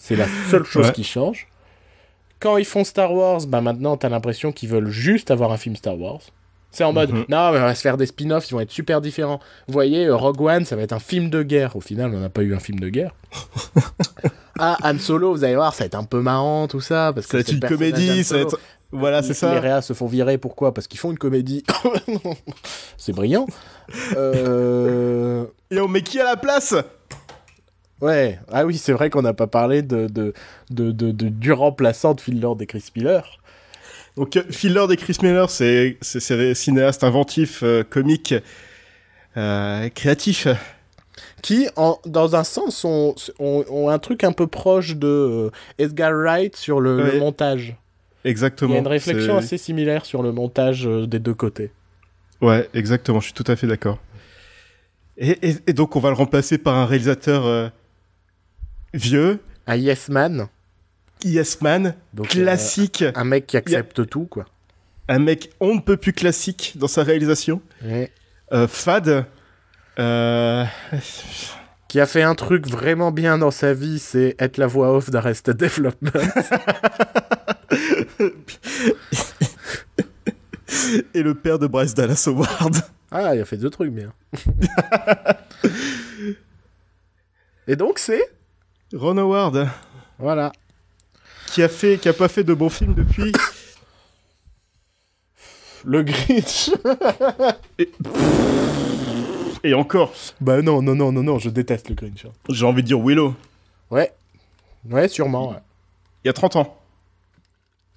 [0.04, 0.92] C'est la seule chose Ouais.
[0.92, 1.46] qui change.
[2.40, 5.76] Quand ils font Star Wars, bah maintenant, t'as l'impression qu'ils veulent juste avoir un film
[5.76, 6.18] Star Wars.
[6.72, 7.26] C'est en mode, Mhm.
[7.28, 9.38] non, mais on va se faire des spin-offs, ils vont être super différents.
[9.68, 11.76] Vous voyez, euh, Rogue One, ça va être un film de guerre.
[11.76, 13.14] Au final, on n'a pas eu un film de guerre.
[14.58, 17.12] ah, Han Solo, vous allez voir, ça va être un peu marrant, tout ça.
[17.14, 18.58] Parce que ça va être une comédie ça va être
[18.94, 20.74] voilà c'est ça Les réas se font virer, pourquoi?
[20.74, 21.62] Parce qu'ils font une comédie.
[22.98, 23.46] c'est brillant.
[24.16, 25.44] Euh...
[25.70, 26.74] et on met qui à la place?
[28.02, 30.34] Ouais, ah oui, c'est vrai qu'on n'a pas parlé de, de,
[30.70, 33.38] de, de- du remplaçant de Phil Lord et Chris Miller.
[34.16, 38.34] Donc Phil Lord et Chris Miller, c'est c'est cinéastes inventifs, euh, comiques,
[39.36, 40.48] euh, créatifs.
[41.42, 45.50] Qui, en, dans un sens, ont, ont, ont un truc un peu proche de euh,
[45.78, 47.76] Edgar Wright sur le, montage.
[48.24, 48.70] Exactement.
[48.70, 51.70] Il y a une réflexion assez similaire sur le montage des deux côtés.
[52.40, 53.20] Ouais, exactement.
[53.20, 53.98] Je suis tout à fait d'accord.
[55.16, 57.68] Et, et- et donc on va le remplacer par un réalisateur euh,
[58.94, 60.48] vieux, Un yes man.
[61.24, 64.44] yes man, Donc, classique, euh, un mec qui accepte tout, quoi.
[65.08, 68.10] un mec on ne peut plus classique dans sa réalisation, Ouais.
[68.52, 69.26] euh, fade.
[69.98, 70.64] euh,
[71.88, 75.10] Qui a fait un truc vraiment bien dans sa vie, c'est être la voix off
[75.10, 76.12] d'Arrested Development.
[81.14, 82.76] et le père de Bryce Dallas Howard.
[83.10, 84.12] ah, il a fait deux trucs bien.
[87.68, 88.22] Et donc, c'est.
[88.94, 89.68] Ron Howard,
[90.18, 90.52] Voilà.
[91.48, 93.32] qui a fait, qui a pas fait de bons films depuis.
[95.84, 96.70] Le Grinch.
[99.64, 102.24] Et encore, bah non, non, non, non, non, je déteste le Grinch.
[102.26, 102.30] hein.
[102.48, 103.34] j'ai envie de dire Willow,
[103.90, 104.12] Ouais.
[104.90, 105.50] Ouais, sûrement.
[105.50, 105.56] ouais.
[106.24, 106.76] il y a 30 ans.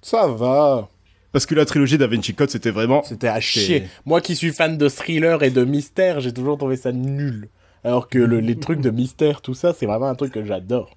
[0.02, 0.88] Ça va.
[1.32, 3.02] Parce que la trilogie Da Vinci Code, c'était vraiment.
[3.02, 3.88] C'était à chier.
[4.04, 7.48] Moi qui suis fan de thriller et de mystère, j'ai toujours trouvé ça nul.
[7.86, 10.96] Alors que le- les trucs de mystère, tout ça, c'est vraiment un truc que j'adore.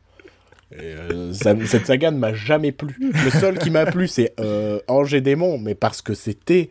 [0.71, 2.95] Et, euh, ça- cette saga ne m'a jamais plu.
[3.23, 6.69] Le seul qui m'a plu, c'est euh, Ange et Démon, mais parce que c'était.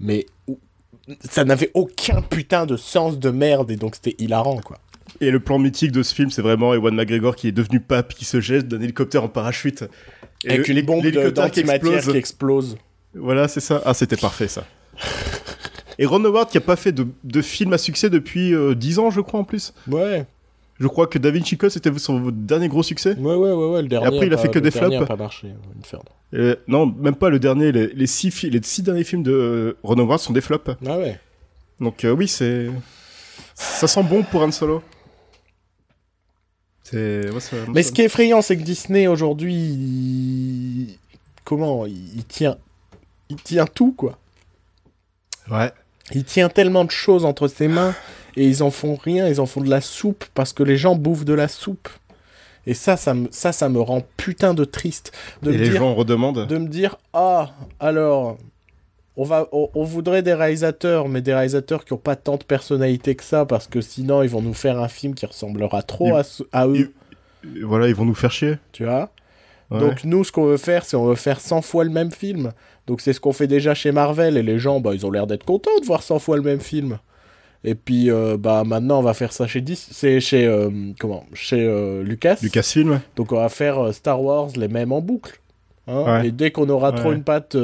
[0.00, 0.26] Mais
[1.28, 4.78] ça n'avait aucun putain de sens de merde et donc c'était hilarant quoi.
[5.20, 8.14] Et le plan mythique de ce film, c'est vraiment Ewan McGregor qui est devenu pape,
[8.14, 9.84] qui se jette d'un hélicoptère en parachute.
[10.44, 12.12] Et Avec le- une bombe l'hélicoptère qui d'antimatière explose.
[12.12, 12.76] qui explose.
[13.14, 13.82] Voilà, c'est ça.
[13.84, 14.64] Ah, c'était parfait, ça.
[15.98, 18.98] Et Ron Howard qui a pas fait de, de film à succès depuis euh, 10
[18.98, 19.72] ans, je crois, en plus.
[19.88, 20.24] Ouais,
[20.80, 23.14] Je crois que Da Vinci Code, c'était son dernier gros succès.
[23.16, 24.06] ouais, ouais, ouais, ouais, le dernier.
[24.06, 24.94] après, il a pas- fait que des flops.
[24.96, 25.52] a pas marché.
[26.34, 27.72] Euh, non, même pas le dernier.
[27.72, 30.70] Les, les, six, les six derniers films de euh, Ron Howard sont des flops.
[30.86, 31.20] Ah ouais.
[31.80, 32.70] Donc euh, oui, c'est...
[33.54, 34.82] Ça sent bon pour Han Solo.
[36.82, 37.30] C'est...
[37.30, 40.98] ouais, ça- Mais ça- ce qui est effrayant, c'est que Disney aujourd'hui, il-
[41.44, 42.56] comment il il tient,
[43.28, 44.18] il tient tout quoi.
[45.50, 45.70] Ouais.
[46.14, 47.94] Il tient tellement de choses entre ses mains
[48.36, 50.94] et ils en font rien, ils en font de la soupe parce que les gens
[50.94, 51.88] bouffent de la soupe.
[52.66, 55.68] Et ça, ça me, ça, ça me rend putain de triste de Et me les
[55.70, 56.46] dire, gens redemandent?
[56.46, 57.50] de me dire, ah,
[57.80, 58.38] alors,
[59.16, 62.44] on va, on, on voudrait des réalisateurs, mais des réalisateurs qui ont pas tant de
[62.44, 66.06] personnalité que ça parce que sinon ils vont nous faire un film qui ressemblera trop
[66.06, 66.90] Ils- à, ce- à eux,
[67.44, 68.58] ils- Voilà, ils vont nous faire chier.
[68.70, 69.10] tu vois?
[69.70, 69.80] Ouais.
[69.80, 72.52] Donc nous, ce qu'on veut faire, c'est on veut faire 100 fois le même film.
[72.86, 75.26] Donc c'est ce qu'on fait déjà chez Marvel et les gens, bah, ils ont l'air
[75.26, 76.98] d'être contents de voir 100 fois le même film.
[77.64, 80.68] Et puis euh, bah maintenant on va faire ça chez Dis, c'est chez euh,
[80.98, 82.38] comment, chez euh, Lucas.
[82.42, 83.00] Lucasfilm.
[83.14, 85.38] Donc on va faire Star Wars les mêmes en boucle.
[85.86, 86.20] hein.
[86.22, 86.26] Ouais.
[86.26, 87.56] Et dès qu'on aura trop une patte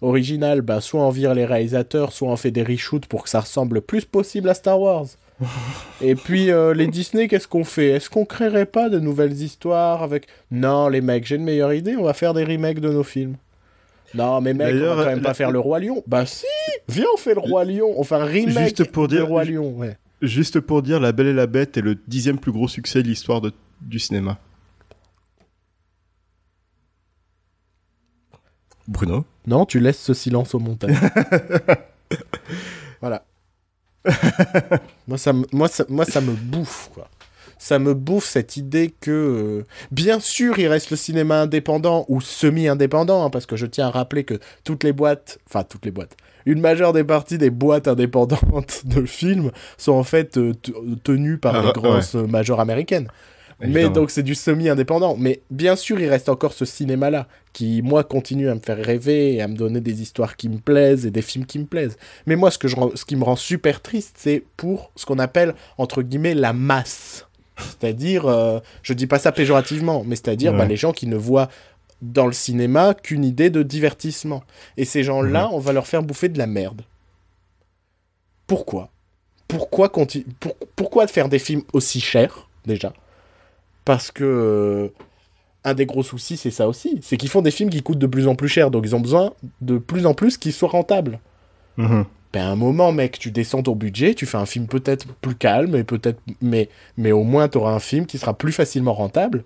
[0.00, 3.40] originale, bah soit on vire les réalisateurs, soit on fait des reshoots pour que ça
[3.40, 5.06] ressemble le plus possible à Star Wars.
[6.00, 7.88] Et puis les Disney, qu'est-ce qu'on fait?
[7.88, 11.96] Est-ce qu'on créerait pas de nouvelles histoires avec Non, les mecs, j'ai une meilleure idée,
[11.96, 13.34] on va faire des remakes de nos films.
[14.14, 16.02] Non, mais mec, on va quand même la- pas faire le Roi Lion.
[16.06, 16.46] Bah si
[16.88, 17.92] Viens, on fait le Roi Lion.
[17.96, 19.96] On fait un remake Juste pour dire- Roi Lion, ouais.
[20.20, 23.08] Juste pour dire, La Belle et la Bête est le dixième plus gros succès de
[23.08, 24.38] l'histoire de- du cinéma.
[28.88, 29.24] Bruno?
[29.46, 30.90] Non, tu laisses ce silence au montage.
[33.00, 33.24] voilà.
[35.06, 37.08] moi, ça me, moi, ça, moi, ça me bouffe, quoi.
[37.64, 42.20] Ça me bouffe cette idée que, euh, bien sûr, il reste le cinéma indépendant ou
[42.20, 44.34] semi-indépendant, hein, parce que je tiens à rappeler que
[44.64, 49.04] toutes les boîtes, enfin toutes les boîtes, une majeure des parties des boîtes indépendantes de
[49.06, 50.72] films sont en fait euh, t-
[51.04, 51.72] tenues par Ah, les ouais.
[51.72, 53.06] grosses euh, majors américaines.
[53.64, 55.14] Mais donc c'est du semi-indépendant.
[55.16, 59.34] Mais bien sûr, il reste encore ce cinéma-là qui, moi, continue à me faire rêver
[59.34, 61.96] et à me donner des histoires qui me plaisent et des films qui me plaisent.
[62.26, 65.20] Mais moi, ce, que je, ce qui me rend super triste, c'est pour ce qu'on
[65.20, 67.26] appelle, entre guillemets, la masse.
[67.62, 70.58] C'est-à-dire, euh, je dis pas ça péjorativement, mais c'est-à-dire Ouais.
[70.58, 71.48] bah, les gens qui ne voient
[72.02, 74.42] dans le cinéma qu'une idée de divertissement.
[74.76, 76.82] Et ces gens-là, on va leur faire bouffer de la merde.
[78.46, 78.88] Pourquoi?
[79.48, 82.92] Pourquoi, conti- pour- pourquoi faire des films aussi chers, déjà?
[83.84, 84.88] Parce que euh,
[85.64, 86.98] un des gros soucis, c'est ça aussi.
[87.02, 89.00] C'est qu'ils font des films qui coûtent de plus en plus cher, donc ils ont
[89.00, 91.20] besoin de plus en plus qu'ils soient rentables.
[91.76, 92.04] Mhm.
[92.32, 95.34] Ben, à un moment, mec, tu descends ton budget, tu fais un film peut-être plus
[95.34, 98.94] calme, et peut-être, mais, mais au moins, tu auras un film qui sera plus facilement
[98.94, 99.44] rentable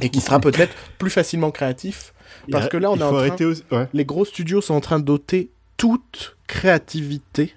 [0.00, 2.12] et qui sera peut-être plus facilement créatif.
[2.52, 3.88] Parce que là, on est en train- arrêter aussi- ouais.
[3.92, 7.54] Les gros studios sont en train de doter toute créativité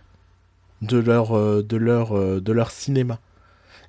[0.81, 3.19] de leur, euh, de leur, euh, de leur cinéma.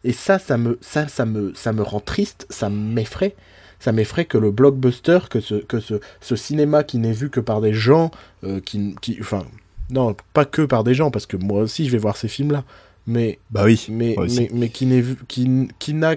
[0.05, 3.35] Et ça, ça me, ça, ça me, ça me rend triste, ça m'effraie.
[3.79, 7.41] Ça m'effraie que le blockbuster, que ce, que ce, ce cinéma qui n'est vu que
[7.41, 8.11] par des gens,
[8.45, 9.45] euh, qui, qui, enfin,
[9.91, 12.65] non, pas que par des gens, parce que moi aussi je vais voir ces films-là,
[13.07, 13.87] mais, Bah oui.
[13.91, 16.17] mais, mais, mais qui n'est vu, qui, qui n'a,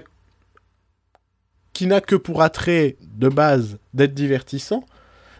[1.72, 4.84] qui n'a que pour attrait de base d'être divertissant.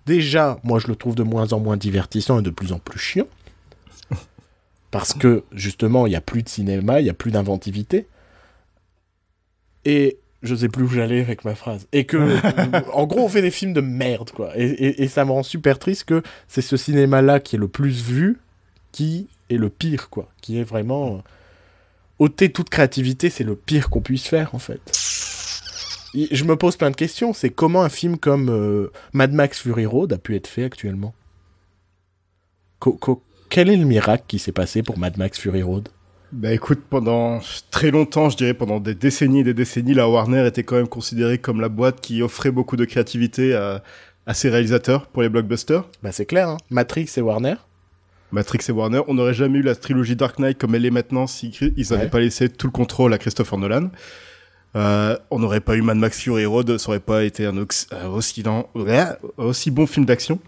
[0.06, 2.98] Déjà, moi je le trouve de moins en moins divertissant et de plus en plus
[2.98, 3.26] chiant.
[4.90, 8.06] Parce que, justement, il n'y a plus de cinéma, il n'y a plus d'inventivité.
[9.84, 11.86] Et je sais plus où j'allais avec ma phrase.
[11.92, 12.16] Et que,
[12.92, 14.56] en gros, on fait des films de merde, quoi.
[14.56, 17.68] Et, et- et ça me rend super triste que c'est ce cinéma-là qui est le
[17.68, 18.38] plus vu
[18.92, 20.28] qui est le pire, quoi.
[20.40, 21.16] Qui est vraiment.
[21.16, 21.18] euh,
[22.20, 24.80] ôter toute créativité, c'est le pire qu'on puisse faire, en fait.
[26.14, 27.32] Et je me pose plein de questions.
[27.32, 31.12] C'est comment un film comme euh, Mad Max Fury Road a pu être fait actuellement?
[33.48, 35.88] Quel est le miracle qui s'est passé pour Mad Max Fury Road?
[36.34, 37.40] Bah écoute, pendant
[37.70, 40.88] très longtemps, je dirais pendant des décennies et des décennies, la Warner était quand même
[40.88, 43.84] considérée comme la boîte qui offrait beaucoup de créativité à,
[44.26, 45.84] à ses réalisateurs pour les blockbusters.
[46.02, 46.56] Bah c'est clair, hein.
[46.70, 47.54] Matrix et Warner.
[48.32, 51.28] Matrix et Warner, on n'aurait jamais eu la trilogie Dark Knight comme elle est maintenant
[51.28, 52.10] si ils n'avaient Ouais.
[52.10, 53.90] pas laissé tout le contrôle à Christopher Nolan.
[54.74, 58.08] Euh, on n'aurait pas eu Mad Max Fury Road, ça aurait pas été un euh,
[58.08, 58.42] aussi,
[59.36, 60.40] aussi bon film d'action.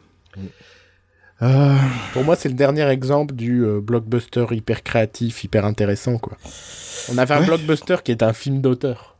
[1.43, 1.77] Euh,
[2.13, 6.37] Pour moi, c'est le dernier exemple du euh, blockbuster hyper créatif, hyper intéressant, quoi.
[7.13, 7.47] On avait un Ouais.
[7.47, 9.17] blockbuster qui est un film d'auteur.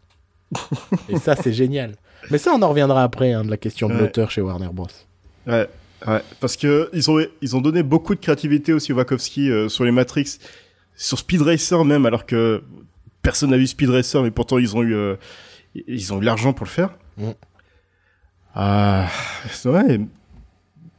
[1.09, 1.93] et ça, c'est génial.
[2.31, 4.01] Mais ça, on en reviendra après, hein, de la question de Ouais.
[4.01, 4.87] l'auteur chez Warner Bros.
[5.47, 5.69] Ouais,
[6.07, 9.69] ouais, parce que ils ont ils ont donné beaucoup de créativité aussi au Wachowski euh,
[9.69, 10.39] sur les Matrix,
[10.97, 12.63] sur Speed Racer même, alors que
[13.23, 15.15] personne n'a vu Speed Racer, mais pourtant ils ont eu euh,
[15.87, 16.91] ils ont eu l'argent pour le faire.
[17.19, 17.31] Mm.
[18.55, 19.09] Ah,
[19.51, 20.01] c'est vrai.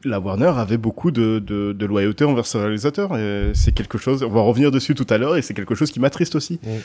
[0.04, 4.24] La Warner avait beaucoup de, de, de loyauté envers ses réalisateurs et c'est quelque chose.
[4.24, 6.78] On va revenir dessus tout à l'heure et c'est quelque chose qui m'attriste aussi Mm.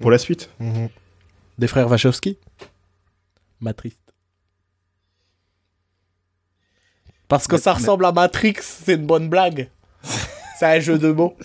[0.00, 0.50] pour la suite.
[1.58, 2.36] Des frères Wachowski
[3.60, 3.94] Matrix.
[7.28, 9.70] Parce que Mais- ça mais- ressemble à Matrix, c'est une bonne blague.
[10.58, 11.36] c'est un jeu de mots.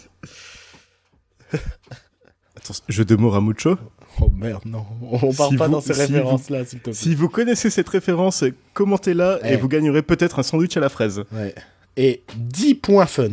[2.55, 3.77] Attends, jeu de mots Ramucho?
[4.21, 4.85] Oh merde, non.
[5.11, 6.93] On parle Si pas vous- dans ces si références-là, s'il te plaît.
[6.93, 8.43] Si vous connaissez cette référence,
[8.73, 11.23] commentez-la et vous gagnerez peut-être un sandwich à la fraise.
[11.31, 11.53] Ouais.
[11.97, 13.29] Et 10 points fun.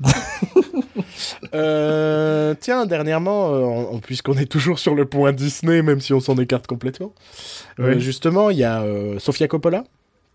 [1.54, 6.12] Euh, tiens, dernièrement, euh, on- on- puisqu'on est toujours sur le point Disney, même si
[6.12, 7.12] on s'en écarte complètement,
[7.80, 8.84] euh, justement, il y a
[9.18, 9.84] Sofia Coppola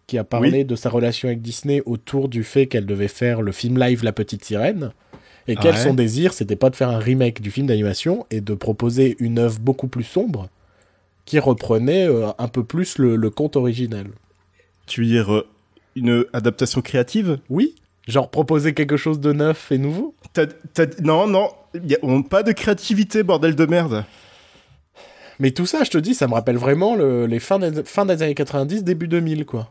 [0.08, 0.66] qui a parlé Oui.
[0.66, 4.12] de sa relation avec Disney autour du fait qu'elle devait faire le film live La
[4.12, 4.92] Petite Sirène.
[5.48, 8.54] Et quel son désir, c'était pas de faire un remake du film d'animation et de
[8.54, 10.50] proposer une œuvre beaucoup plus sombre
[11.26, 14.08] qui reprenait euh, un peu plus le, le conte original.
[14.88, 15.48] Tu veux dire euh,
[15.96, 17.40] une adaptation créative?
[17.50, 17.76] Oui
[18.08, 20.14] Genre proposer quelque chose de neuf et nouveau?
[20.34, 21.50] T'as- t'as- Non, non,
[21.88, 24.04] y a, on- pas de créativité, bordel de merde.
[25.40, 28.06] Mais tout ça, je te dis, ça me rappelle vraiment le- les fins des, fins
[28.06, 29.70] des années 90, début 2000, quoi.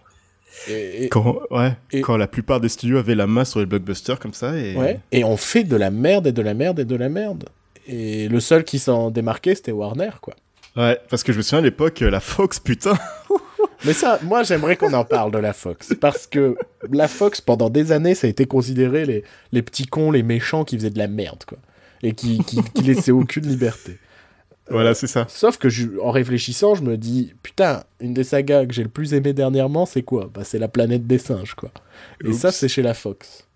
[0.69, 3.67] Et, et- Quand, ouais, Et- quand la plupart des studios avaient la main sur les
[3.67, 4.57] blockbusters comme ça.
[4.59, 4.77] Et...
[4.77, 7.45] ouais, et on fait de la merde et de la merde et de la merde.
[7.89, 10.35] Et le seul qui s'en démarquait, c'était Warner, quoi.
[10.77, 12.97] Ouais, parce que je me souviens à l'époque, euh, la Fox, putain.
[13.85, 15.93] Mais ça, moi, j'aimerais qu'on en parle de la Fox.
[16.01, 16.57] Parce que
[16.93, 20.65] la Fox, pendant des années, ça a été considéré les, les petits cons, les méchants
[20.65, 21.59] qui faisaient de la merde, quoi.
[22.05, 23.99] Et qui, qui, qui laissaient aucune liberté.
[24.71, 25.27] Voilà, c'est ça.
[25.29, 28.89] Sauf que je- en réfléchissant, je me dis, putain, une des sagas que j'ai le
[28.89, 30.31] plus aimé dernièrement, c'est quoi?
[30.33, 31.71] Bah, c'est la planète des singes, quoi.
[32.25, 32.39] Et Oups.
[32.39, 33.47] ça, c'est chez la Fox.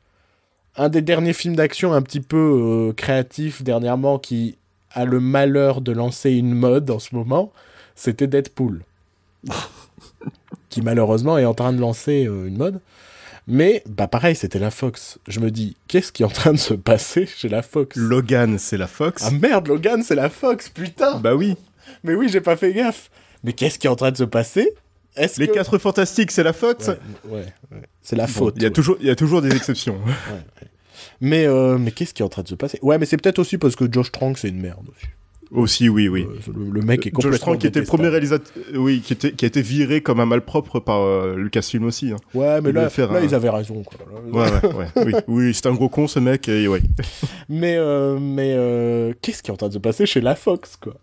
[0.76, 4.58] Un des derniers films d'action un petit peu euh, créatifs dernièrement qui
[4.92, 7.52] a le malheur de lancer une mode en ce moment,
[7.94, 8.82] c'était Deadpool.
[10.68, 12.80] qui malheureusement est en train de lancer euh, une mode.
[13.48, 15.18] Mais, bah pareil, c'était la Fox.
[15.28, 17.96] Je me dis, qu'est-ce qui est en train de se passer chez la Fox?
[17.96, 19.22] Logan, c'est la Fox.
[19.24, 21.54] Ah merde, Logan, c'est la Fox, putain bah oui.
[22.02, 23.10] mais oui, j'ai pas fait gaffe.
[23.44, 24.72] Mais qu'est-ce qui est en train de se passer?
[25.14, 25.52] Est-ce Les que...
[25.52, 26.88] quatre fantastiques, c'est la Fox?
[26.88, 27.82] Ouais, ouais, ouais.
[28.02, 28.54] C'est la Bon, faute.
[28.56, 28.72] Il y a ouais.
[28.72, 29.98] toujours, il y a toujours des exceptions.
[31.20, 32.78] Mais, euh, mais qu'est-ce qui est en train de se passer?
[32.82, 35.06] Ouais, mais c'est peut-être aussi parce que Josh Trank, c'est une merde aussi.
[35.52, 36.26] Aussi, oui, oui.
[36.28, 39.00] Euh, le, le mec est complètement Josh Trank qui était le premier réalisateur, euh, oui,
[39.00, 42.12] qui était, qui a été viré comme un malpropre par euh, Lucasfilm aussi.
[42.12, 42.16] hein.
[42.34, 43.82] Ouais, mais il là, là un- ils avaient raison.
[43.82, 43.98] Quoi.
[44.32, 45.04] Ouais, ouais, ouais.
[45.06, 46.48] oui, oui, c'est un gros con ce mec.
[46.48, 46.82] Et ouais.
[47.48, 50.94] Mais, euh, mais qu'est-ce qui est en train de se passer chez la Fox, quoi?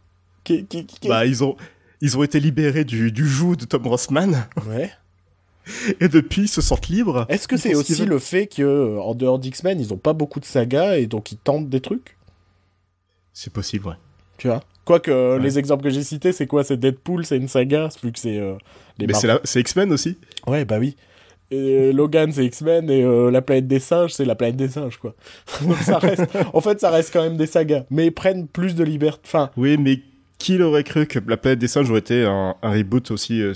[0.43, 1.55] Qui- qui- qui- Bah, ils ont,
[2.01, 4.91] ils ont été libérés du, du joug de Tom Rossman Ouais.
[6.01, 7.25] et depuis ils se sentent libres.
[7.29, 10.45] Est-ce que c'est aussi le fait que en dehors d'X-Men, ils ont pas beaucoup de
[10.45, 12.17] sagas et donc ils tentent des trucs?
[13.31, 13.95] C'est possible, ouais.
[14.38, 15.43] Tu vois Quoique, euh, Ouais.
[15.43, 16.64] les exemples que j'ai cités, c'est quoi?
[16.64, 18.55] C'est Deadpool, c'est une saga, vu que c'est euh,
[18.99, 20.18] Mais c'est X-Men aussi.
[20.45, 20.95] Ouais, bah oui.
[21.51, 24.97] Et Logan, c'est X-Men, et euh, la planète des singes, c'est la planète des singes,
[24.97, 25.14] quoi.
[25.61, 26.23] Donc ça reste...
[26.53, 29.22] en fait, ça reste quand même des sagas, mais ils prennent plus de liberté.
[29.26, 29.99] Enfin, Oui, mais
[30.38, 33.53] qui l'aurait cru que la planète des singes aurait été un, un reboot aussi euh,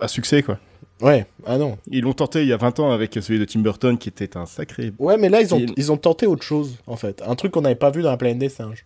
[0.00, 0.58] à, succès, quoi?
[1.00, 1.78] ouais, ah non.
[1.90, 4.36] Ils l'ont tenté il y a 20 ans avec celui de Tim Burton qui était
[4.36, 4.92] un sacré.
[4.98, 7.22] Ouais, mais là, ils ont, ils ont tenté autre chose, en fait.
[7.26, 8.84] Un truc qu'on n'avait pas vu dans la planète des singes.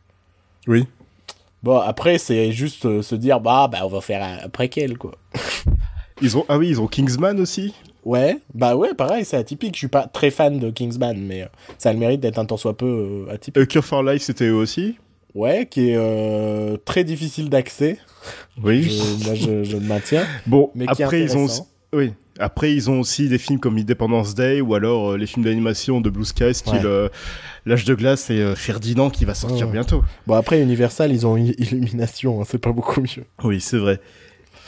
[0.67, 0.87] Oui.
[1.63, 5.13] Bon, après, c'est juste euh, se dire, bah, bah, on va faire un préquel, quoi.
[6.23, 7.75] Ils ont, ah oui, ils ont Kingsman aussi.
[8.05, 9.75] Ouais, bah ouais, pareil, c'est atypique.
[9.75, 12.45] Je suis pas très fan de Kingsman, mais euh, ça a le mérite d'être un
[12.45, 13.63] tant soit peu euh, atypique.
[13.63, 14.97] A Cure for Life, c'était eux aussi
[15.35, 17.99] Ouais, qui est très difficile d'accès.
[18.63, 18.85] Oui.
[18.85, 20.25] Je, là, je, je le maintiens.
[20.47, 21.63] Bon, Mais après, ils ont aussi...
[21.93, 22.13] Oui.
[22.39, 26.01] Après, ils ont aussi des films comme Independence Day ou alors euh, les films d'animation
[26.01, 27.11] de Blue Sky, style Ouais.
[27.65, 29.73] L'âge de glace et euh, Ferdinand qui va sortir Ouais.
[29.73, 30.05] bientôt.
[30.27, 33.25] Bon, après, Universal, ils ont Illumination, hein, c'est pas beaucoup mieux.
[33.43, 34.01] Oui, c'est vrai.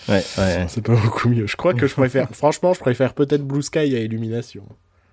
[0.09, 0.65] Ouais, ouais.
[0.69, 1.47] C'est pas beaucoup mieux.
[1.47, 4.65] Je crois que je préfère, franchement, je préfère peut-être Blue Sky à Illumination.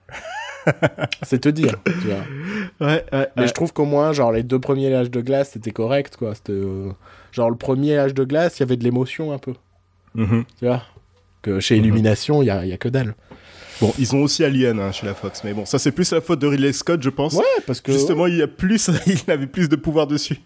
[1.24, 2.88] c'est te dire, tu vois.
[2.88, 3.48] Ouais, ouais, Mais ouais.
[3.48, 6.34] je trouve qu'au moins, genre, les deux premiers âges de glace, c'était correct, quoi.
[6.36, 6.92] C'était, euh,
[7.32, 9.54] Genre, le premier âge de glace, il y avait de l'émotion un peu,
[10.16, 10.46] Mhm.
[10.58, 10.82] tu vois.
[11.46, 11.84] Que chez Mhm.
[11.86, 13.14] Illumination, il y a, il y a que dalle.
[13.82, 16.22] Bon, ils ont aussi Alien hein, chez la Fox, mais bon, ça c'est plus la
[16.22, 17.34] faute de Ridley Scott, je pense.
[17.34, 17.92] Ouais, parce que.
[17.92, 20.40] Justement, il y a plus, il avait plus de pouvoir dessus.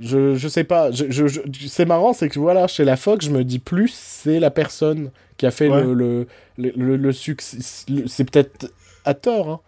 [0.00, 3.24] Je, je sais pas, je, je- je- c'est marrant, c'est que voilà, chez la Fox,
[3.26, 5.82] je me dis plus, c'est la personne qui a fait Ouais.
[5.82, 6.26] le, le,
[6.58, 7.58] le, le- le succès.
[8.06, 8.72] C'est peut-être
[9.04, 9.60] à tort, hein,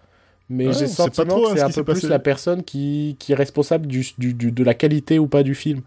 [0.48, 2.08] mais j'ai le sentiment trop, hein, que c'est ce un peu plus passé.
[2.08, 5.54] la personne qui, qui est responsable du, du, du- de la qualité ou pas du
[5.54, 5.82] film.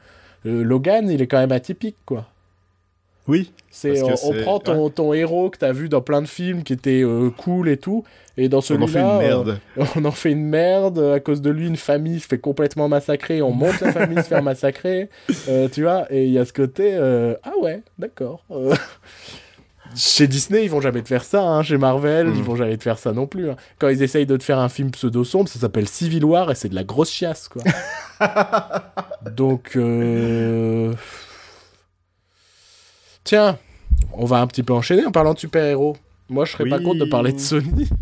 [0.46, 2.30] Euh, Logan, il est quand même atypique, quoi.
[3.28, 3.52] Oui.
[3.70, 6.74] C'est, on, on prend ton, ton héros que t'as vu dans plein de films qui
[6.74, 8.04] était euh, cool et tout,
[8.38, 9.60] et dans On celui-là, en fait une euh, merde.
[9.96, 13.42] on en fait une merde, à cause de lui, une famille se fait complètement massacrer,
[13.42, 15.10] on monte la famille se faire massacrer,
[15.50, 16.96] euh, tu vois, et il y a ce côté,
[17.44, 18.44] ah ouais, d'accord.
[19.96, 21.64] Chez Disney, ils vont jamais te faire ça, hein.
[21.64, 22.36] chez Marvel, Mhm.
[22.36, 23.50] ils vont jamais te faire ça non plus.
[23.50, 23.56] hein.
[23.80, 26.68] Quand ils essayent de te faire un film pseudo-sombre, ça s'appelle Civil War et c'est
[26.70, 27.64] de la grosse chiasse, quoi.
[29.36, 29.78] Donc.
[33.28, 33.58] Tiens,
[34.14, 35.98] on va un petit peu enchaîner en parlant de super-héros.
[36.30, 36.84] Moi, je serais pas Oui.
[36.84, 37.88] contre de parler de Sony.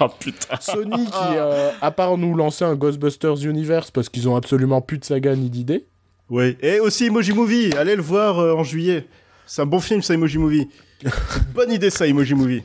[0.00, 0.56] Oh putain.
[0.60, 4.98] Sony qui, euh, à part nous lancer un Ghostbusters Universe parce qu'ils ont absolument plus
[4.98, 5.86] de saga ni d'idées.
[6.28, 6.56] Ouais.
[6.60, 9.06] Et aussi Emoji Movie, allez le voir euh, en juillet.
[9.46, 10.68] C'est un bon film, ça, Emoji Movie.
[11.54, 12.62] Bonne idée, ça, Emoji Movie.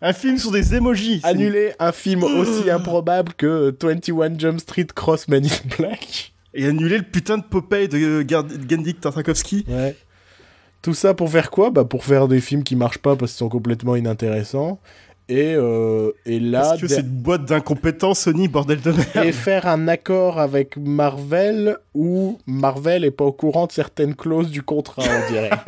[0.00, 1.20] Un film sur des emojis.
[1.24, 6.32] Annuler un film aussi improbable que 21 Jump Street Cross Man in Black.
[6.56, 8.24] Et annuler le putain de Popeye de euh,
[8.68, 9.64] Gendik Tartakovsky.
[9.68, 9.94] Ouais.
[10.82, 11.70] Tout ça pour faire quoi?
[11.70, 14.78] Bah pour faire des films qui marchent pas parce qu'ils sont complètement inintéressants.
[15.28, 19.26] Et, euh, et là, Parce que c'est une boîte d'incompétents, Sony, bordel de merde.
[19.26, 24.52] et faire un accord avec Marvel où Marvel est pas au courant de certaines clauses
[24.52, 25.50] du contrat, on dirait.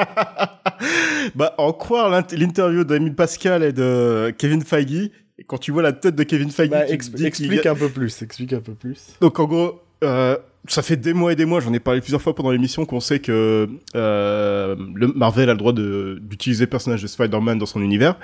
[1.34, 5.82] Bah, en croire l'int- l'interview d'Emile Pascal et de Kevin Feige, et quand tu vois
[5.82, 8.98] la tête de Kevin Feige, Bah, explique un peu plus, explique un peu plus.
[9.20, 10.36] Donc en gros, euh,
[10.68, 13.00] ça fait des mois et des mois, j'en ai parlé plusieurs fois pendant l'émission, qu'on
[13.00, 17.82] sait que euh, le Marvel a le droit d'utiliser le personnage de Spider-Man dans son
[17.82, 18.16] univers.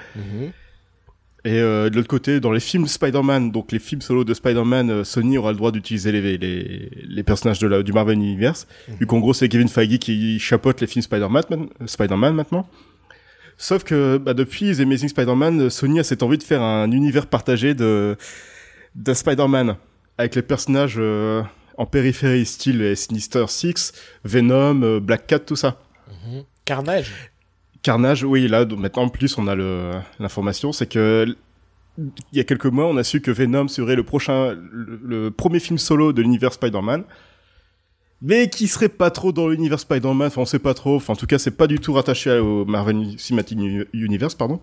[1.46, 4.90] Et euh, de l'autre côté, dans les films Spider-Man, donc les films solo de Spider-Man,
[4.90, 8.66] euh, Sony aura le droit d'utiliser les, les, les personnages de la, du Marvel Universe,
[8.98, 12.66] vu qu'en gros c'est Kevin Feige qui chapeaute les films Spider-Man man- Spider-Man maintenant.
[13.58, 17.26] Sauf que bah, depuis The Amazing Spider-Man, Sony a cette envie de faire un univers
[17.26, 18.16] partagé de,
[18.94, 19.76] de Spider-Man,
[20.16, 21.42] avec les personnages euh,
[21.78, 23.92] en périphérie, style Sinister Six,
[24.24, 25.80] Venom, euh, Black Cat, tout ça.
[26.64, 27.12] Carnage.
[27.82, 29.54] Carnage, oui, là, maintenant, en plus, on a
[30.18, 31.26] l'information, c'est que,
[31.98, 35.30] il y a quelques mois, on a su que Venom serait le prochain, le, le
[35.30, 37.04] premier film solo de l'univers Spider-Man.
[38.22, 41.16] Mais qui serait pas trop dans l'univers Spider-Man, enfin, on sait pas trop, enfin, en
[41.16, 44.60] tout cas, c'est pas du tout rattaché au Marvel Cinematic Uni- Universe, pardon.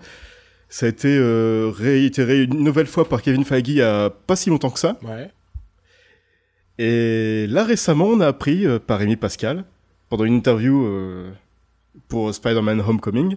[0.67, 4.35] Ça a été euh, réitéré une nouvelle fois par Kevin Feige il y a pas
[4.35, 4.97] si longtemps que ça.
[5.03, 5.29] Ouais.
[6.77, 9.65] Et là récemment, on a appris euh, par Amy Pascal,
[10.09, 11.31] pendant une interview euh,
[12.07, 13.35] pour Spider-Man Homecoming,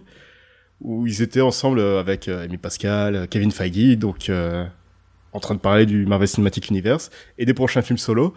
[0.81, 4.31] où ils étaient ensemble euh, avec Amy Pascal, Kevin Feige, donc
[5.33, 8.33] en train de parler du Marvel Cinematic Universe et des prochains films solo.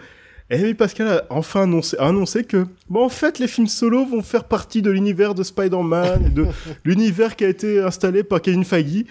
[0.50, 4.22] Et Amy Pascal a enfin annoncé, annoncé que, bon, en fait, les films solo vont
[4.22, 6.46] faire partie de l'univers de Spider-Man, de
[6.84, 9.04] l'univers qui a été installé par Kevin Feige.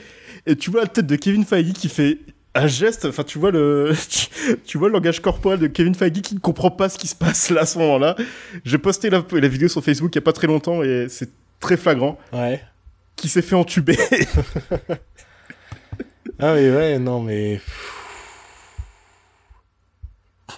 [0.47, 2.17] Et tu vois la tête de Kevin Feige qui fait
[2.57, 3.93] un geste, enfin, tu vois le,
[4.65, 7.15] tu vois le langage corporel de Kevin Feige qui ne comprend pas ce qui se
[7.15, 8.15] passe là à ce moment-là.
[8.65, 11.29] J'ai posté la, la vidéo sur Facebook il y a pas très longtemps et c'est
[11.59, 12.17] très flagrant.
[12.33, 12.61] Ouais.
[13.15, 13.97] Qui s'est fait entuber.
[16.39, 17.59] Ah oui, ouais, non, mais...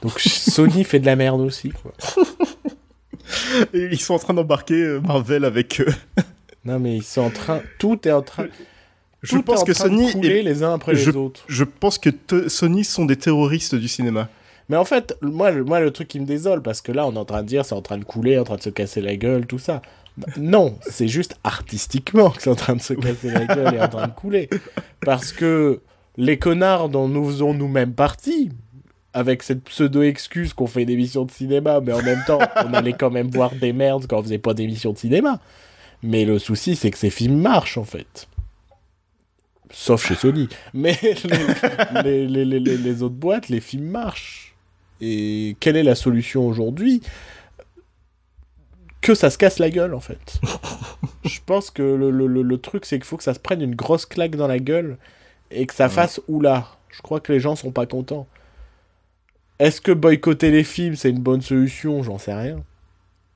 [0.02, 1.94] Donc Sony fait de la merde aussi, quoi.
[3.74, 5.94] et ils sont en train d'embarquer euh, Marvel avec eux.
[6.66, 7.62] Non, mais ils sont en train...
[7.78, 8.48] Tout est en train...
[9.22, 11.44] Je tout pense en que Sony, est- les uns après je- les autres.
[11.48, 12.10] je pense que
[12.48, 14.30] Sony sont des terroristes du cinéma.
[14.70, 17.14] Mais en fait, moi le, moi, le truc qui me désole, parce que là, on
[17.14, 19.02] est en train de dire, c'est en train de couler, en train de se casser
[19.02, 19.82] la gueule, tout ça.
[20.18, 23.82] Bah, non, c'est juste artistiquement que c'est en train de se casser la gueule et
[23.82, 24.48] en train de couler.
[25.02, 25.82] Parce que
[26.18, 28.52] les connards dont nous faisons nous-mêmes partie,
[29.14, 32.94] avec cette pseudo-excuse qu'on fait une émission de cinéma, mais en même temps, on allait
[32.94, 35.40] quand même voir des merdes quand on faisait pas d'émission de cinéma.
[36.04, 38.28] Mais le souci, c'est que ces films marchent, en fait.
[39.72, 40.50] Sauf chez Sony.
[40.74, 40.98] Mais
[42.04, 44.56] les, les, les, les, autres boîtes, les films marchent.
[45.02, 47.02] Et quelle est la solution aujourd'hui?
[49.02, 50.40] Que ça se casse la gueule, en fait.
[51.24, 53.76] Je pense que le, le, le truc, c'est qu'il faut que ça se prenne une
[53.76, 54.98] grosse claque dans la gueule
[55.52, 56.68] et que ça fasse oula.
[56.90, 58.28] Je crois que les gens sont pas contents.
[59.60, 62.02] Est-ce que boycotter les films, c'est une bonne solution?
[62.04, 62.64] J'en sais rien.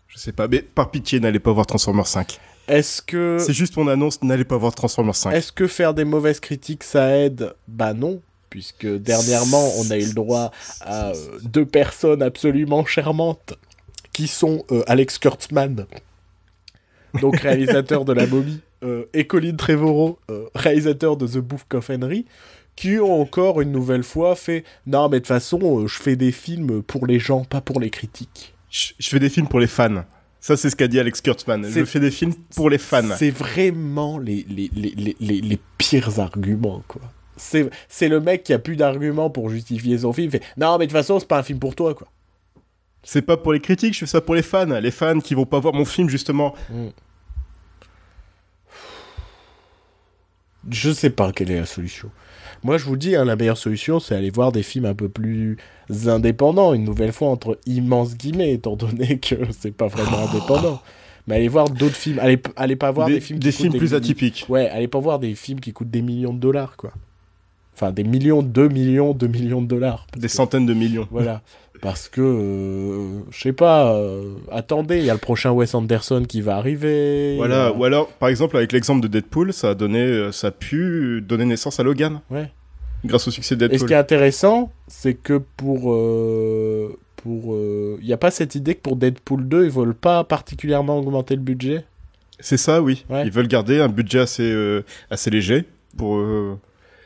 [0.07, 2.39] Je sais pas, mais par pitié, n'allez pas voir Transformers 5.
[2.67, 3.37] Est-ce que.
[3.39, 5.31] C'est juste mon annonce, n'allez pas voir Transformers 5.
[5.31, 7.53] Est-ce que faire des mauvaises critiques, ça aide?
[7.67, 13.55] Bah non, puisque dernièrement, on a eu le droit à euh, deux personnes absolument charmantes,
[14.13, 15.85] qui sont euh, Alex Kurtzman,
[17.19, 20.19] donc réalisateur de La Momie, euh, et Colin Trevorrow,
[20.55, 22.25] réalisateur de The Book of Henry,
[22.75, 26.31] qui ont encore une nouvelle fois fait Non, mais de toute façon, je fais des
[26.31, 28.53] films pour les gens, pas pour les critiques.
[28.69, 30.03] Je, fais des films pour les fans.
[30.43, 31.65] Ça, c'est ce qu'a dit Alex Kurtzman.
[31.65, 33.15] Je fais des films pour les fans.
[33.15, 37.01] C'est vraiment les, les, les, les, les pires arguments, quoi.
[37.37, 40.27] C'est le mec qui a plus d'arguments pour justifier son film.
[40.27, 42.09] Il fait Non, mais de toute façon, c'est pas un film pour toi, quoi.
[43.03, 44.65] C'est pas pour les critiques, je fais ça pour les fans.
[44.65, 46.53] Les fans qui vont pas voir mon film, justement.
[46.69, 46.87] Mm.
[50.71, 52.11] Je sais pas quelle est la solution.
[52.63, 55.07] Moi, je vous dis, hein, la meilleure solution, c'est aller voir des films un peu
[55.07, 55.55] plus
[56.07, 60.81] indépendants, une nouvelle fois entre immenses guillemets, étant donné que c'est pas vraiment indépendant.
[61.27, 62.19] Mais allez voir d'autres films.
[62.19, 64.45] Allez, allez pas voir des, films des films plus atypiques.
[64.49, 66.91] Ouais, allez pas voir des films qui coûtent des millions de dollars, quoi.
[67.75, 70.05] Enfin, des millions, 2 millions, 2 millions de dollars.
[70.15, 71.07] Des centaines de millions.
[71.09, 71.41] Voilà.
[71.81, 76.23] Parce que, euh, je sais pas, euh, attendez, il y a le prochain Wes Anderson
[76.27, 77.35] qui va arriver.
[77.35, 80.51] Voilà, ou alors, par exemple, avec l'exemple de Deadpool, ça a, donné, euh, ça a
[80.51, 82.21] pu donner naissance à Logan.
[82.29, 82.49] Ouais.
[83.05, 83.75] Grâce au succès de Deadpool.
[83.75, 85.81] Et ce qui est intéressant, c'est que pour.
[87.17, 87.57] pour
[88.01, 91.35] Il n'y a pas cette idée que pour Deadpool 2, ils veulent pas particulièrement augmenter
[91.35, 91.85] le budget?
[92.39, 93.05] C'est ça, oui.
[93.09, 95.65] Ils veulent garder un budget assez, assez léger
[95.97, 96.19] pour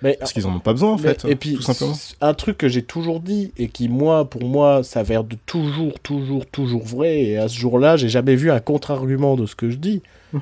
[0.02, 1.26] parce qu'ils en ont pas besoin en fait.
[1.26, 1.94] Et puis tout simplement.
[2.22, 6.45] un truc que j'ai toujours dit et qui moi pour moi s'avère de toujours toujours
[6.45, 9.78] toujours vrai et à ce jour-là j'ai jamais vu un contre-argument de ce que je
[9.78, 10.02] dis,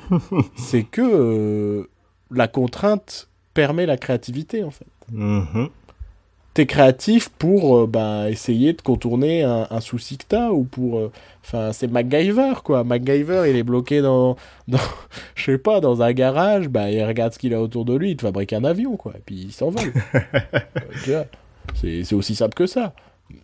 [0.56, 1.88] c'est que euh,
[2.30, 4.86] la contrainte permet la créativité en fait.
[5.12, 5.68] Mm-hmm
[6.56, 11.12] t'es créatif pour euh, bah, essayer de contourner un, souci que t'as ou pour euh,
[11.44, 12.82] enfin c'est MacGyver quoi.
[12.82, 14.36] MacGyver il est bloqué dans,
[14.68, 14.78] dans
[15.34, 18.12] je sais pas dans un garage bah il regarde ce qu'il a autour de lui
[18.12, 19.92] il te fabrique un avion quoi et puis il s'envole
[21.08, 21.24] euh,
[21.74, 22.94] c'est aussi simple que ça.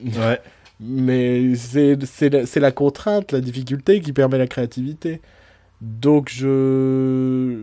[0.02, 0.40] Ouais.
[0.80, 5.20] Mais c'est la contrainte la difficulté qui permet la créativité.
[5.82, 7.58] Donc je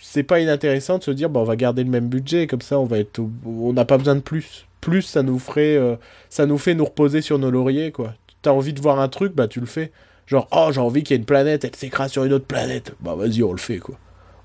[0.00, 2.78] c'est pas inintéressant de se dire bon on va garder le même budget comme ça
[2.78, 4.66] on va être on n'a pas besoin de plus.
[4.80, 5.96] Plus ça nous ferait euh,
[6.28, 8.14] ça nous fait nous reposer sur nos lauriers quoi.
[8.42, 9.92] T'as envie de voir un truc bah tu le fais.
[10.26, 12.94] Genre oh j'ai envie qu'il y ait une planète elle s'écrase sur une autre planète.
[13.00, 13.96] Bah vas-y on le fait quoi.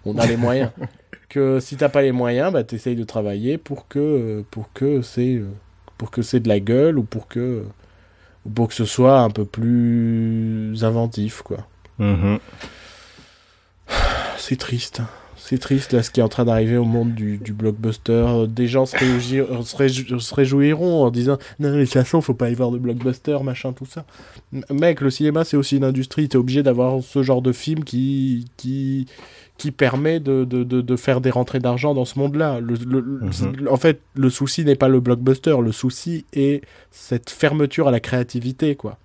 [0.05, 0.71] On a les moyens.
[1.27, 5.41] Que si t'as pas les moyens bah t'essayes de travailler pour que pour que c'est
[5.97, 7.65] pour que c'est de la gueule ou pour que
[8.53, 11.67] pour que ce soit un peu plus inventif quoi.
[11.99, 12.39] Mm-hmm.
[14.37, 15.01] c'est triste
[15.47, 18.45] c'est triste là ce qui est en train d'arriver au monde du, blockbuster.
[18.47, 22.55] Des gens se, se, réjouiront en disant non mais de toute façon faut pas y
[22.55, 24.05] voir de blockbuster machin tout ça.
[24.71, 26.27] Mec le cinéma c'est aussi une industrie.
[26.27, 29.05] T'es obligé d'avoir ce genre de film qui qui
[29.57, 32.59] qui permet de, de, de, faire des rentrées d'argent dans ce monde-là.
[32.59, 33.69] Le, mhm.
[33.69, 36.61] En fait, le souci n'est pas le blockbuster, le souci est
[36.91, 38.97] cette fermeture à la créativité, quoi.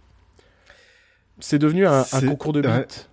[1.39, 3.10] C'est devenu un, concours de beats.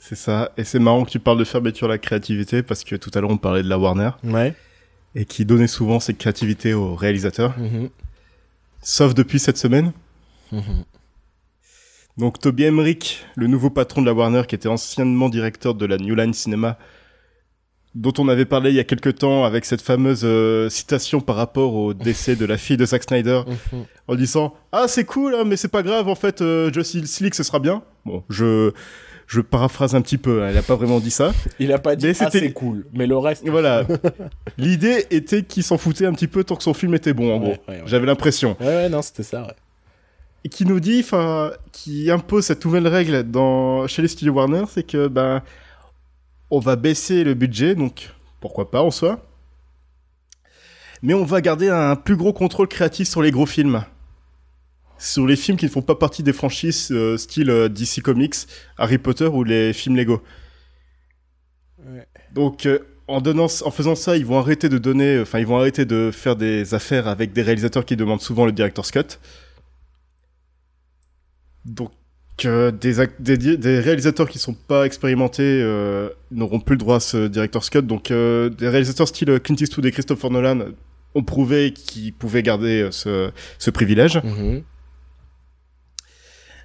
[0.00, 0.52] C'est ça.
[0.56, 3.20] Et c'est marrant que tu parles de fermeture à la créativité parce que tout à
[3.20, 4.10] l'heure on parlait de la Warner.
[4.24, 4.54] Ouais.
[5.14, 7.58] Et qui donnait souvent cette créativité aux réalisateurs.
[7.58, 7.88] Mhm.
[8.82, 9.92] Sauf depuis cette semaine.
[10.52, 10.84] Mhm.
[12.16, 15.98] Donc Toby Emmerich, le nouveau patron de la Warner qui était anciennement directeur de la
[15.98, 16.76] New Line Cinema,
[17.94, 21.36] dont on avait parlé il y a quelques temps avec cette fameuse euh, citation par
[21.36, 23.84] rapport au décès de la fille de Zack Snyder, mhm.
[24.08, 27.34] en disant ah c'est cool hein, mais c'est pas grave en fait euh, Justice League
[27.34, 27.82] ce sera bien.
[28.04, 28.72] Bon je
[29.28, 31.32] je paraphrase un petit peu, hein, il a pas vraiment dit ça.
[31.58, 33.46] Il a pas dit ah, c'est cool, mais le reste.
[33.46, 33.86] Voilà.
[34.58, 37.38] L'idée était qu'il s'en foutait un petit peu tant que son film était bon, en
[37.38, 37.56] gros.
[37.84, 38.56] J'avais l'impression.
[38.58, 39.54] Ouais, ouais, non, c'était ça, ouais.
[40.44, 44.64] Et qui nous dit, enfin, qui impose cette nouvelle règle dans, chez les studios Warner,
[44.66, 45.42] c'est que, ben,
[46.50, 48.10] on va baisser le budget, donc
[48.40, 49.20] pourquoi pas en soi.
[51.02, 53.84] Mais on va garder un plus gros contrôle créatif sur les gros films
[54.98, 58.34] sur les films qui ne font pas partie des franchises euh, style euh, DC Comics,
[58.76, 60.22] Harry Potter ou les films Lego.
[62.34, 65.58] Donc euh, en donnant, en faisant ça, ils vont arrêter de donner, enfin ils vont
[65.58, 69.18] arrêter de faire des affaires avec des réalisateurs qui demandent souvent le director's cut.
[71.64, 71.90] Donc
[72.38, 77.82] des, réalisateurs qui sont pas expérimentés euh, n'auront plus le droit à ce director's cut.
[77.82, 80.60] Donc euh, des réalisateurs style Clint Eastwood et Christopher Nolan
[81.14, 84.20] ont prouvé qu'ils pouvaient garder ce, ce privilège.
[84.22, 84.62] Mhm.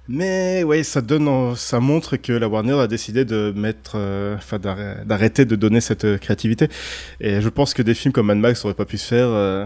[0.08, 4.36] Mais ouais, ça donne, en- ça montre que la Warner a décidé de mettre, euh,
[4.36, 6.68] enfin d'arrê- d'arrêter de donner cette euh, créativité.
[7.20, 9.28] Et je pense que des films comme Mad Max auraient pas pu se faire.
[9.28, 9.64] euh,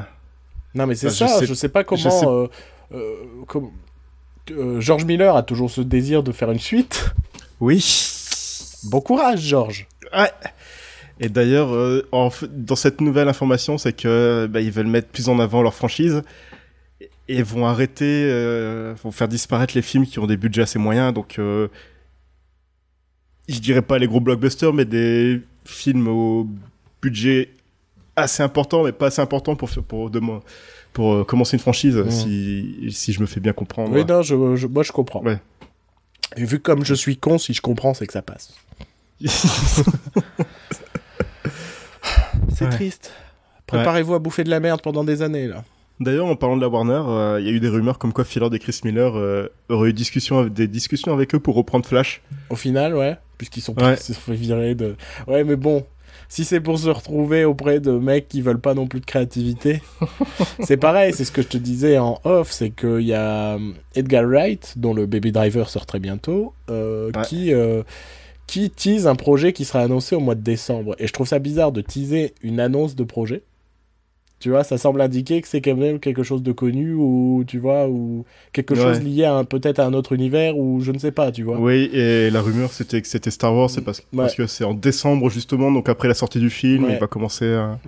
[0.74, 2.00] Non, mais c'est je ça, sais- je sais pas comment.
[2.00, 2.46] je sais- euh,
[2.94, 3.14] euh,
[3.48, 3.70] comme-
[4.52, 7.10] euh, George Miller a toujours ce désir de faire une suite.
[7.60, 7.84] Oui.
[8.84, 9.88] Bon courage, George.
[10.16, 10.30] Ouais.
[11.20, 11.70] Et d'ailleurs,
[12.12, 16.22] dans cette nouvelle information, c'est que bah, ils veulent mettre plus en avant leur franchise
[17.28, 21.12] et vont arrêter, euh, vont faire disparaître les films qui ont des budgets assez moyens.
[21.12, 21.68] Donc, euh,
[23.48, 26.48] je dirais pas les gros blockbusters, mais des films au
[27.02, 27.50] budget
[28.16, 30.40] assez important, mais pas assez important pour pour demain,
[30.92, 32.02] pour euh, commencer une franchise.
[32.08, 33.92] Si si je me fais bien comprendre.
[33.94, 35.22] Oui, non, je, je- moi je comprends.
[35.22, 35.38] Ouais.
[36.36, 38.54] Et vu comme je suis con, si je comprends, c'est que ça passe.
[42.54, 42.70] C'est Ouais.
[42.70, 43.12] triste.
[43.66, 45.64] Préparez-vous à bouffer de la merde pendant des années, là.
[46.00, 48.24] D'ailleurs, en parlant de la Warner, euh, il y a eu des rumeurs comme quoi
[48.24, 52.22] Philord et Chris Miller euh, auraient eu discussion, des discussions avec eux pour reprendre Flash.
[52.50, 53.16] Au final, ouais.
[53.36, 53.96] Puisqu'ils sont, Ouais.
[54.00, 54.94] se sont fait virer de.
[55.26, 55.84] Ouais, mais bon.
[56.30, 59.80] Si c'est pour se retrouver auprès de mecs qui veulent pas non plus de créativité,
[60.60, 63.58] c'est pareil, c'est ce que je te disais en off, c'est qu'il y a euh,
[63.94, 67.22] Edgar Wright, dont le Baby Driver sort très bientôt, euh, Ouais.
[67.26, 67.82] qui, euh,
[68.46, 70.94] qui tease un projet qui sera annoncé au mois de décembre.
[70.98, 73.42] Et je trouve ça bizarre de teaser une annonce de projet.
[74.40, 77.58] Tu vois, ça semble indiquer que c'est quand même quelque chose de connu ou tu
[77.58, 78.80] vois ou quelque Ouais.
[78.80, 81.58] chose lié à peut-être à un autre univers ou je ne sais pas, tu vois.
[81.58, 84.74] Oui, et la rumeur c'était que c'était Star Wars, c'est parce, parce que c'est en
[84.74, 86.92] décembre justement, donc après la sortie du film, Ouais.
[86.92, 87.80] il va commencer à...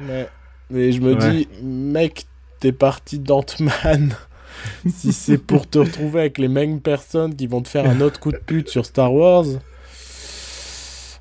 [0.71, 2.27] Mais je me dis, mec,
[2.59, 4.15] t'es parti d'Ant-Man.
[4.89, 8.19] si c'est pour te retrouver avec les mêmes personnes qui vont te faire un autre
[8.21, 9.45] coup de pute sur Star Wars,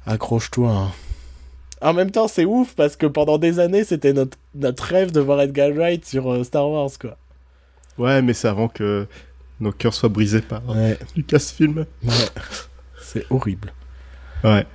[0.06, 0.72] accroche-toi.
[0.72, 0.91] hein.
[1.81, 5.19] En même temps, c'est ouf parce que pendant des années, c'était notre, notre rêve de
[5.22, 7.18] voir Edgar Wright sur euh, Star Wars, quoi.
[7.97, 9.07] Ouais, mais c'est avant que
[9.60, 11.85] nos cœurs soient brisés par Ouais, Lucasfilm.
[12.03, 12.11] ouais.
[13.01, 13.72] c'est horrible.
[14.43, 14.65] Ouais.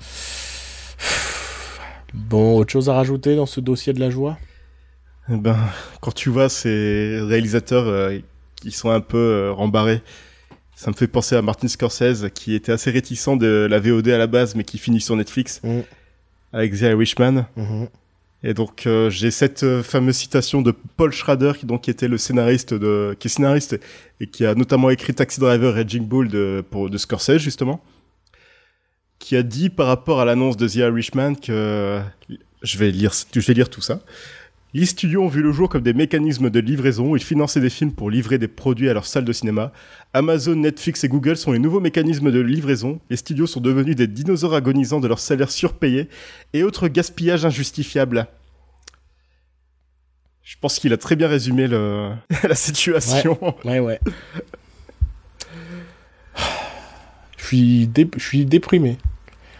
[2.12, 4.38] Bon, autre chose à rajouter dans ce dossier de la joie?
[5.30, 5.56] Eh ben,
[6.00, 8.18] quand tu vois ces réalisateurs euh,
[8.56, 10.02] qui sont un peu euh, rembarrés,
[10.76, 14.18] ça me fait penser à Martin Scorsese qui était assez réticent de la VOD à
[14.18, 15.80] la base, mais qui finit sur Netflix Mm.
[16.54, 17.46] Avec The Irishman.
[17.56, 17.88] Mhm.
[18.46, 22.18] Et donc euh, j'ai cette euh, fameuse citation de Paul Schrader qui donc était le
[22.18, 23.80] scénariste de qui est scénariste
[24.20, 27.82] et qui a notamment écrit Taxi Driver et Raging Bull de pour de Scorsese justement
[29.18, 32.00] qui a dit par rapport à l'annonce de The Irishman que
[32.62, 34.00] je vais lire je vais lire tout ça.
[34.76, 37.14] Les studios ont vu le jour comme des mécanismes de livraison.
[37.14, 39.72] Ils finançaient des films pour livrer des produits à leurs salles de cinéma.
[40.12, 43.00] Amazon, Netflix et Google sont les nouveaux mécanismes de livraison.
[43.08, 46.08] Les studios sont devenus des dinosaures agonisants de leurs salaires surpayés
[46.54, 48.26] et autres gaspillages injustifiables.
[50.42, 52.10] Je pense qu'il a très bien résumé le...
[52.42, 53.38] la situation.
[53.64, 54.00] Ouais, ouais.
[57.36, 58.96] Je suis, dé- je suis déprimé.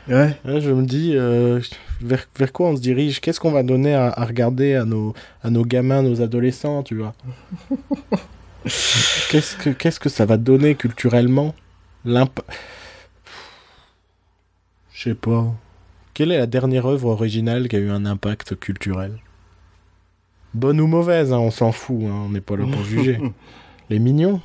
[0.08, 0.36] Ouais.
[0.44, 1.60] Là, je me dis, euh,
[2.04, 3.20] vers, vers quoi on se dirige?
[3.20, 6.96] Qu'est-ce qu'on va donner à, à regarder à nos, à nos gamins, nos adolescents, tu
[6.96, 7.14] vois?
[9.30, 11.54] Qu'est-ce que Qu'est-ce que ça va donner culturellement?
[12.04, 12.40] L'imp...
[14.92, 15.52] Je sais pas.
[16.14, 19.18] Quelle est la dernière œuvre originale qui a eu un impact culturel?
[20.54, 23.18] Bonne ou mauvaise, hein, on s'en fout, hein, on n'est pas là pour juger.
[23.90, 24.40] Les mignons?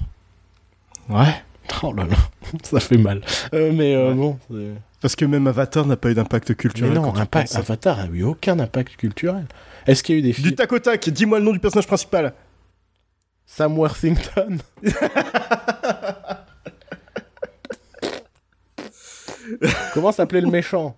[1.08, 1.36] Ouais.
[1.84, 2.16] Oh là là,
[2.64, 3.22] ça fait mal.
[3.54, 4.16] Euh, mais euh, Ouais.
[4.16, 6.94] bon, c'est- Parce que même Avatar n'a pas eu d'impact mais culturel.
[6.94, 7.56] non, impact.
[7.56, 9.46] Avatar n'a eu aucun impact culturel.
[9.88, 11.60] Est-ce qu'il y a eu des Du films tac au tac, dis-moi le nom du
[11.60, 12.34] personnage principal.
[13.46, 14.58] Sam Worthington
[19.94, 20.96] Comment s'appelait le méchant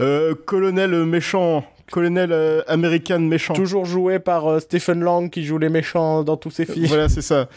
[0.00, 1.64] Euh, colonel méchant.
[1.90, 3.54] Colonel euh, américain méchant.
[3.54, 6.86] Toujours joué par euh, Stephen Lang qui joue les méchants dans tous ses films.
[6.86, 7.48] Voilà, c'est ça.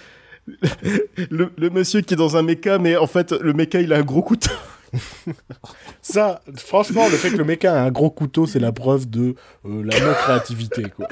[1.30, 3.98] Le, le monsieur qui est dans un méca, mais en fait, le méca, il a
[3.98, 4.50] un gros couteau.
[6.02, 9.36] Ça, franchement, le fait que le mec a un gros couteau, c'est la preuve de
[9.66, 11.07] euh, la non-créativité, quoi.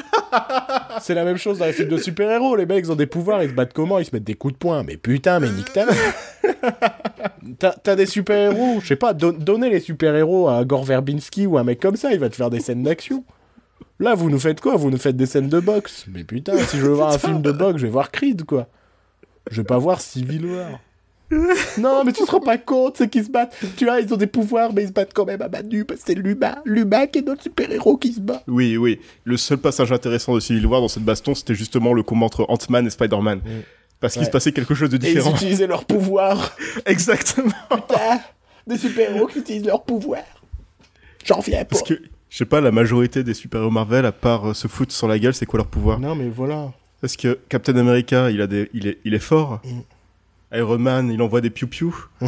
[1.01, 2.55] C'est la même chose dans les films de super-héros.
[2.55, 3.99] Les mecs ils ont des pouvoirs, ils se battent comment?
[3.99, 4.83] Ils se mettent des coups de poing.
[4.83, 5.85] Mais putain, mais nique ta.
[7.59, 11.57] T'as t'as des super-héros, je sais pas, don- donnez les super-héros à Gore Verbinski ou
[11.57, 13.23] un mec comme ça, il va te faire des scènes d'action.
[13.99, 14.75] Là, vous nous faites quoi?
[14.75, 16.05] Vous nous faites des scènes de boxe.
[16.11, 18.67] Mais putain, si je veux voir un film de boxe, je vais voir Creed, quoi.
[19.49, 20.79] Je vais pas voir Civil War.
[21.77, 23.55] Non, mais tu te rends pas compte, c'est qu'ils se battent.
[23.75, 25.83] Tu vois, ils ont des pouvoirs, mais ils se battent quand même à main nue,
[25.83, 26.55] parce que c'est l'humain.
[26.65, 28.41] L'humain qui est notre super-héros qui se bat.
[28.47, 28.99] Oui, oui.
[29.25, 32.45] Le seul passage intéressant de Civil War dans cette baston, c'était justement le combat entre
[32.47, 33.39] Ant-Man et Spider-Man.
[33.39, 33.49] Mm.
[33.99, 35.33] Parce qu'il se passait quelque chose de Et ils différent.
[35.35, 36.55] utilisaient leur pouvoir.
[36.85, 37.51] Exactement.
[37.71, 38.19] Putain,
[38.67, 40.21] des super-héros qui utilisent leur pouvoir.
[41.25, 41.65] J'en reviens pas.
[41.65, 41.95] Parce que,
[42.29, 45.17] je sais pas, la majorité des super-héros Marvel, à part euh, se foutre sur la
[45.19, 45.99] gueule, c'est quoi leur pouvoir?
[45.99, 46.71] Non, mais voilà.
[47.01, 49.59] Parce que Captain America, il, a des, il, est, il est fort.
[49.65, 49.79] Mm.
[50.53, 51.93] Iron Man, il envoie des piou-piou.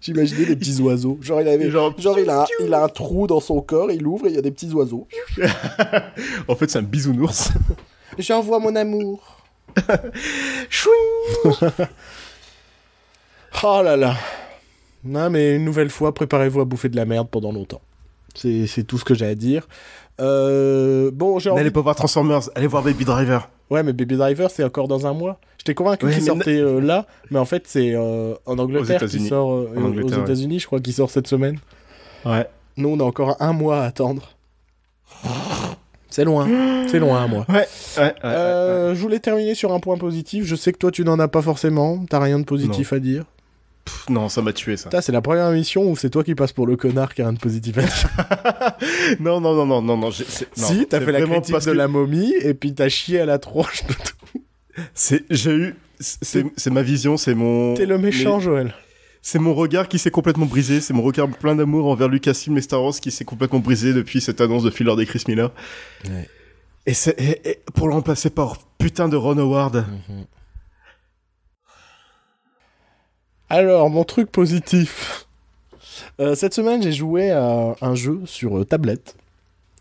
[0.00, 1.18] J'imaginais des petits oiseaux.
[1.20, 1.68] Genre, il, avait...
[1.68, 4.30] Genre, Genre il, a un, il a un trou dans son corps, il ouvre et
[4.30, 5.08] il y a des petits oiseaux.
[6.48, 7.50] en fait, c'est un bisounours.
[8.18, 9.42] J'envoie mon amour.
[13.62, 14.16] Oh là là.
[15.02, 17.80] Non, mais une nouvelle fois, préparez-vous à bouffer de la merde pendant longtemps.
[18.40, 19.68] C'est tout ce que j'ai à dire.
[20.20, 21.58] Euh, bon, j'ai envie...
[21.60, 23.48] N'allez pas voir Transformers, allez voir Baby Driver.
[23.70, 25.38] Ouais, mais Baby Driver, c'est encore dans un mois.
[25.58, 29.28] J'étais convaincu Ouais, qu'il sortait euh, là, mais en fait, c'est euh, en Angleterre États-Unis.
[29.28, 29.52] sort.
[29.52, 30.18] euh, En aux- ouais.
[30.20, 31.58] États-Unis, je crois qu'il sort cette semaine.
[32.24, 32.46] Ouais.
[32.76, 34.30] Nous, on a encore un mois à attendre.
[36.08, 36.48] C'est loin,
[36.88, 37.46] c'est loin un mois.
[37.48, 37.66] Ouais,
[37.98, 40.44] ouais, ouais, Je voulais terminer sur un point positif.
[40.44, 42.04] Je sais que toi, tu n'en as pas forcément.
[42.08, 43.24] T'as rien de positif à dire.
[43.90, 44.88] Pff, Non, ça m'a tué, ça.
[45.02, 47.32] C'est la première émission où c'est toi qui passes pour le connard qui a rien
[47.32, 49.16] de positif à dire.
[49.20, 50.10] non, non, non, non, non, non.
[50.10, 52.32] j'ai- c'est- non, si, t'as c'est fait la vraiment critique parce de que la momie
[52.42, 54.42] et puis t'as chié à la tronche de tout.
[54.94, 57.74] C'est, j'ai eu, c'est, c'est ma vision, c'est mon.
[57.74, 58.74] T'es le méchant, mais- Joël.
[59.22, 60.80] C'est mon regard qui s'est complètement brisé.
[60.80, 64.22] C'est mon regard plein d'amour envers Lucasfilm et Star Wars qui s'est complètement brisé depuis
[64.22, 65.52] cette annonce de Filler des Chris Miller.
[66.06, 66.26] Ouais.
[66.86, 69.84] Et c'est, et- et pour le remplacer par putain de Ron Howard.
[73.50, 75.26] Alors, mon truc positif.
[76.20, 79.16] Euh, cette semaine, j'ai joué à un jeu sur euh, tablette.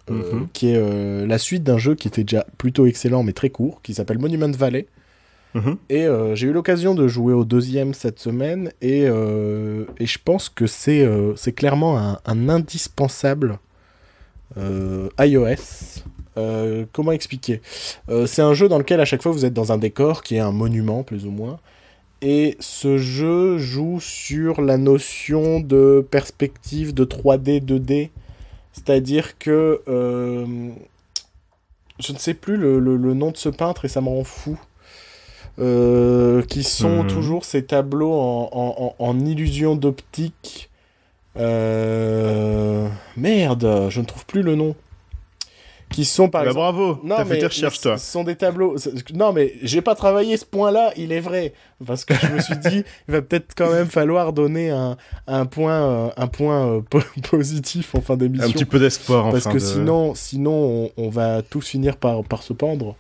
[0.10, 0.48] euh, Mhm.
[0.54, 3.80] qui est euh, la suite d'un jeu qui était déjà plutôt excellent mais très court,
[3.84, 4.88] qui s'appelle Monument Valley.
[5.54, 5.78] Mhm.
[5.90, 10.66] Et j'ai eu l'occasion de jouer au deuxième cette semaine, et, et je pense que
[10.68, 13.58] c'est clairement un, un indispensable
[14.58, 16.04] iOS.
[16.94, 17.62] Comment expliquer?
[18.28, 20.40] C'est un jeu dans lequel à chaque fois vous êtes dans un décor qui est
[20.40, 21.60] un monument plus ou moins.
[22.22, 28.10] Et ce jeu joue sur la notion de perspective de 3D, 2D.
[28.74, 29.82] C'est-à-dire que...
[29.88, 30.46] euh,
[32.00, 34.24] je ne sais plus le, le- le nom de ce peintre et ça me rend
[34.24, 34.58] fou.
[35.60, 37.08] Euh, qui sont Mhm.
[37.08, 40.70] toujours ces tableaux en, en- en- en illusion d'optique.
[41.38, 42.88] Euh,
[43.18, 44.76] Merde, je ne trouve plus le nom.
[45.91, 46.61] Qui sont par Bah, exemple...
[46.78, 46.99] bravo.
[47.03, 47.98] Non, T'as mais fait tes recherches, toi.
[47.98, 48.76] Ce sont des tableaux.
[49.16, 51.53] Non, mais j'ai pas travaillé ce point-là, il est vrai.
[51.86, 54.98] Parce que je me suis dit, il va peut-être quand même falloir donner un,
[55.28, 56.99] un point, euh, un point euh, po-
[57.32, 58.48] positif en fin d'émission.
[58.48, 59.32] Un petit peu d'espoir, enfin.
[59.34, 62.95] Parce que de- sinon, sinon on, on va tous finir par, par se pendre.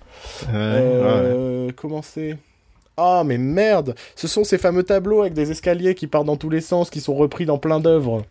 [0.47, 0.53] Ouais.
[0.55, 2.37] Euh, Comment c'est?
[2.97, 6.49] Ah, mais merde Ce sont ces fameux tableaux avec des escaliers qui partent dans tous
[6.49, 8.23] les sens, qui sont repris dans plein d'œuvres.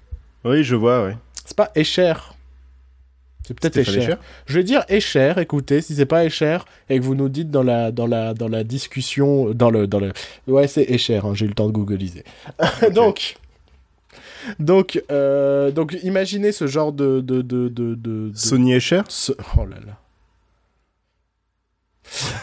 [0.44, 1.16] Oui, je vois, ouais.
[1.44, 2.12] C'est pas Escher.
[3.48, 4.16] C'est peut-être Escher.
[4.44, 6.58] Je vais dire Escher, écoutez, si c'est pas Escher
[6.90, 10.00] et que vous nous dites dans la, dans la, dans la discussion, dans le, dans
[10.00, 10.12] le...
[10.46, 12.24] Ouais, c'est Escher, j'ai eu le temps de googliser.
[12.92, 13.36] Donc,
[14.58, 17.20] donc, donc, imaginez ce genre de...
[17.20, 19.00] de, de, de, Sony Escher.
[19.56, 19.96] Oh là là.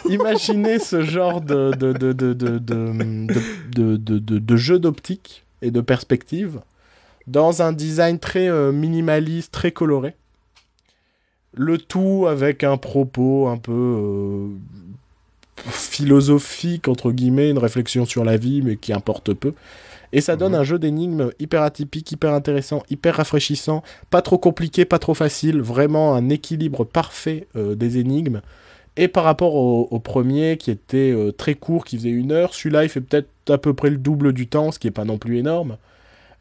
[0.09, 2.33] imaginez ce genre de, de, de, de,
[4.09, 6.61] de jeu d'optique et de perspective
[7.27, 10.15] dans un design très minimaliste, très coloré.
[11.55, 14.47] Le tout avec un propos un peu euh,
[15.69, 19.53] philosophique, entre guillemets, une réflexion sur la vie, mais qui importe peu.
[20.13, 20.59] Et ça donne Mhm.
[20.59, 25.61] un jeu d'énigmes hyper atypique, hyper intéressant, hyper rafraîchissant, pas trop compliqué, pas trop facile,
[25.61, 28.41] vraiment un équilibre parfait euh, des énigmes.
[28.97, 32.53] Et par rapport au, au premier, qui était euh, très court, qui faisait une heure,
[32.53, 35.05] celui-là, il fait peut-être à peu près le double du temps, ce qui est pas
[35.05, 35.77] non plus énorme.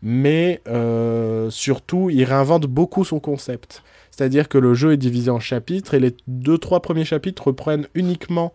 [0.03, 3.82] Mais euh, surtout, il réinvente beaucoup son concept.
[4.15, 7.89] C'est-à-dire que le jeu est divisé en chapitres, et les deux, trois premiers chapitres reprennent
[7.95, 8.53] uniquement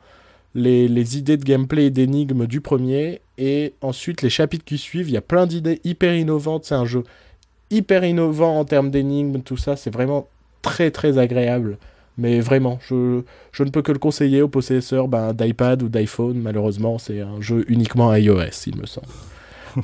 [0.55, 5.13] les, idées de gameplay et d'énigmes du premier, et ensuite les chapitres qui suivent, il
[5.13, 7.03] y a plein d'idées hyper innovantes, c'est un jeu
[7.71, 10.29] hyper innovant en termes d'énigmes, tout ça, c'est vraiment
[10.61, 11.77] très très agréable.
[12.17, 16.39] Mais vraiment, je, je ne peux que le conseiller aux possesseurs ben, d'iPad ou d'iPhone,
[16.39, 19.07] malheureusement, c'est un jeu uniquement iOS, il me semble.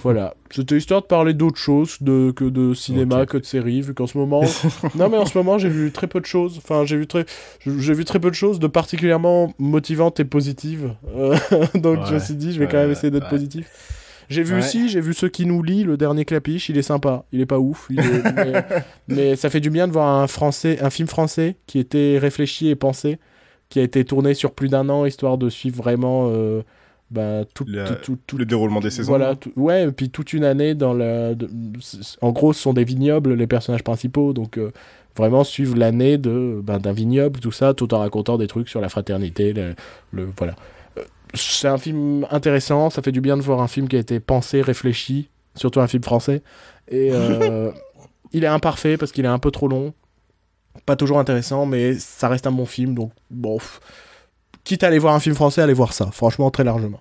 [0.01, 3.93] Voilà, c'était histoire de parler d'autre chose de, que de cinéma, que de séries, vu
[3.93, 4.41] qu'en ce moment...
[4.95, 7.25] non mais en ce moment j'ai vu très peu de choses, enfin j'ai vu très,
[7.65, 10.93] j'ai vu très peu de choses de particulièrement motivantes et positives.
[11.15, 11.37] Euh,
[11.75, 13.29] donc je me suis dit, je vais quand même essayer d'être ouais.
[13.29, 13.69] positif.
[14.27, 17.25] J'ai vu aussi, j'ai vu ceux qui nous lit, le dernier clapiche, il est sympa,
[17.31, 18.03] il est pas ouf, il est-
[18.35, 18.63] mais,
[19.07, 22.69] mais ça fait du bien de voir un français, un film français qui était réfléchi
[22.69, 23.19] et pensé,
[23.69, 26.63] qui a été tourné sur plus d'un an, histoire de suivre vraiment euh,
[27.15, 27.65] bah, tout,
[28.37, 29.09] Le déroulement des saisons.
[29.11, 31.47] voilà, ouais, et puis toute une année dans de-
[31.81, 34.71] c- en gros, ce sont des vignobles, les personnages principaux, donc euh,
[35.17, 38.81] vraiment suivre l'année de ben, d'un vignoble, tout ça, tout en racontant des trucs sur
[38.81, 39.73] la fraternité, le,
[40.11, 40.55] le- voilà.
[40.97, 41.01] Euh,
[41.33, 42.89] c'est un film intéressant.
[42.89, 45.87] Ça fait du bien de voir un film qui a été pensé, réfléchi, surtout un
[45.87, 46.41] film français.
[46.89, 47.71] Et euh,
[48.33, 49.93] il est imparfait parce qu'il est un peu trop long.
[50.85, 52.93] Pas toujours intéressant, mais ça reste un bon film.
[52.95, 53.79] Donc, bon, pff,
[54.65, 56.09] quitte à aller voir un film français, allez voir ça.
[56.11, 56.99] Franchement, très largement.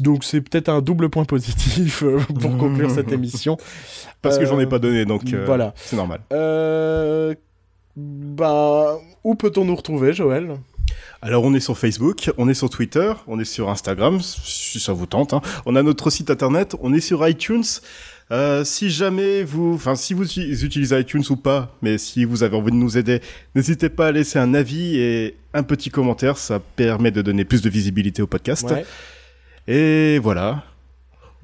[0.00, 3.56] Donc, c'est peut-être un double point positif euh, pour conclure cette émission.
[4.22, 5.74] Parce que j'en ai Euh, pas donné, donc euh, voilà.
[5.76, 6.20] c'est normal.
[6.32, 7.34] Euh,
[7.96, 10.56] bah, où peut-on nous retrouver, Joël?
[11.22, 14.92] Alors on est sur Facebook, on est sur Twitter, on est sur Instagram, si ça
[14.92, 15.32] vous tente.
[15.32, 15.40] hein.
[15.64, 17.64] On a notre site internet, on est sur iTunes.
[18.30, 22.56] Euh, si jamais vous, enfin si vous utilisez iTunes ou pas, mais si vous avez
[22.56, 23.20] envie de nous aider,
[23.54, 27.60] n'hésitez pas à laisser un avis et un petit commentaire, ça permet de donner plus
[27.60, 28.70] de visibilité au podcast.
[28.70, 28.84] Ouais.
[29.68, 30.64] Et voilà.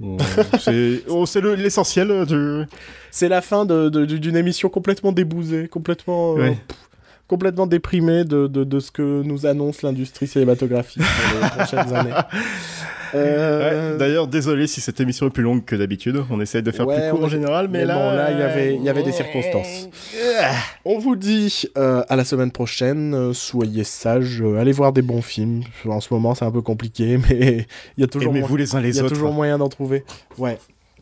[0.59, 1.27] C'est oh,
[1.57, 2.63] l'essentiel du.
[3.11, 6.79] C'est la fin d'une émission complètement débousée, complètement, euh, pff,
[7.29, 12.15] complètement déprimée de, de, de ce que nous annonce l'industrie cinématographique pour les prochaines années.
[13.15, 16.23] Euh, Ouais, D'ailleurs, désolé si cette émission est plus longue que d'habitude.
[16.31, 18.39] On essaye de faire Ouais, plus court en général, mais, mais là, bon, là, il
[18.39, 19.89] y avait- il y avait des circonstances.
[20.85, 23.15] On vous dit euh, à la semaine prochaine.
[23.15, 25.63] euh, soyez sages, allez voir des bons films.
[25.87, 27.67] En ce moment, c'est un peu compliqué, mais
[27.97, 29.15] il y a toujours, Aimez-vous les uns il les y a autres.
[29.15, 30.05] toujours moyen d'en trouver.
[30.39, 30.59] Ouais.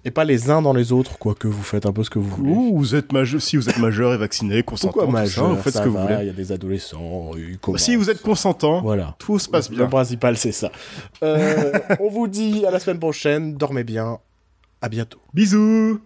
[0.09, 2.31] Et pas les uns dans les autres, quoique vous faites un peu ce que vous
[2.31, 2.51] voulez.
[2.51, 5.49] Ou vous êtes majeur, si vous êtes majeur et vacciné, consentant, tout ça, majeur?
[5.55, 6.17] vous faites ça ce que vous voulez.
[6.23, 7.33] Il y a des adolescents.
[7.61, 7.83] commencent.
[7.83, 9.17] Si vous êtes consentant, Voilà.
[9.19, 9.87] tout se passe Le bien.
[9.87, 10.73] principal, c'est ça.
[11.23, 13.55] Euh, on vous dit à la semaine prochaine.
[13.55, 14.19] Dormez bien.
[14.81, 15.19] À bientôt.
[15.35, 16.01] Bisous